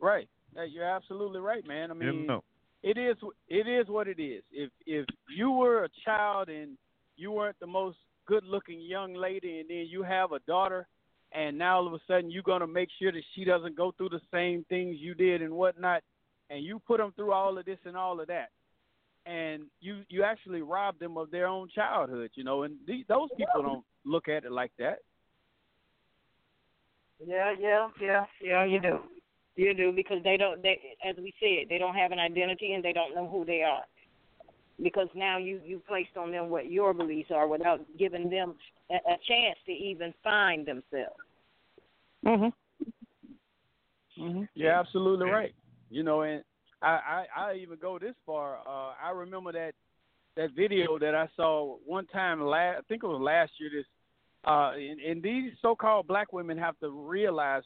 [0.00, 0.28] Right.
[0.54, 1.90] Yeah, You're absolutely right, man.
[1.90, 2.42] I mean, know.
[2.82, 3.16] it is
[3.48, 4.42] it is what it is.
[4.52, 6.76] If if you were a child and
[7.16, 10.86] you weren't the most good looking young lady and then you have a daughter
[11.32, 14.08] and now all of a sudden you're gonna make sure that she doesn't go through
[14.08, 16.02] the same things you did and whatnot
[16.50, 18.50] and you put them through all of this and all of that
[19.26, 23.28] and you you actually rob them of their own childhood, you know, and these, those
[23.36, 24.98] people don't look at it like that.
[27.24, 28.64] Yeah, yeah, yeah, yeah.
[28.64, 28.98] You do,
[29.56, 30.62] you do because they don't.
[30.62, 30.78] They,
[31.08, 33.84] as we said, they don't have an identity and they don't know who they are.
[34.82, 38.54] Because now you you placed on them what your beliefs are without giving them
[38.90, 41.20] a, a chance to even find themselves.
[42.24, 42.52] Mhm.
[44.18, 44.48] Mhm.
[44.54, 45.54] You're absolutely right.
[45.90, 46.42] You know, and
[46.82, 48.58] I, I I even go this far.
[48.66, 49.74] Uh, I remember that
[50.36, 52.78] that video that I saw one time last.
[52.78, 53.70] I think it was last year.
[53.72, 53.86] This
[54.44, 57.62] uh, and, and these so-called black women have to realize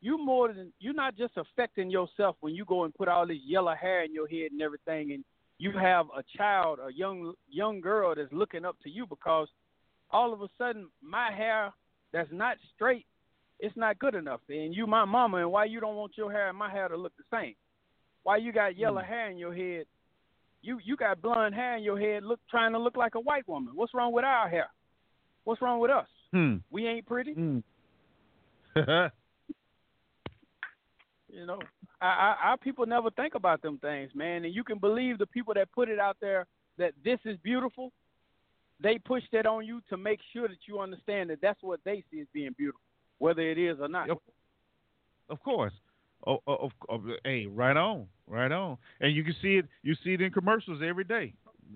[0.00, 3.38] you more than you're not just affecting yourself when you go and put all this
[3.44, 5.24] yellow hair in your head and everything, and
[5.58, 9.48] you have a child, a young young girl that's looking up to you because
[10.10, 11.72] all of a sudden my hair
[12.12, 13.06] that's not straight,
[13.60, 16.48] it's not good enough, and you my mama, and why you don't want your hair
[16.48, 17.54] and my hair to look the same?
[18.22, 19.86] Why you got yellow hair in your head?
[20.62, 23.46] You you got blonde hair in your head, look trying to look like a white
[23.48, 23.74] woman.
[23.74, 24.68] What's wrong with our hair?
[25.44, 26.06] What's wrong with us?
[26.32, 26.56] Hmm.
[26.70, 27.32] We ain't pretty.
[27.32, 27.58] Hmm.
[31.30, 31.58] You know,
[32.00, 34.44] our, our people never think about them things, man.
[34.44, 36.46] And you can believe the people that put it out there
[36.78, 37.92] that this is beautiful.
[38.80, 42.04] They push that on you to make sure that you understand that that's what they
[42.10, 42.80] see as being beautiful,
[43.18, 44.08] whether it is or not.
[45.28, 45.72] Of course.
[46.26, 48.76] Oh, oh, of, of, hey, right on, right on.
[49.00, 49.66] And you can see it.
[49.82, 51.32] You see it in commercials every day.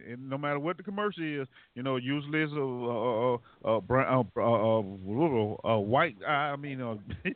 [0.08, 3.80] And no matter what the commercial is, you know, usually it's a, a, a, a
[3.80, 6.16] brown, a, a, a a white.
[6.26, 6.94] I mean, uh,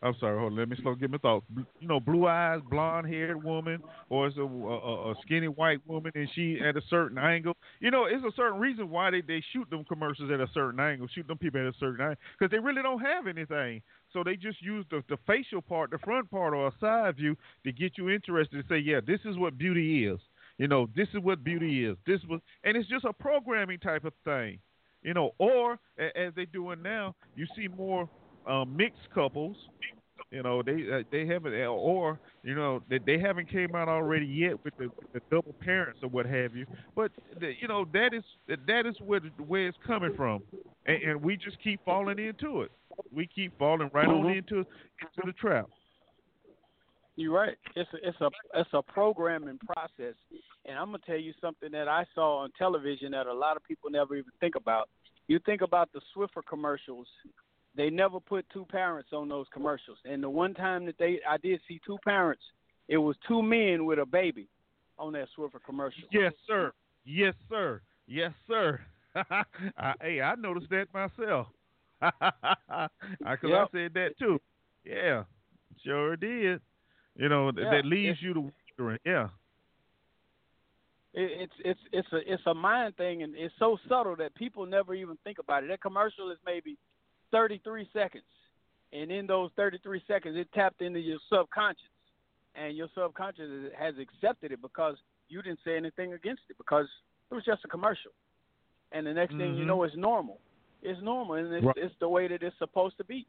[0.00, 0.38] I'm sorry.
[0.38, 0.58] Hold on.
[0.58, 1.44] Let me slow get my thoughts.
[1.80, 6.12] You know, blue eyes, blonde haired woman, or it's a, a, a skinny white woman,
[6.14, 7.56] and she at a certain angle.
[7.80, 10.78] You know, it's a certain reason why they they shoot them commercials at a certain
[10.78, 13.82] angle, shoot them people at a certain angle, because they really don't have anything.
[14.12, 17.36] So they just use the the facial part, the front part, or a side view
[17.64, 18.62] to get you interested.
[18.62, 20.20] To say, yeah, this is what beauty is.
[20.58, 21.96] You know, this is what beauty is.
[22.06, 24.60] This was, and it's just a programming type of thing.
[25.02, 28.08] You know, or as they're doing now, you see more
[28.48, 29.56] um, mixed couples.
[30.30, 33.88] You know, they uh, they haven't, uh, or you know, they, they haven't came out
[33.88, 36.66] already yet with the, the double parents or what have you.
[36.94, 38.24] But the, you know, that is
[38.66, 40.42] that is where where it's coming from,
[40.86, 42.70] and, and we just keep falling into it.
[43.14, 44.26] We keep falling right mm-hmm.
[44.26, 45.66] on into into the trap.
[47.16, 47.56] You're right.
[47.74, 50.14] It's a, it's a it's a programming process,
[50.66, 53.64] and I'm gonna tell you something that I saw on television that a lot of
[53.64, 54.90] people never even think about.
[55.26, 57.06] You think about the Swiffer commercials
[57.76, 59.98] they never put two parents on those commercials.
[60.04, 62.42] And the one time that they I did see two parents,
[62.88, 64.48] it was two men with a baby
[64.98, 66.02] on that Swiffer commercial.
[66.10, 66.72] Yes, sir.
[67.04, 67.80] Yes, sir.
[68.06, 68.80] Yes, sir.
[69.14, 71.46] I, hey, I noticed that myself.
[72.00, 72.90] Because
[73.20, 73.32] yep.
[73.42, 74.40] I said that too.
[74.84, 75.24] Yeah,
[75.84, 76.60] sure did.
[77.16, 78.98] You know yeah, that leaves you to wondering.
[79.04, 79.28] Yeah.
[81.14, 84.66] It, it's it's it's a it's a mind thing, and it's so subtle that people
[84.66, 85.68] never even think about it.
[85.68, 86.78] That commercial is maybe
[87.30, 88.24] 33 seconds.
[88.92, 91.82] And in those 33 seconds, it tapped into your subconscious.
[92.54, 94.96] And your subconscious has accepted it because
[95.28, 96.86] you didn't say anything against it because
[97.30, 98.12] it was just a commercial.
[98.92, 99.40] And the next mm-hmm.
[99.40, 99.68] thing you mm-hmm.
[99.68, 100.40] know, it's normal.
[100.82, 101.76] It's normal, and it's, right.
[101.76, 103.26] it's the way that it's supposed to be.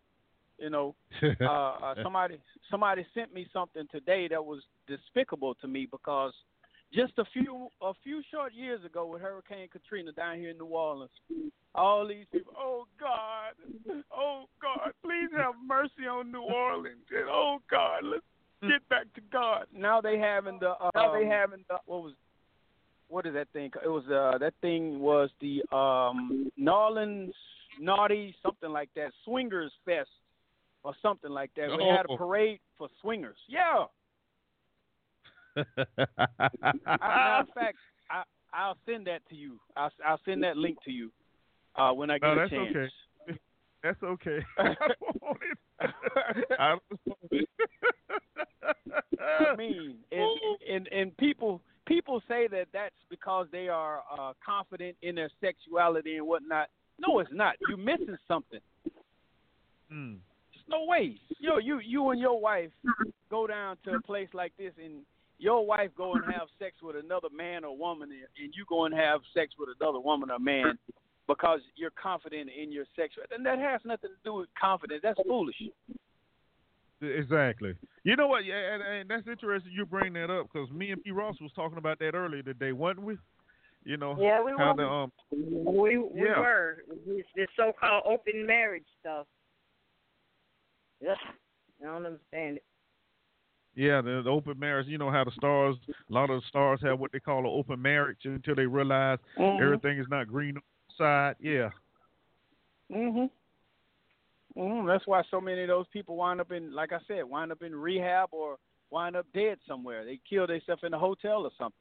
[0.59, 0.95] You know,
[1.41, 2.37] uh, uh, somebody
[2.69, 6.33] somebody sent me something today that was despicable to me because–
[6.93, 10.65] just a few a few short years ago with Hurricane Katrina down here in New
[10.65, 11.11] Orleans.
[11.75, 17.05] All these people, oh God, oh God, please have mercy on New Orleans.
[17.11, 18.23] And oh God, let's
[18.61, 19.65] get back to God.
[19.73, 22.13] Now they having the um, now they having the what was
[23.07, 23.71] what is that thing?
[23.83, 27.33] It was uh that thing was the um New Orleans
[27.79, 30.09] Naughty something like that Swingers Fest
[30.83, 31.69] or something like that.
[31.69, 32.17] We had a oh.
[32.17, 33.37] parade for swingers.
[33.47, 33.85] Yeah.
[35.55, 37.77] Matter of fact,
[38.09, 38.23] I,
[38.53, 39.59] I'll send that to you.
[39.75, 41.11] I'll, I'll send that link to you
[41.75, 42.69] uh, when I get no, a chance.
[42.71, 42.89] Okay.
[43.83, 44.39] That's okay.
[44.59, 45.39] I don't want
[47.31, 47.49] it.
[49.19, 50.39] I mean, and,
[50.69, 56.17] and and people people say that that's because they are uh, confident in their sexuality
[56.17, 56.67] and whatnot.
[56.99, 57.55] No, it's not.
[57.67, 58.59] You're missing something.
[59.91, 60.17] Mm.
[60.53, 61.15] There's no way.
[61.39, 62.71] Yo, you you and your wife
[63.29, 65.01] go down to a place like this and
[65.39, 68.93] your wife go and have sex with another man or woman, and you go and
[68.93, 70.77] have sex with another woman or man
[71.27, 75.01] because you're confident in your sexual, and that has nothing to do with confidence.
[75.01, 75.55] That's foolish.
[77.01, 77.75] Exactly.
[78.03, 78.43] You know what?
[78.43, 79.71] Yeah, and, and that's interesting.
[79.73, 81.11] You bring that up because me and P.
[81.11, 83.17] Ross was talking about that earlier today, wasn't we?
[83.85, 84.73] You know, yeah, we were.
[84.75, 86.39] The, um, we we yeah.
[86.39, 89.25] were this, this so-called open marriage stuff.
[90.99, 91.15] Yeah,
[91.81, 92.63] I don't understand it.
[93.75, 94.87] Yeah, the, the, open marriage.
[94.87, 97.45] You know how the stars, a lot of the stars have what they call an
[97.45, 99.63] open marriage until they realize mm-hmm.
[99.63, 101.35] everything is not green on the side.
[101.39, 101.69] Yeah.
[102.91, 103.29] Mhm.
[104.57, 104.87] Mhm.
[104.87, 107.61] That's why so many of those people wind up in, like I said, wind up
[107.61, 108.57] in rehab or
[108.89, 110.03] wind up dead somewhere.
[110.03, 111.73] They kill themselves in a hotel or something.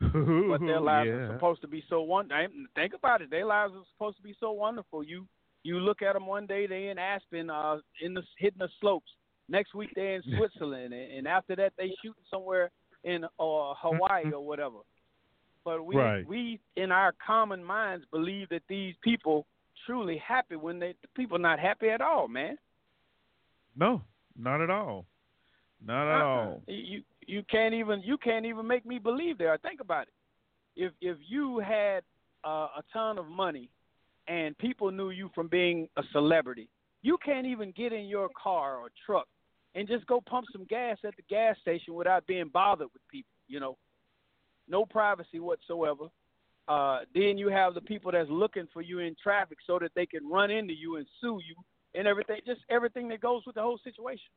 [0.48, 1.14] but their lives yeah.
[1.14, 2.48] are supposed to be so wonderful.
[2.74, 3.30] Think about it.
[3.30, 5.02] Their lives are supposed to be so wonderful.
[5.02, 5.26] You
[5.62, 9.10] you look at them one day, they in Aspen, uh, in the hitting the slopes
[9.50, 12.70] Next week they're in Switzerland, and after that they shoot somewhere
[13.04, 14.78] in uh, Hawaii or whatever.
[15.64, 16.26] But we right.
[16.26, 19.46] we in our common minds believe that these people
[19.86, 22.56] truly happy when they the people not happy at all, man.
[23.76, 24.02] No,
[24.38, 25.04] not at all.
[25.84, 26.24] Not at uh-uh.
[26.24, 26.62] all.
[26.66, 29.56] You you can't even you can't even make me believe there.
[29.58, 30.14] Think about it.
[30.76, 32.02] If if you had
[32.44, 33.68] uh, a ton of money
[34.28, 36.68] and people knew you from being a celebrity,
[37.02, 39.26] you can't even get in your car or truck
[39.74, 43.32] and just go pump some gas at the gas station without being bothered with people.
[43.48, 43.76] You know,
[44.68, 46.06] no privacy whatsoever.
[46.68, 50.06] Uh, then you have the people that's looking for you in traffic so that they
[50.06, 51.56] can run into you and sue you
[51.94, 52.40] and everything.
[52.46, 54.30] Just everything that goes with the whole situation.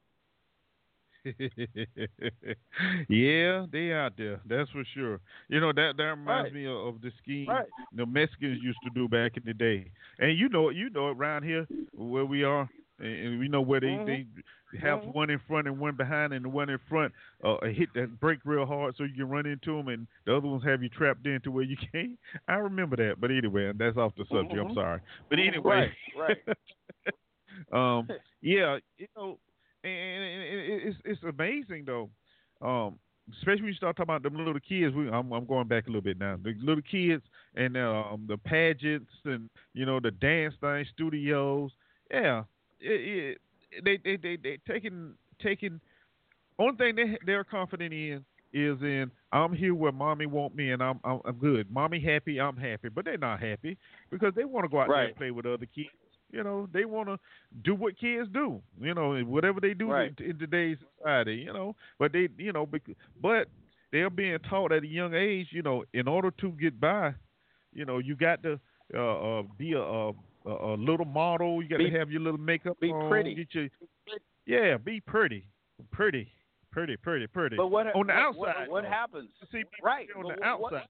[3.09, 4.39] yeah, they out there.
[4.45, 5.19] That's for sure.
[5.49, 6.53] You know that that reminds Right.
[6.53, 7.69] me of, of the scheme Right.
[7.93, 9.91] the Mexicans used to do back in the day.
[10.19, 10.75] And you know it.
[10.75, 12.69] You know it around here where we are,
[12.99, 14.05] and, we know where they Mhm.
[14.05, 14.25] they
[14.81, 15.13] have Mhm.
[15.13, 17.13] one in front and one behind, and the one in front
[17.43, 20.47] uh, hit that brake real hard so you can run into them, and the other
[20.47, 22.17] ones have you trapped in to where you can't.
[22.47, 24.59] I remember that, but anyway, that's off the subject.
[24.59, 24.73] I'm Mhm.
[24.73, 26.37] sorry, but anyway, Right, right.
[27.71, 29.39] um, yeah, you know,
[29.83, 32.09] and, and it- it's it's amazing though.
[32.61, 32.99] Um,
[33.31, 34.89] especially when you start talking about them little kids.
[34.89, 36.37] We, I'm I'm going back a little bit now.
[36.41, 37.23] The little kids
[37.55, 41.71] and um the pageants and you know the dance thing, studios.
[42.11, 42.43] Yeah,
[42.79, 43.37] it, it,
[43.83, 45.79] they they they they taking taking.
[46.59, 48.23] Only thing they they're confident in
[48.53, 51.69] is in I'm here where mommy want me and I'm I'm, I'm good.
[51.71, 53.77] Mommy happy, I'm happy, but they're not happy
[54.11, 55.89] because they want to go out there and play with other kids.
[56.31, 57.17] You know, they want to
[57.63, 58.61] do what kids do.
[58.79, 60.13] You know, whatever they do Right.
[60.19, 61.35] in, in today's society.
[61.35, 63.47] You know, but they, you know, bec- but
[63.91, 65.47] they're being taught at a young age.
[65.51, 67.13] You know, in order to get by,
[67.73, 68.59] you know, you got to
[68.95, 70.11] uh, uh, be a, a
[70.45, 71.61] a little model.
[71.63, 73.09] You got to have your little makeup be on.
[73.09, 73.33] pretty.
[73.33, 73.67] Get your,
[74.45, 75.45] yeah, be pretty,
[75.91, 76.29] pretty,
[76.71, 77.55] pretty, pretty, pretty.
[77.55, 78.67] But what on the what- outside?
[78.67, 79.29] What, what happens?
[79.51, 80.87] See, right on but the what- what- outside.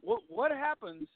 [0.00, 1.06] What what happens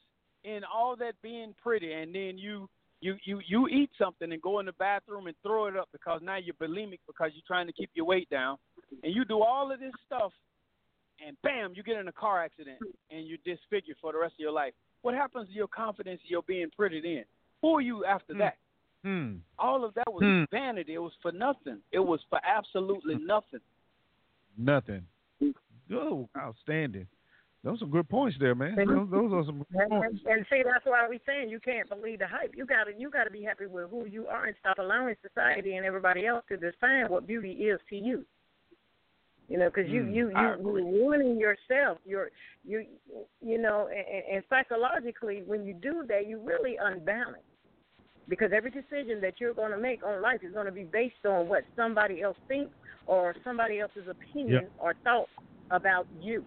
[0.45, 2.69] in all that being pretty, and then you
[3.01, 6.21] you you you eat something and go in the bathroom and throw it up because
[6.23, 8.57] now you're bulimic because you're trying to keep your weight down,
[9.03, 10.31] and you do all of this stuff,
[11.25, 12.77] and bam, you get in a car accident
[13.11, 14.73] and you're disfigured for the rest of your life.
[15.01, 17.23] What happens to your confidence you're being pretty in?
[17.61, 18.57] Who are you after that?
[19.03, 19.35] Hmm.
[19.57, 20.43] All of that was Hmm.
[20.51, 20.95] vanity.
[20.95, 21.79] It was for nothing.
[21.91, 23.61] It was for absolutely nothing.
[24.57, 25.05] Nothing.
[25.91, 27.07] Oh, outstanding.
[27.63, 28.75] Those are good points there, man.
[28.75, 30.21] Those, those are some good And, points.
[30.25, 32.55] and, and see, that's why we're saying you can't believe the hype.
[32.55, 35.85] You gotta you gotta be happy with who you are and stop allowing society and
[35.85, 38.25] everybody else to define what beauty is to you.
[39.47, 41.99] You know, because you Mm, you you you're ruining yourself.
[42.05, 42.29] You're
[42.65, 42.85] you
[43.41, 47.43] you know, and, and psychologically, when you do that, you really unbalanced.
[48.27, 51.25] Because every decision that you're going to make on life is going to be based
[51.25, 52.73] on what somebody else thinks
[53.05, 54.71] or somebody else's opinion Yep.
[54.79, 55.29] or thought
[55.71, 56.43] about you,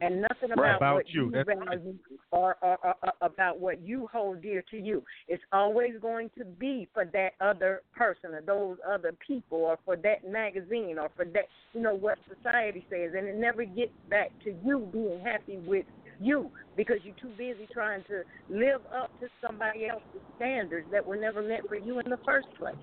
[0.00, 0.70] and nothing Right.
[0.70, 1.30] about, About what you.
[1.30, 1.68] That's right.
[1.68, 1.98] value
[2.30, 5.02] or, or, or, or about what you hold dear to you.
[5.28, 9.96] It's always going to be for that other person or those other people or for
[9.96, 13.12] that magazine or for that, you know, what society says.
[13.16, 15.86] And it never gets back to you being happy with
[16.18, 21.16] you because you're too busy trying to live up to somebody else's standards that were
[21.16, 22.74] never meant for you in the first place.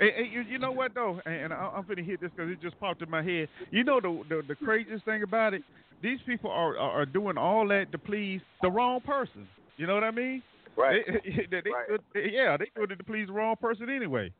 [0.00, 2.50] Hey, hey, you, you know what though, and, and I, I'm finna hit this because
[2.52, 3.48] it just popped in my head.
[3.70, 5.64] You know the, the the craziest thing about it,
[6.02, 9.48] these people are, are are doing all that to please the wrong person.
[9.78, 10.42] You know what I mean?
[10.76, 11.02] Right.
[11.24, 14.32] They, they, they, they- yeah, they do it to please the wrong person anyway.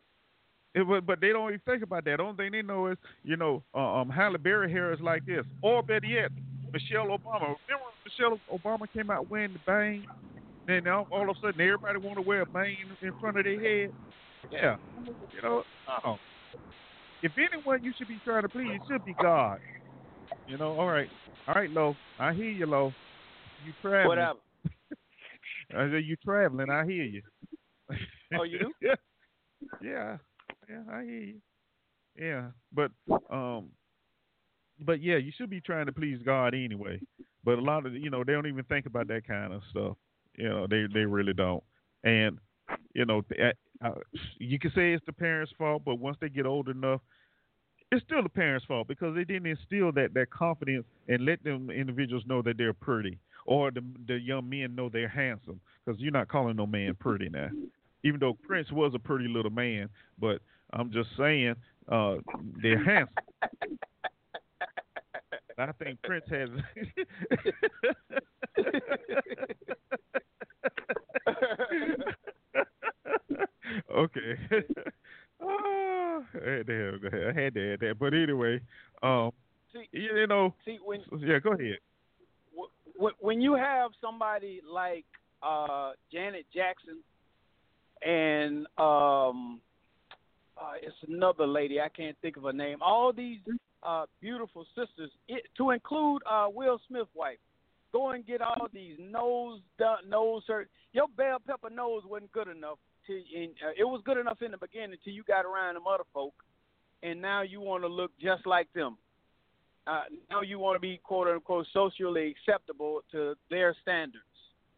[0.74, 2.18] It, but, but they don't even think about that.
[2.18, 5.24] The only thing they know is, you know, uh, um, Halle Berry hair is like
[5.26, 6.30] this, or better yet,
[6.72, 7.56] Michelle Obama.
[7.66, 10.06] Remember when Michelle Obama came out wearing the bang?
[10.66, 13.44] Then all, all of a sudden everybody want to wear a bang in front of
[13.44, 13.90] their head.
[14.50, 14.76] Yeah,
[15.34, 15.62] you know.
[16.04, 16.16] Oh,
[17.22, 19.58] if anyone you should be trying to please, it should be God.
[20.46, 20.78] You know.
[20.78, 21.08] All right,
[21.46, 21.94] all right, Lo.
[22.18, 22.92] I hear you, Lo.
[23.66, 24.08] You traveling?
[24.08, 24.38] Whatever.
[25.76, 26.70] I said you traveling.
[26.70, 27.22] I hear you.
[28.38, 28.72] Oh, you do?
[28.82, 28.94] yeah.
[29.80, 30.18] Yeah.
[30.68, 31.40] Yeah, I hear you.
[32.18, 32.90] Yeah, but
[33.30, 33.70] um,
[34.80, 37.00] but yeah, you should be trying to please God anyway.
[37.44, 39.96] But a lot of you know they don't even think about that kind of stuff.
[40.36, 41.62] You know, they they really don't.
[42.04, 42.38] And
[42.94, 43.22] you know,
[43.84, 43.92] uh,
[44.38, 47.00] you can say it's the parents' fault, but once they get old enough,
[47.90, 51.70] it's still the parents' fault because they didn't instill that that confidence and let them
[51.70, 55.60] individuals know that they're pretty, or the the young men know they're handsome.
[55.84, 57.48] Because you're not calling no man pretty now,
[58.04, 59.88] even though Prince was a pretty little man.
[60.18, 60.42] But
[60.72, 61.54] I'm just saying,
[61.90, 62.16] uh,
[62.62, 63.14] they're handsome.
[65.58, 66.48] I think Prince has.
[73.94, 74.34] okay.
[75.40, 77.32] Ah, I had to have that.
[77.36, 77.96] I had to add that.
[78.00, 78.60] But anyway,
[79.04, 79.30] um,
[79.72, 81.76] See, you know, see when yeah, go ahead.
[83.20, 85.04] when you have somebody like
[85.42, 86.98] uh, Janet Jackson
[88.04, 89.60] and um,
[90.56, 92.78] uh, it's another lady I can't think of her name.
[92.80, 93.38] All these
[93.82, 97.38] uh, beautiful sisters, it, to include uh, Will Smith's wife,
[97.92, 100.68] go and get all these nose done, nose hurt.
[100.92, 102.78] Your bell pepper nose wasn't good enough.
[103.08, 105.84] To, and, uh, it was good enough in the beginning until you got around them
[105.92, 106.34] other folk,
[107.02, 108.96] and now you want to look just like them.
[109.86, 114.24] Uh, now you want to be quote unquote socially acceptable to their standards.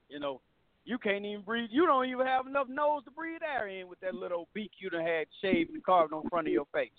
[0.09, 0.41] You know,
[0.85, 1.71] you can't even breathe.
[1.73, 4.91] You don't even have enough nose to breathe air in with that little beak you
[4.91, 6.91] done had shaved and carved on front of your face.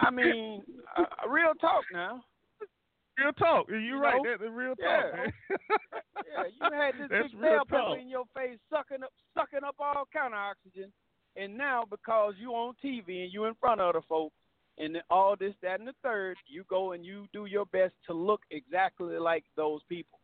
[0.00, 0.62] I mean,
[0.96, 2.24] uh, real talk now.
[3.22, 3.66] Real talk.
[3.68, 4.16] You're You right.
[4.22, 4.30] know?
[4.38, 5.02] That's real Yeah.
[5.02, 5.32] talk, man.
[6.32, 9.64] Yeah, you had this That's big real nail pepper in your face, sucking up, sucking
[9.66, 10.92] up all kind of oxygen,
[11.36, 14.34] and now because you on TV and you in front of the folks,
[14.78, 18.14] and all this, that, and the third, you go and you do your best to
[18.14, 20.18] look exactly like those people.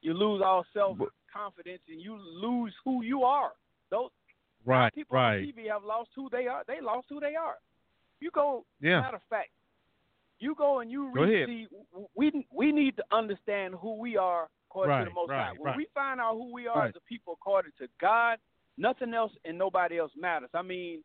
[0.00, 0.98] You lose all self
[1.32, 3.52] confidence and you lose who you are.
[3.90, 4.10] Those
[4.66, 5.36] Right, people right.
[5.40, 6.62] on TV have lost who they are.
[6.66, 7.56] They lost who they are.
[8.20, 8.64] You go.
[8.80, 9.00] Yeah.
[9.02, 9.50] Matter of fact,
[10.44, 11.46] you go and you read.
[11.48, 11.66] See,
[12.14, 15.52] we we need to understand who we are according to the Most High.
[15.56, 15.76] When right.
[15.76, 16.88] we find out who we are Right.
[16.88, 18.38] as a people according to God,
[18.76, 20.50] nothing else and nobody else matters.
[20.52, 21.02] I mean,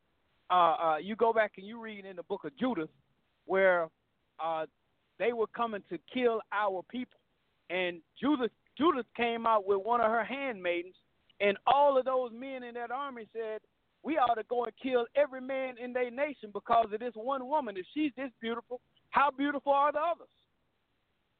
[0.51, 2.89] uh, uh, you go back and you read in the book of Judith
[3.45, 3.89] where
[4.39, 4.65] uh,
[5.19, 7.19] they were coming to kill our people,
[7.69, 10.95] and Judith Judith came out with one of her handmaidens,
[11.39, 13.61] and all of those men in that army said,
[14.03, 17.47] "We ought to go and kill every man in their nation because of this one
[17.47, 17.77] woman.
[17.77, 20.27] If she's this beautiful, how beautiful are the others?"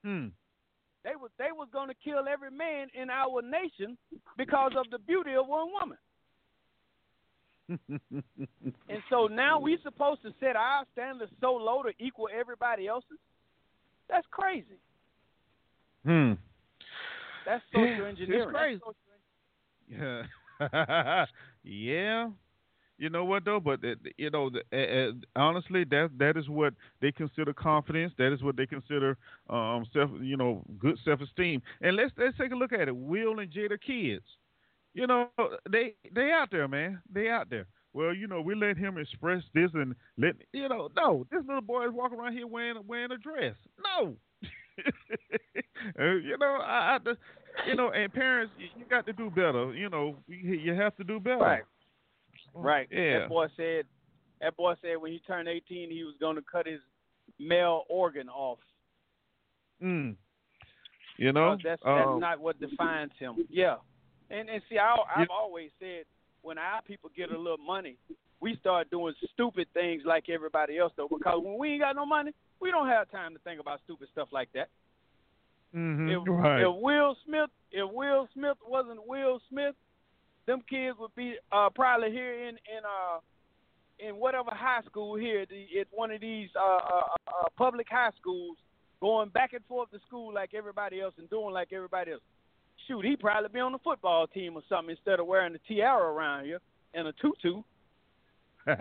[0.04, 0.28] Hmm.
[1.04, 3.98] They was they was going to kill every man in our nation
[4.38, 5.98] because of the beauty of one woman.
[8.90, 13.20] And so now we supposed to set our standards so low to equal everybody else's.
[14.10, 14.80] That's crazy.
[16.04, 16.34] hmm.
[17.46, 18.82] That's social it's crazy.
[20.62, 21.26] Yeah.
[21.64, 22.30] yeah.
[23.00, 23.62] You know what though?
[23.62, 28.14] But uh, you know, uh, uh, honestly, that that is what they consider confidence.
[28.18, 29.18] That is what they consider
[29.50, 31.62] um self, you know, good self-esteem.
[31.82, 32.96] And let's let's take a look at it.
[32.96, 34.26] Will and Jada kids.
[34.94, 35.30] You know,
[35.72, 37.02] they they out there, man.
[37.12, 37.68] They out there.
[37.94, 40.90] Well, you know, we let him express this and let you know.
[40.96, 43.56] No, this little boy is walking around here wearing wearing a dress.
[43.82, 44.16] No.
[45.98, 47.14] Uh, you know, I, I
[47.66, 49.74] you know, and parents, you, got to do better.
[49.74, 51.38] You know, you, you have to do better.
[51.38, 51.64] Right.
[52.54, 52.88] Right.
[52.92, 53.20] Yeah.
[53.20, 53.86] That boy said.
[54.42, 56.80] That boy said when he turned 18, he was going to cut his
[57.40, 58.60] male organ off.
[59.84, 60.16] Mm.
[61.18, 63.46] You know, Because that's that's um, not what defines him.
[63.50, 63.76] Yeah.
[64.30, 65.36] And and see, I, I've Yeah.
[65.36, 66.06] always said
[66.42, 67.98] when our people get a little money,
[68.40, 71.10] we start doing stupid things like everybody else though.
[71.10, 72.32] Because when we ain't got no money,
[72.62, 74.70] we don't have time to think about stupid stuff like that.
[75.76, 76.62] mhm, If, right.
[76.62, 79.76] if Will Smith, if Will Smith wasn't Will Smith,
[80.50, 83.20] them kids would be uh, probably here in in uh
[84.00, 88.12] in whatever high school here, the, at one of these uh, uh, uh, public high
[88.20, 88.58] schools,
[89.02, 92.22] going back and forth to school like everybody else and doing like everybody else.
[92.88, 96.14] Shoot, he'd probably be on the football team or something instead of wearing the tiara
[96.14, 96.60] around here
[96.94, 97.62] and a tutu.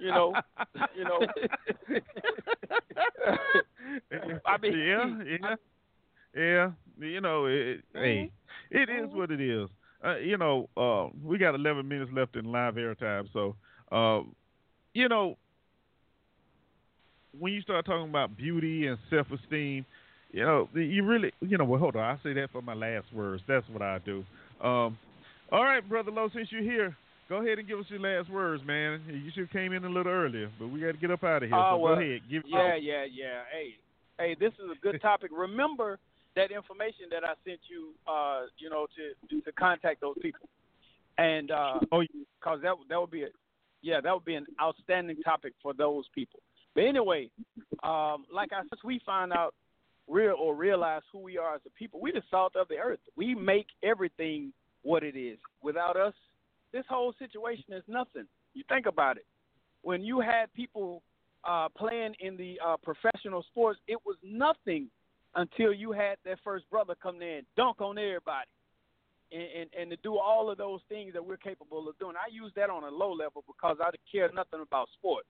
[0.00, 0.34] You know,
[0.96, 1.20] you know.
[4.46, 5.56] I mean, yeah, yeah,
[6.34, 6.70] yeah.
[6.98, 8.30] You know, it, hey,
[8.70, 9.68] it is what it is.
[10.04, 13.54] Uh, you know, uh, we got 11 minutes left in live airtime, so
[13.92, 14.22] uh,
[14.94, 15.36] you know,
[17.38, 19.86] when you start talking about beauty and self-esteem,
[20.32, 23.06] you know, you really, you know, well, hold on, I say that for my last
[23.14, 23.42] words.
[23.46, 24.24] That's what I do.
[24.62, 24.98] Um,
[25.50, 26.96] all right, brother Lowe, since you're here,
[27.28, 29.02] go ahead and give us your last words, man.
[29.06, 31.42] You should have came in a little earlier, but we got to get up out
[31.42, 31.58] of here.
[31.58, 32.42] Oh, so well, go ahead, give.
[32.46, 33.42] Yeah, yeah, yeah.
[33.52, 33.74] Hey,
[34.18, 35.30] hey, this is a good topic.
[35.36, 35.98] Remember
[36.36, 40.48] that information that I sent you, uh, you know, to to contact those people,
[41.18, 42.02] and uh, oh,
[42.40, 43.28] because that that would be a,
[43.82, 46.40] yeah, that would be an outstanding topic for those people.
[46.74, 47.30] But anyway,
[47.82, 49.54] um, like I said, we find out
[50.08, 52.00] real or realize who we are as a people.
[52.00, 53.00] We're the salt of the earth.
[53.16, 54.52] We make everything
[54.82, 55.38] what it is.
[55.62, 56.14] Without us,
[56.72, 58.26] this whole situation is nothing.
[58.54, 59.26] You think about it.
[59.82, 61.02] When you had people
[61.44, 64.88] uh, playing in the uh, professional sports, it was nothing
[65.34, 68.48] until you had that first brother come there and dunk on everybody.
[69.32, 72.16] And, and, and to do all of those things that we're capable of doing.
[72.16, 75.26] I use that on a low level because I don't care nothing about sports.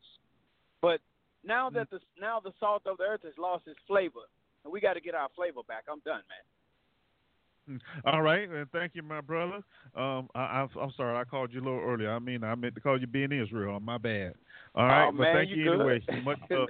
[0.81, 0.99] But
[1.45, 4.27] now that the now the salt of the earth has lost its flavor,
[4.65, 5.85] and we got to get our flavor back.
[5.89, 7.81] I'm done, man.
[8.05, 9.63] All right, and thank you, my brother.
[9.97, 12.11] Um, I, I'm sorry I called you a little earlier.
[12.13, 13.79] I mean, I meant to call you being Israel.
[13.79, 14.35] My bad.
[14.75, 16.03] All right, Oh, but thank you you anyway.
[16.25, 16.69] Much love.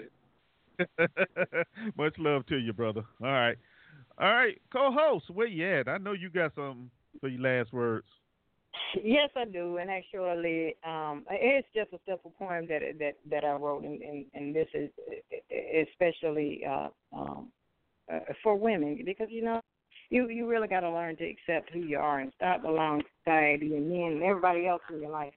[1.96, 3.02] Much love to you, brother.
[3.22, 3.56] All right,
[4.18, 5.88] all right, co-host, where you at?
[5.88, 6.90] I know you got something
[7.20, 8.06] for your last words.
[9.02, 13.52] Yes, I do, and actually, um, it's just a simple poem that that that I
[13.52, 14.90] wrote, and and, and this is
[15.90, 17.48] especially uh, um,
[18.12, 19.60] uh, for women because you know
[20.10, 23.74] you you really got to learn to accept who you are and stop allowing society
[23.74, 25.32] and men and everybody else in your life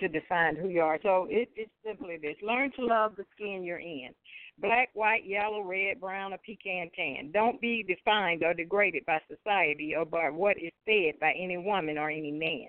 [0.00, 0.98] to define who you are.
[1.02, 4.10] So it, it's simply this: learn to love the skin you're in.
[4.58, 7.30] Black, white, yellow, red, brown, or pecan tan.
[7.32, 11.98] Don't be defined or degraded by society or by what is said by any woman
[11.98, 12.68] or any man.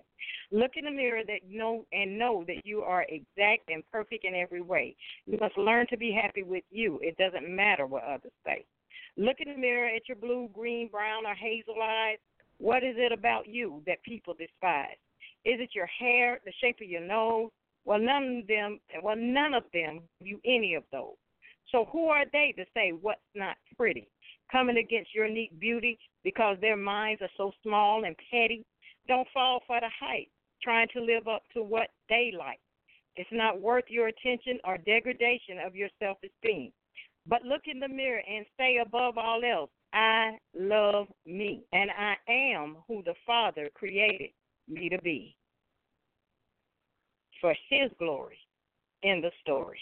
[0.52, 4.36] Look in the mirror that know and know that you are exact and perfect in
[4.36, 4.96] every way.
[5.26, 7.00] You must learn to be happy with you.
[7.02, 8.66] It doesn't matter what others say.
[9.18, 12.18] Look in the mirror at your blue, green, brown, or hazel eyes.
[12.60, 14.98] What is it about you that people despise?
[15.46, 17.50] Is it your hair, the shape of your nose?
[17.86, 18.80] Well, none of them.
[19.02, 21.16] Well, none of them you any of those.
[21.72, 24.08] So who are they to say what's not pretty?
[24.52, 28.66] Coming against your neat beauty because their minds are so small and petty.
[29.08, 30.28] Don't fall for the hype,
[30.62, 32.60] trying to live up to what they like.
[33.16, 36.72] It's not worth your attention or degradation of your self esteem.
[37.26, 42.16] But look in the mirror and say above all else, I love me, and I
[42.30, 44.30] am who the Father created
[44.70, 45.36] me to be.
[47.42, 48.40] For His glory
[49.04, 49.80] in the story.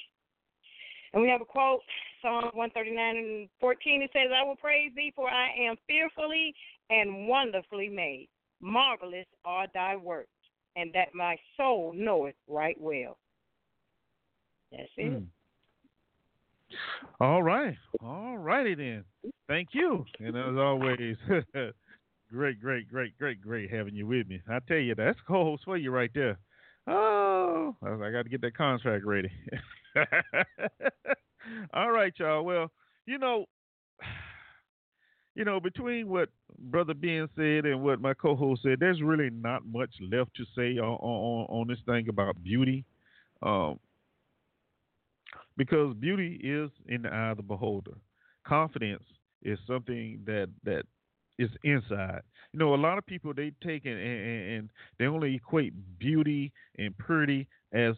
[1.15, 1.79] And we have a quote,
[2.21, 4.01] Psalm 139 and 14.
[4.01, 6.53] It says, I will praise thee, for I am fearfully
[6.89, 8.27] and wonderfully made.
[8.59, 10.27] Marvelous are thy works,
[10.75, 13.17] and that my soul knoweth right well.
[14.71, 15.13] That's it.
[15.13, 15.27] Mm.
[17.21, 17.77] All right.
[18.03, 19.05] All righty then.
[19.47, 20.03] Thank you.
[20.19, 21.15] And as always,
[22.29, 24.41] great, great, great, great, great having you with me.
[24.49, 26.37] I tell you, that's co-host for you right there.
[26.87, 29.31] Oh, I got to get that contract ready.
[31.73, 32.43] All right, y'all.
[32.43, 32.71] Well,
[33.05, 33.45] you know,
[35.35, 39.65] you know, between what Brother Ben said and what my co-host said, there's really not
[39.65, 42.85] much left to say on on, on this thing about beauty,
[43.41, 43.79] um,
[45.57, 47.93] because beauty is in the eye of the beholder.
[48.45, 49.03] Confidence
[49.43, 50.83] is something that that
[51.37, 52.21] is inside.
[52.53, 54.69] You know, a lot of people they take and, and, and
[54.99, 57.95] they only equate beauty and pretty as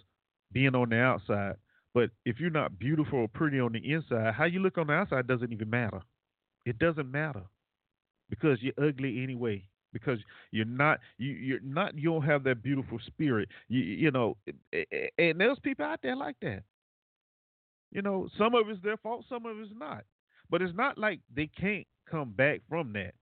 [0.51, 1.55] being on the outside.
[1.97, 4.93] But if you're not beautiful or pretty on the inside, how you look on the
[4.93, 5.99] outside doesn't even matter.
[6.63, 7.41] It doesn't matter
[8.29, 9.63] because you're ugly anyway.
[9.91, 10.19] Because
[10.51, 13.49] you're not you you're not you don't have that beautiful spirit.
[13.67, 14.51] You you know, eh,
[14.91, 16.61] eh, eh, and there's people out there like that.
[17.89, 20.03] You know, some of it's their fault, some of it's not.
[20.51, 23.15] But it's not like they can't come back from that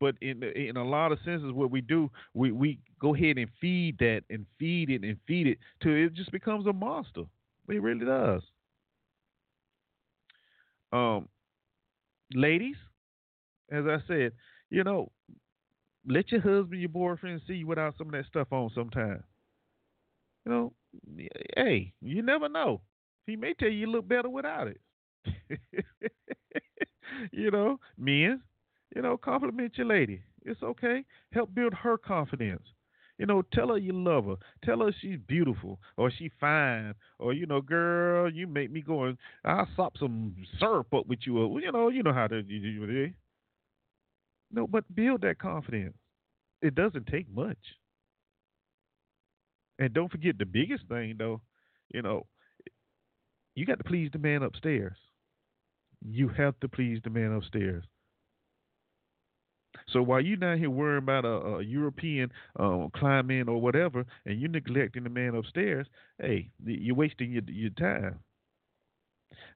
[0.00, 3.48] but in in a lot of senses, what we do, we we go ahead and
[3.60, 7.22] feed that and feed it and feed it till it just becomes a monster.
[7.68, 8.42] It really does.
[10.92, 11.28] Um,
[12.34, 12.76] ladies,
[13.70, 14.32] as I said,
[14.70, 15.10] you know,
[16.06, 19.22] let your husband, your boyfriend see you without some of that stuff on sometime.
[20.44, 20.72] You know,
[21.56, 22.82] hey, you never know.
[23.26, 24.80] He may tell you you look better without it.
[27.32, 28.42] you know, men,
[28.94, 30.22] you know, compliment your lady.
[30.44, 31.04] It's okay.
[31.32, 32.62] Help build her confidence.
[33.18, 34.36] You know, tell her you love her.
[34.64, 39.04] Tell her she's beautiful or she's fine or you know, girl, you make me go
[39.04, 41.38] and I'll sop some syrup up with you.
[41.38, 43.12] Or, you know, you know how to do it.
[44.52, 45.96] No, but build that confidence.
[46.60, 47.58] It doesn't take much.
[49.78, 51.40] And don't forget the biggest thing though,
[51.92, 52.26] you know,
[53.54, 54.96] you got to please the man upstairs.
[56.04, 57.84] You have to please the man upstairs.
[59.88, 64.40] So while you're down here worrying about a, a European uh, climbing or whatever, and
[64.40, 65.86] you're neglecting the man upstairs,
[66.20, 68.20] hey, you're wasting your your time.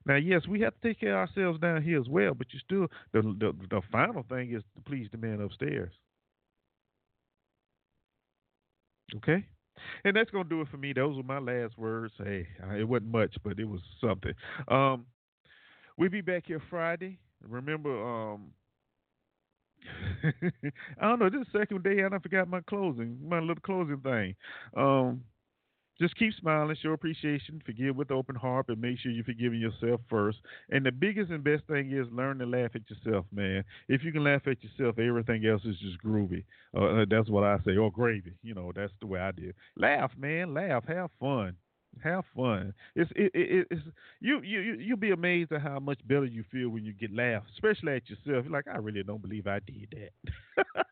[0.05, 2.59] Now, yes, we have to take care of ourselves down here as well, but you
[2.59, 5.93] still the the, the final thing is to please the man upstairs.
[9.17, 9.45] Okay.
[10.03, 10.93] And that's gonna do it for me.
[10.93, 12.13] Those were my last words.
[12.17, 12.47] Hey,
[12.77, 14.33] it wasn't much, but it was something.
[14.67, 15.05] Um,
[15.97, 17.19] we'll be back here Friday.
[17.47, 18.51] Remember, um,
[21.01, 21.29] I don't know.
[21.29, 24.35] This second day and I forgot my closing, my little closing thing.
[24.75, 25.21] Um,
[25.99, 29.99] just keep smiling, show appreciation, forgive with open heart, and make sure you're forgiving yourself
[30.09, 30.37] first.
[30.69, 33.65] And the biggest and best thing is learn to laugh at yourself, man.
[33.89, 36.45] If you can laugh at yourself, everything else is just groovy.
[36.75, 38.33] Uh, that's what I say, or gravy.
[38.41, 39.51] You know, that's the way I do.
[39.75, 40.53] Laugh, man.
[40.53, 40.85] Laugh.
[40.87, 41.57] Have fun.
[42.03, 42.73] Have fun.
[42.95, 43.81] It's it, it, it's
[44.21, 47.47] you you you'll be amazed at how much better you feel when you get laughed,
[47.53, 48.45] especially at yourself.
[48.45, 49.93] You're like, I really don't believe I did
[50.55, 50.85] that.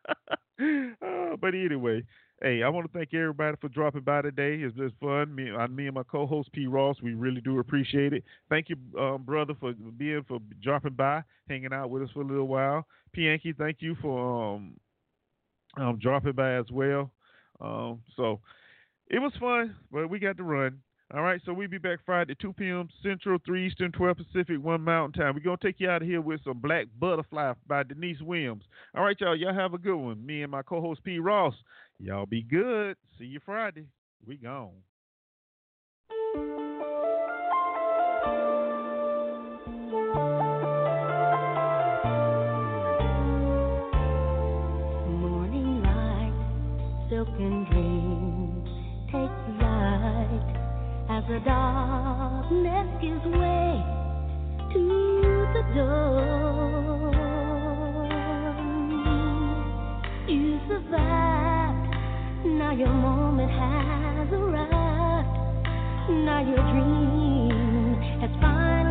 [1.02, 2.02] uh, but anyway,
[2.42, 4.56] hey, I want to thank everybody for dropping by today.
[4.56, 5.34] It's been fun.
[5.34, 6.66] Me, uh, me and my co-host P.
[6.66, 8.24] Ross, we really do appreciate it.
[8.50, 12.26] Thank you, um, brother, for being for dropping by, hanging out with us for a
[12.26, 12.86] little while.
[13.12, 13.22] P.
[13.22, 14.74] Yankee, thank you for um,
[15.78, 17.10] um dropping by as well.
[17.60, 18.40] Um, so
[19.08, 20.80] it was fun, but we got to run.
[21.14, 22.86] All right, so we'll be back Friday, 2 p.m.
[23.02, 25.34] Central, 3 Eastern, 12 Pacific, 1 Mountain Time.
[25.34, 28.64] We're going to take you out of here with some Black Butterfly by Deniece Williams.
[28.94, 30.24] All right, y'all, y'all have a good one.
[30.24, 31.18] Me and my co host P.
[31.18, 31.54] Ross,
[31.98, 32.94] y'all be good.
[33.18, 33.86] See you Friday.
[34.26, 34.74] We gone.
[51.44, 53.84] Darkness gives way
[54.72, 54.84] to
[55.52, 57.12] the dawn.
[60.26, 61.94] You survived,
[62.46, 65.28] now your moment has arrived.
[66.10, 68.87] Now your dream has finally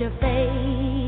[0.00, 1.07] your faith